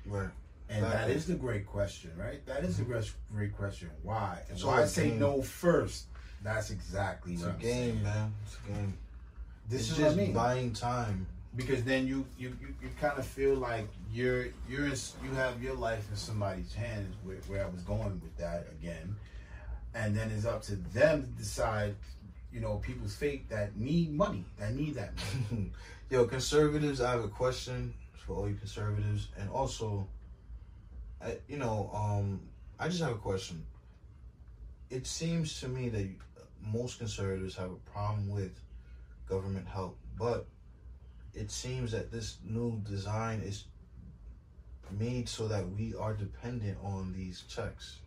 Right. 0.05 0.29
And 0.69 0.83
that 0.83 0.89
Exactly. 0.91 1.15
is 1.15 1.25
the 1.27 1.35
great 1.35 1.65
question, 1.65 2.11
right? 2.17 2.45
That 2.45 2.63
is 2.65 2.77
the 2.77 2.83
great, 2.83 3.09
great 3.31 3.55
question. 3.55 3.89
Why? 4.03 4.39
And 4.49 4.55
It's 4.57 4.65
why 4.65 4.81
I 4.81 4.85
say 4.85 5.09
game. 5.09 5.19
no 5.19 5.41
first. 5.41 6.05
That's 6.43 6.69
exactly 6.71 7.33
It's 7.33 7.41
what 7.41 7.51
a 7.51 7.53
I'm 7.53 7.59
game, 7.59 7.71
saying. 7.93 8.03
man. 8.03 8.33
It's 8.45 8.57
a 8.57 8.71
game. 8.73 8.97
This 9.69 9.81
it's 9.83 9.91
is 9.91 9.97
just 9.97 10.17
I 10.17 10.19
mean. 10.21 10.33
buying 10.33 10.73
time. 10.73 11.25
Because 11.57 11.83
then 11.83 12.07
you 12.07 12.25
you, 12.37 12.55
you, 12.61 12.73
you 12.81 12.89
kind 13.01 13.17
of 13.17 13.25
feel 13.25 13.55
like 13.55 13.89
you're 14.13 14.45
you're 14.69 14.85
in, 14.85 14.95
you 15.23 15.31
have 15.33 15.61
your 15.61 15.73
life 15.73 16.07
in 16.09 16.15
somebody's 16.15 16.73
hands 16.73 17.15
where, 17.23 17.37
where 17.47 17.65
I 17.65 17.69
was 17.69 17.81
going 17.81 18.21
with 18.23 18.37
that 18.37 18.67
again. 18.79 19.15
And 19.95 20.15
then 20.15 20.29
it's 20.29 20.45
up 20.45 20.61
to 20.63 20.75
them 20.75 21.23
to 21.23 21.29
decide 21.29 21.95
you 22.53 22.61
know 22.61 22.75
people's 22.75 23.15
fate 23.15 23.49
that 23.49 23.75
need 23.75 24.13
money 24.13 24.45
that 24.59 24.75
need 24.75 24.93
that 24.95 25.13
money. 25.51 25.71
Yo, 26.09 26.25
conservatives, 26.25 27.01
I 27.01 27.11
have 27.11 27.23
a 27.23 27.27
question 27.27 27.93
for 28.25 28.33
all 28.33 28.47
you 28.47 28.55
conservatives, 28.55 29.27
and 29.37 29.49
also, 29.49 30.07
I, 31.21 31.37
you 31.49 31.57
know, 31.57 31.89
um, 31.93 32.39
I 32.79 32.87
just 32.87 33.01
have 33.01 33.11
a 33.11 33.17
question. 33.17 33.65
It 34.89 35.05
seems 35.05 35.59
to 35.59 35.67
me 35.67 35.89
that 35.89 36.07
most 36.61 36.99
conservatives 36.99 37.57
have 37.57 37.71
a 37.71 37.91
problem 37.91 38.29
with 38.29 38.57
government 39.27 39.67
help, 39.67 39.97
but 40.17 40.47
it 41.37 41.51
seems 41.51 41.91
that 41.91 42.11
this 42.11 42.37
new 42.43 42.81
design 42.89 43.41
is 43.41 43.65
made 44.91 45.29
so 45.29 45.47
that 45.47 45.69
we 45.69 45.93
are 45.95 46.13
dependent 46.13 46.77
on 46.83 47.13
these 47.15 47.43
checks. 47.47 47.97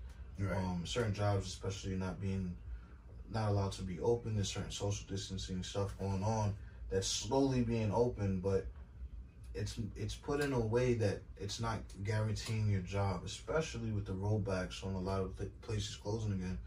Um, 0.57 0.83
certain 0.85 1.15
jobs, 1.15 1.47
especially 1.47 1.97
not 1.97 2.21
being 2.21 2.57
not 3.33 3.51
allowed 3.51 3.73
to 3.73 3.83
be 3.83 4.01
open. 4.01 4.35
There's 4.35 4.51
certain 4.51 4.71
social 4.71 5.07
distancing 5.09 5.63
stuff 5.63 5.97
going 5.99 6.25
on 6.25 6.55
that's 6.91 7.07
slowly 7.07 7.61
being 7.63 7.93
open, 7.93 8.41
but 8.41 8.67
it's 9.55 9.77
it's 9.97 10.15
put 10.15 10.41
in 10.41 10.53
a 10.53 10.59
way 10.59 10.95
that 10.95 11.21
it's 11.39 11.61
not 11.61 11.79
guaranteeing 12.05 12.69
your 12.69 12.81
job, 12.81 13.23
especially 13.25 13.91
with 13.91 14.07
the 14.07 14.13
rollbacks 14.13 14.85
on 14.85 14.95
a 14.95 15.01
lot 15.01 15.21
of 15.21 15.37
th- 15.37 15.51
places 15.61 15.97
closing 15.97 16.33
again, 16.33 16.59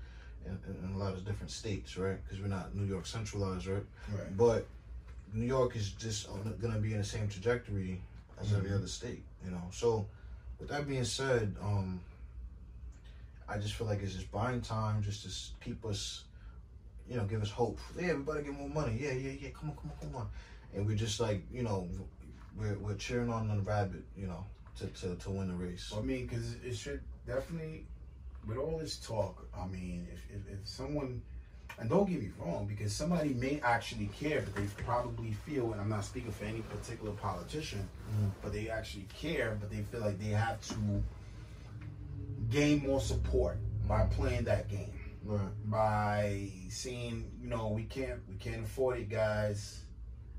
in, 0.46 0.60
in, 0.68 0.90
in 0.90 0.96
a 0.96 0.98
lot 0.98 1.14
of 1.14 1.26
different 1.26 1.52
states, 1.52 1.98
right? 1.98 2.24
Because 2.24 2.42
we're 2.42 2.48
not 2.48 2.76
New 2.76 2.86
York 2.86 3.06
centralized, 3.06 3.68
right? 3.68 3.84
right 4.14 4.38
But 4.38 4.68
New 5.34 5.46
York 5.46 5.76
is 5.76 5.92
just 5.92 6.28
gonna 6.62 6.80
be 6.80 6.94
in 6.94 7.00
the 7.00 7.04
same 7.04 7.28
trajectory 7.28 8.02
as 8.40 8.54
every 8.54 8.70
Mhm. 8.70 8.76
other 8.78 8.88
state, 8.88 9.24
you 9.44 9.52
know. 9.52 9.70
So, 9.72 10.08
with 10.60 10.70
that 10.70 10.88
being 10.88 11.06
said, 11.06 11.56
um, 11.62 12.02
I 13.48 13.58
just 13.58 13.74
feel 13.76 13.88
like 13.88 14.02
it's 14.02 14.14
just 14.14 14.32
buying 14.32 14.62
time, 14.62 15.02
just 15.04 15.24
to 15.24 15.64
keep 15.64 15.84
us, 15.86 16.24
you 17.10 17.18
know, 17.18 17.26
give 17.26 17.42
us 17.42 17.50
hope. 17.50 17.80
Yeah, 17.96 18.08
everybody 18.10 18.44
get 18.44 18.54
more 18.54 18.70
money. 18.70 18.98
Yeah, 19.00 19.12
yeah, 19.12 19.32
yeah. 19.32 19.50
Come 19.50 19.72
on, 19.72 19.76
come 19.76 19.92
on, 19.92 19.98
come 20.00 20.16
on. 20.16 20.30
And 20.74 20.88
we're 20.88 20.96
just 20.96 21.20
like, 21.20 21.44
you 21.52 21.64
know, 21.64 21.90
we're 22.56 22.78
we're 22.80 22.96
cheering 22.96 23.30
on 23.30 23.48
the 23.48 23.62
rabbit, 23.62 24.04
you 24.16 24.28
know, 24.28 24.46
to 24.78 24.88
to, 24.88 25.16
to 25.16 25.30
win 25.32 25.48
the 25.50 25.56
race. 25.56 25.92
i 25.96 26.02
mean 26.02 26.26
because 26.28 26.54
it 26.64 26.76
should 26.76 27.02
definitely 27.26 27.86
with 28.46 28.58
all 28.58 28.78
this 28.78 28.98
talk 28.98 29.48
i 29.56 29.66
mean 29.68 30.06
if, 30.12 30.36
if, 30.36 30.48
if 30.60 30.68
someone 30.68 31.22
and 31.80 31.90
don't 31.90 32.08
get 32.10 32.22
me 32.22 32.30
wrong 32.40 32.66
because 32.68 32.94
somebody 32.94 33.34
may 33.34 33.60
actually 33.64 34.08
care 34.18 34.42
but 34.42 34.56
they 34.56 34.64
probably 34.84 35.32
feel 35.46 35.72
and 35.72 35.82
i'm 35.82 35.90
not 35.90 36.04
speaking 36.06 36.32
for 36.32 36.46
any 36.46 36.62
particular 36.62 37.12
politician 37.14 37.88
Mhm. 38.12 38.32
but 38.42 38.54
they 38.54 38.70
actually 38.70 39.08
care 39.14 39.58
but 39.60 39.70
they 39.72 39.82
feel 39.84 40.02
like 40.02 40.20
they 40.20 40.30
have 40.30 40.62
to 40.70 40.76
gain 42.50 42.80
more 42.86 43.02
support 43.02 43.58
by 43.88 44.04
playing 44.06 44.44
that 44.46 44.68
game 44.70 44.90
Right. 45.26 45.50
by 45.66 46.50
saying 46.70 47.32
you 47.42 47.50
know 47.50 47.70
we 47.70 47.84
can't 47.84 48.20
we 48.30 48.36
can't 48.36 48.64
afford 48.64 49.00
it 49.00 49.10
guys 49.10 49.84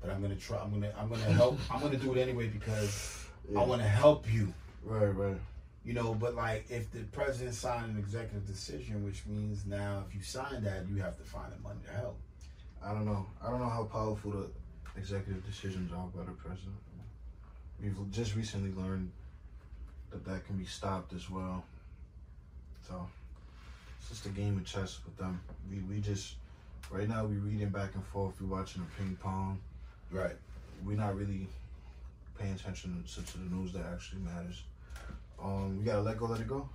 but 0.01 0.09
i'm 0.11 0.21
gonna 0.21 0.35
try 0.35 0.59
i'm 0.59 0.71
gonna 0.71 0.93
i'm 0.97 1.09
gonna 1.09 1.23
help 1.23 1.57
i'm 1.71 1.81
gonna 1.81 1.97
do 1.97 2.13
it 2.13 2.19
anyway 2.21 2.47
because 2.47 3.25
Yeah. 3.51 3.59
i 3.61 3.63
want 3.63 3.81
to 3.81 3.87
help 3.87 4.31
you 4.31 4.53
Right. 4.83 5.07
Right. 5.07 5.37
You 5.85 5.93
know, 5.93 6.15
but 6.15 6.33
like 6.33 6.65
if 6.69 6.91
the 6.91 6.99
president 7.11 7.53
signed 7.53 7.91
an 7.91 7.99
executive 7.99 8.47
decision, 8.47 9.05
which 9.05 9.23
means 9.27 9.65
now 9.67 10.03
if 10.07 10.15
you 10.15 10.21
sign 10.21 10.63
that, 10.63 10.87
you 10.89 11.01
have 11.01 11.15
to 11.17 11.23
find 11.23 11.51
the 11.53 11.61
money 11.61 11.79
to 11.85 11.91
help. 11.91 12.17
I 12.83 12.91
don't 12.91 13.05
know. 13.05 13.25
I 13.43 13.51
don't 13.51 13.59
know 13.59 13.69
how 13.69 13.83
powerful 13.83 14.31
the 14.31 14.49
executive 14.97 15.45
decisions 15.45 15.91
are 15.93 16.07
by 16.07 16.23
the 16.23 16.31
president. 16.31 16.75
We've 17.81 17.95
just 18.11 18.35
recently 18.35 18.71
learned 18.71 19.11
that 20.11 20.25
that 20.25 20.45
can 20.47 20.57
be 20.57 20.65
stopped 20.65 21.13
as 21.13 21.29
well. 21.29 21.63
So 22.87 23.07
it's 23.99 24.09
just 24.09 24.25
a 24.25 24.29
game 24.29 24.57
of 24.57 24.65
chess 24.65 24.99
with 25.05 25.17
them. 25.17 25.39
We 25.69 25.79
we 25.81 26.01
just 26.01 26.35
right 26.89 27.07
now 27.07 27.25
we're 27.25 27.39
reading 27.39 27.69
back 27.69 27.93
and 27.93 28.03
forth. 28.07 28.41
We're 28.41 28.55
watching 28.57 28.81
a 28.81 28.99
ping 28.99 29.17
pong. 29.21 29.59
Right. 30.11 30.35
We're 30.83 30.97
not 30.97 31.15
really 31.15 31.47
paying 32.39 32.53
attention 32.53 33.03
to, 33.13 33.25
to 33.25 33.37
the 33.37 33.55
news 33.55 33.71
that 33.73 33.85
actually 33.93 34.21
matters. 34.21 34.63
Um, 35.41 35.77
we 35.79 35.83
gotta 35.85 36.01
let 36.01 36.17
go, 36.17 36.25
let 36.25 36.39
it 36.41 36.47
go. 36.47 36.67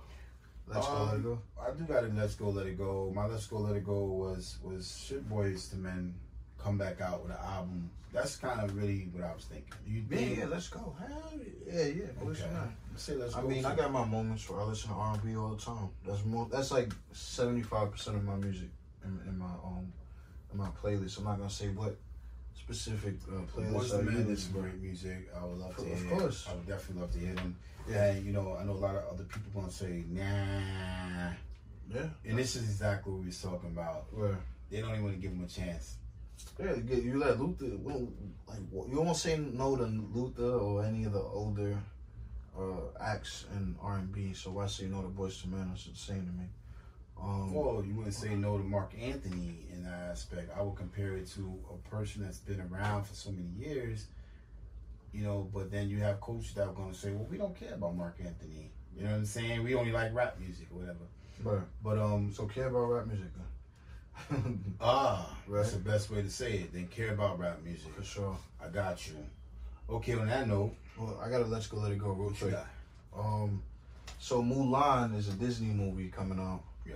Let's 0.67 0.87
go, 0.87 1.03
let 1.03 1.15
it 1.15 1.23
go. 1.23 1.39
I 1.61 1.71
do 1.71 1.83
gotta 1.83 2.07
let's 2.15 2.35
go, 2.35 2.49
let 2.49 2.65
it 2.67 2.77
go. 2.77 3.11
My 3.13 3.25
let's 3.25 3.47
go, 3.47 3.57
let 3.57 3.75
it 3.75 3.85
go 3.85 4.03
was 4.03 4.57
was 4.63 5.03
Shit 5.05 5.27
Boyz 5.29 5.73
II 5.73 5.79
Men 5.81 6.13
come 6.57 6.77
back 6.77 7.01
out 7.01 7.23
with 7.23 7.31
an 7.31 7.37
album. 7.43 7.89
That's 8.13 8.35
kind 8.35 8.59
of 8.61 8.75
really 8.75 9.07
what 9.13 9.23
I 9.23 9.33
was 9.33 9.45
thinking. 9.45 9.71
You 9.87 10.03
Yeah, 10.09 10.17
think? 10.17 10.37
yeah, 10.37 10.45
let's 10.45 10.67
go. 10.67 10.93
Hell 10.99 11.31
yeah, 11.65 11.83
yeah. 11.85 12.05
Boys 12.21 12.41
Okay. 12.41 12.49
Let's 12.91 13.03
say 13.03 13.15
let's 13.15 13.35
I 13.35 13.41
go. 13.41 13.47
mean, 13.47 13.65
I 13.65 13.73
got 13.75 13.91
my 13.91 14.03
moments 14.05 14.49
where 14.49 14.59
I 14.59 14.63
listen 14.65 14.89
to 14.89 14.95
R 14.95 15.13
and 15.13 15.23
B 15.23 15.35
all 15.35 15.49
the 15.55 15.61
time. 15.61 15.89
That's 16.05 16.23
more. 16.25 16.47
That's 16.51 16.71
like 16.71 16.91
seventy 17.13 17.61
five 17.63 17.91
percent 17.91 18.17
of 18.17 18.23
my 18.23 18.35
music 18.35 18.69
in, 19.03 19.19
in 19.27 19.37
my 19.37 19.45
um 19.65 19.91
in 20.51 20.57
my 20.57 20.67
playlist. 20.81 21.17
I'm 21.17 21.23
not 21.23 21.37
gonna 21.37 21.49
say 21.49 21.69
what 21.69 21.97
specific 22.53 23.15
uh, 23.29 23.41
playlist 23.57 23.73
Boys 23.73 23.93
I 23.93 23.97
the 23.97 24.03
Men 24.03 24.27
use, 24.29 24.39
is 24.39 24.45
great 24.49 24.79
music. 24.81 25.29
I 25.35 25.45
would 25.45 25.57
love 25.57 25.75
to 25.77 25.81
Of 25.91 26.01
hear. 26.03 26.17
course. 26.19 26.47
I 26.49 26.53
would 26.53 26.67
definitely 26.67 27.01
love 27.01 27.11
to 27.13 27.19
hear 27.19 27.33
them. 27.35 27.55
Yeah, 27.89 28.13
you 28.13 28.31
know, 28.31 28.55
I 28.59 28.63
know 28.63 28.73
a 28.73 28.73
lot 28.73 28.95
of 28.95 29.13
other 29.13 29.23
people 29.23 29.51
gonna 29.61 29.71
say 29.71 30.03
nah, 30.09 30.23
Yeah, 31.93 32.07
and 32.25 32.37
this 32.37 32.55
is 32.55 32.63
exactly 32.63 33.11
what 33.11 33.21
we 33.21 33.27
was 33.27 33.41
talking 33.41 33.69
about. 33.71 34.05
where 34.13 34.37
they 34.69 34.79
don't 34.81 34.91
even 34.91 35.03
want 35.03 35.15
to 35.15 35.21
give 35.21 35.31
him 35.31 35.43
a 35.43 35.47
chance. 35.47 35.95
Yeah, 36.59 36.75
you, 36.75 37.19
let 37.19 37.39
Luther. 37.39 37.77
Well, 37.79 38.07
like 38.47 38.59
you 38.89 39.01
won't 39.01 39.17
say 39.17 39.37
no 39.37 39.75
to 39.75 39.83
Luther 39.83 40.53
or 40.55 40.83
any 40.85 41.03
of 41.05 41.13
the 41.13 41.19
older 41.21 41.77
uh, 42.57 42.61
acts 42.99 43.45
in 43.55 43.75
R 43.81 43.97
and 43.97 44.11
B. 44.11 44.33
So 44.33 44.51
why 44.51 44.67
say 44.67 44.85
no 44.85 45.01
to 45.01 45.07
Boyz 45.07 45.45
II 45.45 45.51
Men? 45.51 45.71
It's 45.73 45.85
the 45.85 45.95
same 45.95 46.25
to 46.25 46.31
me. 46.31 46.45
Um, 47.21 47.53
Well, 47.53 47.83
you 47.85 47.93
wouldn't 47.95 48.15
say 48.15 48.35
no 48.35 48.57
to 48.57 48.63
Marc 48.63 48.93
Anthony 48.99 49.65
in 49.71 49.83
that 49.83 50.09
aspect. 50.11 50.49
I 50.57 50.61
would 50.61 50.75
compare 50.75 51.13
it 51.13 51.27
to 51.35 51.59
a 51.69 51.89
person 51.89 52.23
that's 52.23 52.39
been 52.39 52.61
around 52.61 53.03
for 53.05 53.13
so 53.13 53.31
many 53.31 53.49
years, 53.59 54.07
you 55.13 55.23
know. 55.23 55.49
But 55.53 55.71
then 55.71 55.89
you 55.89 55.99
have 55.99 56.19
coaches 56.21 56.53
that 56.55 56.67
are 56.67 56.73
going 56.73 56.91
to 56.91 56.97
say, 56.97 57.11
"Well, 57.11 57.27
we 57.29 57.37
don't 57.37 57.57
care 57.57 57.73
about 57.73 57.95
Marc 57.95 58.17
Anthony." 58.19 58.71
You 58.95 59.03
know 59.03 59.11
what 59.11 59.17
I'm 59.17 59.25
saying? 59.25 59.63
We 59.63 59.75
only 59.75 59.91
like 59.91 60.13
rap 60.13 60.37
music 60.39 60.67
or 60.71 60.79
whatever. 60.79 61.05
but 61.43 61.61
But 61.83 61.97
um, 61.97 62.31
so 62.33 62.45
care 62.45 62.67
about 62.67 62.85
rap 62.89 63.07
music 63.07 63.27
ah, 64.81 65.35
that's 65.49 65.71
the 65.71 65.79
best 65.79 66.11
way 66.11 66.21
to 66.21 66.29
say 66.29 66.53
it. 66.53 66.73
Then 66.73 66.87
care 66.87 67.13
about 67.13 67.39
rap 67.39 67.63
music. 67.63 67.93
For 67.95 68.03
sure. 68.03 68.37
I 68.63 68.67
got 68.67 69.07
you. 69.07 69.15
Okay, 69.89 70.13
on 70.13 70.27
that 70.27 70.47
note, 70.47 70.75
Well, 70.97 71.19
I 71.23 71.29
gotta 71.29 71.45
let's 71.45 71.67
go 71.67 71.77
let 71.77 71.91
it 71.91 71.97
go 71.97 72.09
real 72.11 72.31
quick. 72.31 72.53
Um, 73.17 73.61
so 74.19 74.41
Mulan 74.41 75.17
is 75.17 75.27
a 75.27 75.33
Disney 75.33 75.73
movie 75.73 76.09
coming 76.09 76.39
out. 76.39 76.61
Yeah. 76.85 76.95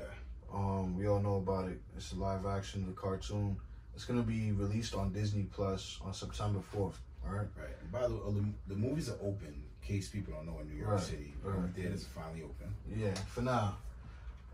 Um, 0.54 0.98
we 0.98 1.08
all 1.08 1.20
know 1.20 1.38
about 1.38 1.68
it. 1.70 1.82
It's 1.98 2.14
a 2.14 2.16
live 2.16 2.46
action, 2.46 2.86
the 2.86 2.94
cartoon. 2.94 3.58
It's 3.96 4.06
gonna 4.06 4.22
be 4.24 4.52
released 4.52 4.94
on 4.94 5.12
Disney 5.12 5.44
Plus 5.44 6.00
on 6.06 6.14
September 6.14 6.60
fourth. 6.62 7.00
All 7.28 7.34
right. 7.34 7.48
Right. 7.58 7.76
And 7.82 7.92
by 7.92 8.08
the 8.08 8.14
way, 8.16 8.22
uh, 8.28 8.32
the, 8.32 8.46
the 8.68 8.76
movies 8.76 9.10
are 9.10 9.18
open. 9.22 9.48
In 9.82 9.88
case 9.88 10.10
people 10.10 10.34
don't 10.34 10.48
know, 10.48 10.60
in 10.62 10.68
New 10.70 10.78
York 10.80 10.94
Right, 10.94 11.00
City, 11.00 11.34
right. 11.44 11.74
theaters 11.76 12.06
are 12.06 12.22
finally 12.22 12.42
open. 12.44 12.74
Yeah, 12.98 13.14
for 13.28 13.42
now. 13.42 13.78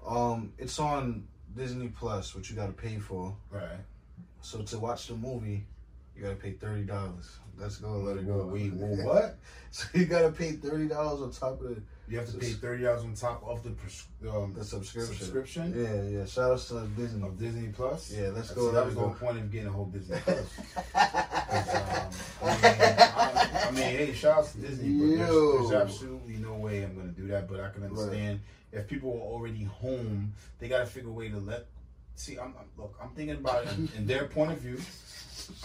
Um, 0.05 0.51
it's 0.57 0.78
on 0.78 1.26
Disney 1.55 1.88
Plus, 1.88 2.36
which 2.36 2.49
you 2.49 2.55
gotta 2.55 2.74
pay 2.74 2.97
for. 2.97 3.34
Right. 3.49 3.80
So 4.41 4.61
to 4.61 4.80
watch 4.80 5.07
the 5.07 5.13
movie, 5.15 5.63
you 6.15 6.24
gotta 6.24 6.36
pay 6.36 6.51
thirty 6.51 6.84
dollars. 6.84 7.38
Let's 7.57 7.78
go, 7.78 7.91
let 7.99 8.17
it 8.17 8.28
go. 8.28 8.45
Wait, 8.47 8.74
what? 8.74 9.38
so 9.69 9.88
you 9.93 10.05
gotta 10.05 10.32
pay 10.32 10.53
thirty 10.53 10.88
dollars 10.88 11.22
on 11.22 11.32
top 11.32 11.61
of 11.61 11.82
You 12.12 12.18
have 12.18 12.30
to 12.30 12.38
pay 12.38 12.49
thirty 12.51 12.84
dollars 12.84 13.03
on 13.03 13.14
top 13.14 13.41
of 13.47 13.64
the 13.64 13.70
pres- 13.70 14.03
um, 14.30 14.53
the 14.53 14.66
subscription. 14.66 15.16
subscription 15.16 15.74
Yeah, 15.74 16.20
yeah. 16.20 16.26
Shout 16.26 16.51
out 16.51 16.59
to 16.59 16.86
Disney. 17.01 17.26
of 17.26 17.39
Disney 17.39 17.70
Plus. 17.70 18.12
Yeah, 18.12 18.32
let's 18.36 18.51
go. 18.51 18.70
that 18.74 18.86
was 18.86 18.95
the 18.95 18.99
whole 18.99 19.14
point 19.14 19.38
of 19.38 19.49
getting 19.49 19.70
a 19.70 19.72
whole 19.72 19.86
Disney 19.86 20.18
Plus. 20.26 20.38
um, 20.38 22.09
I, 22.43 22.51
mean, 22.51 22.59
I, 22.66 23.66
I 23.66 23.72
mean, 23.72 23.84
hey, 23.84 24.14
shout 24.14 24.39
out 24.39 24.45
to 24.51 24.57
Disney, 24.57 24.89
but 24.91 25.18
there's, 25.18 25.70
there's 25.70 25.72
absolutely 25.72 26.36
no 26.36 26.55
way 26.55 26.84
I'm 26.84 26.95
going 26.95 27.14
to 27.14 27.22
do 27.22 27.28
that. 27.30 27.47
But 27.47 27.62
I 27.62 27.70
can 27.70 27.84
understand 27.84 28.41
if 28.74 28.89
people 28.89 29.12
are 29.12 29.34
already 29.34 29.64
home, 29.64 30.34
they 30.59 30.68
got 30.68 30.80
to 30.80 30.86
figure 30.88 31.09
a 31.09 31.14
way 31.14 31.30
to 31.30 31.38
let. 31.38 31.66
See, 32.22 32.38
I'm, 32.38 32.53
I'm 32.59 32.67
look. 32.78 32.93
I'm 33.01 33.09
thinking 33.09 33.38
about 33.38 33.65
it 33.65 33.74
in, 33.74 33.89
in 33.97 34.05
their 34.05 34.26
point 34.26 34.51
of 34.51 34.59
view. 34.59 34.78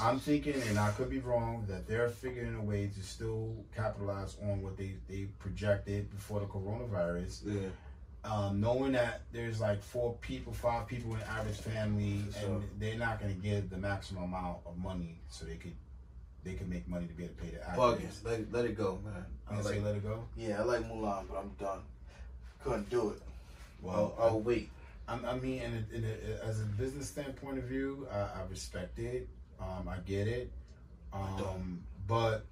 I'm 0.00 0.18
thinking, 0.18 0.54
and 0.68 0.78
I 0.78 0.90
could 0.92 1.10
be 1.10 1.18
wrong, 1.18 1.66
that 1.68 1.86
they're 1.86 2.08
figuring 2.08 2.54
a 2.54 2.62
way 2.62 2.90
to 2.96 3.02
still 3.02 3.54
capitalize 3.76 4.38
on 4.42 4.62
what 4.62 4.78
they 4.78 4.94
they 5.06 5.26
projected 5.38 6.10
before 6.10 6.40
the 6.40 6.46
coronavirus 6.46 7.40
Yeah. 7.44 7.68
um, 8.24 8.58
knowing 8.58 8.92
that 8.92 9.20
there's 9.32 9.60
like 9.60 9.82
four 9.82 10.14
people, 10.22 10.54
five 10.54 10.86
people 10.86 11.14
in 11.14 11.20
average 11.24 11.58
family, 11.58 12.22
sure. 12.40 12.48
and 12.48 12.62
they're 12.78 12.96
not 12.96 13.20
going 13.20 13.34
to 13.34 13.40
give 13.42 13.68
the 13.68 13.76
maximum 13.76 14.24
amount 14.24 14.60
of 14.64 14.78
money 14.78 15.18
so 15.28 15.44
they 15.44 15.56
could 15.56 15.76
they 16.42 16.54
can 16.54 16.70
make 16.70 16.88
money 16.88 17.06
to 17.06 17.12
be 17.12 17.24
able 17.24 17.34
to 17.34 17.42
pay 17.42 17.50
the 17.50 17.68
actors. 17.68 18.22
Let 18.24 18.40
it, 18.40 18.50
let 18.50 18.64
it 18.64 18.78
go, 18.78 18.98
man. 19.04 19.26
I 19.50 19.60
like, 19.60 19.84
let 19.84 19.96
it 19.96 20.02
go. 20.02 20.24
yeah, 20.38 20.60
I 20.60 20.64
like 20.64 20.80
Mulan, 20.90 21.24
but 21.28 21.36
I'm 21.36 21.50
done. 21.60 21.80
Couldn't 22.64 22.88
do 22.88 23.10
it. 23.10 23.20
Well, 23.82 24.14
I'll, 24.18 24.28
I'll 24.28 24.40
wait. 24.40 24.70
I, 25.08 25.14
I 25.14 25.38
mean, 25.38 25.60
in 25.62 25.72
a, 25.92 25.96
in 25.96 26.04
a, 26.04 26.44
as 26.44 26.60
a 26.60 26.64
business 26.64 27.08
standpoint 27.08 27.58
of 27.58 27.64
view, 27.64 28.06
I, 28.12 28.18
I 28.18 28.42
respect 28.50 28.98
it. 28.98 29.28
Um, 29.60 29.88
I 29.88 29.98
get 30.06 30.26
it. 30.28 30.50
Um, 31.12 31.82
but 32.06 32.44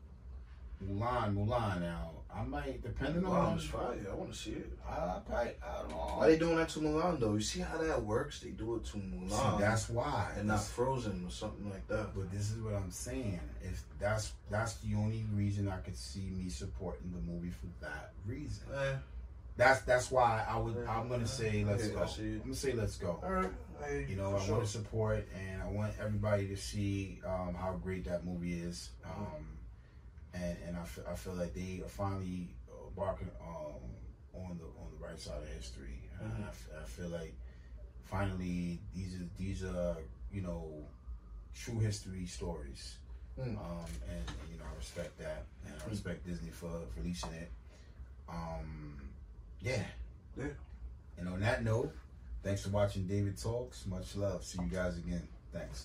Mulan, 0.83 1.35
Mulan. 1.35 1.81
Now, 1.81 2.11
I 2.35 2.43
might 2.43 2.83
depending 2.83 3.23
Mulan 3.23 3.53
on. 3.53 3.59
is 3.59 3.65
fire. 3.65 3.97
I 4.11 4.15
want 4.15 4.33
to 4.33 4.39
see 4.39 4.53
it. 4.53 4.71
I, 4.89 4.93
I 4.93 5.21
probably 5.27 5.53
I 5.67 5.79
don't 5.81 5.91
know. 5.91 5.97
Why 5.97 6.29
they 6.29 6.39
doing 6.39 6.57
that 6.57 6.69
to 6.71 6.81
Mulan 6.81 7.21
though? 7.21 7.35
You 7.35 7.41
see 7.41 7.61
how 7.61 7.79
that 7.79 8.03
works? 8.03 8.41
They 8.41 8.51
do 8.51 8.77
it 8.77 8.85
to 8.87 8.93
See, 8.93 8.99
Mulan 8.99 9.59
that's 9.61 9.89
why. 9.89 10.33
and 10.39 10.49
not 10.49 10.63
Frozen 10.63 11.25
or 11.27 11.31
something 11.31 11.71
like 11.71 11.87
that. 11.89 12.15
But 12.15 12.31
this 12.33 12.51
is 12.51 12.59
what 12.61 12.75
I'm 12.75 12.91
saying. 12.91 13.41
If 13.63 13.83
that's 14.01 14.33
that's 14.51 14.75
the 14.77 14.95
only 14.97 15.25
reason 15.35 15.69
I 15.69 15.79
could 15.79 15.97
see 15.97 16.31
me 16.31 16.49
supporting 16.49 17.13
the 17.13 17.33
movie 17.33 17.51
for 17.51 17.67
that 17.85 18.13
reason. 18.27 18.65
Eh, 18.75 18.95
That's 19.57 19.83
that's 19.83 20.11
why 20.11 20.45
I 20.49 20.59
would. 20.59 20.77
I'm 20.89 21.09
gonna 21.09 21.27
say 21.27 21.65
let's 21.65 21.87
go. 21.89 22.03
I 22.03 22.07
see 22.07 22.23
it. 22.23 22.33
I'm 22.35 22.39
gonna 22.41 22.55
say 22.55 22.73
let's 22.73 22.97
go. 22.97 23.21
all 23.23 23.31
right. 23.33 23.51
Hey, 23.85 24.07
You 24.09 24.17
know, 24.17 24.37
I 24.37 24.41
sure. 24.41 24.55
want 24.57 24.67
to 24.67 24.71
support, 24.71 25.29
and 25.37 25.63
I 25.63 25.67
want 25.69 25.93
everybody 26.01 26.49
to 26.49 26.57
see 26.57 27.21
um, 27.27 27.55
how 27.55 27.73
great 27.83 28.05
that 28.07 28.25
movie 28.25 28.55
is. 28.55 28.91
Uh-huh. 29.05 29.21
Um, 29.23 29.47
and 30.33 30.57
and 30.67 30.77
I 30.77 30.83
feel, 30.85 31.05
I 31.09 31.15
feel 31.15 31.35
like 31.35 31.55
they 31.55 31.83
are 31.85 31.89
finally 31.89 32.49
embarking 32.89 33.31
um, 33.41 34.43
on 34.43 34.59
the 34.59 34.65
on 34.65 34.89
the 34.99 35.07
right 35.07 35.19
side 35.19 35.41
of 35.43 35.49
history. 35.49 36.01
Mhm. 36.21 36.45
I, 36.45 36.49
f- 36.49 36.69
I 36.83 36.85
feel 36.85 37.09
like 37.11 37.35
finally 38.03 38.81
these 38.95 39.15
are 39.15 39.29
these 39.39 39.63
are 39.65 39.97
you 40.33 40.43
know 40.43 40.69
true 41.55 41.79
history 41.79 42.27
stories. 42.27 42.97
Mm. 43.39 43.57
Um, 43.59 43.85
and, 44.09 44.19
and, 44.19 44.37
you 44.53 44.59
know 44.59 44.65
I 44.73 44.77
respect 44.79 45.17
that, 45.19 45.45
and 45.67 45.75
I 45.85 45.91
respect 45.91 46.25
Disney 46.27 46.51
for 46.51 46.71
releasing 46.97 47.33
it. 47.33 47.51
Um, 48.29 48.97
yeah. 49.65 49.83
Yeah. 50.39 50.45
And 51.19 51.29
on 51.29 51.41
that 51.41 51.65
note, 51.65 51.93
thanks 52.45 52.63
for 52.63 52.69
watching 52.69 53.07
David 53.07 53.37
Talks. 53.37 53.87
Much 53.87 54.15
love. 54.15 54.45
See 54.45 54.61
you 54.63 54.69
guys 54.69 54.97
again. 54.97 55.27
Thanks. 55.53 55.83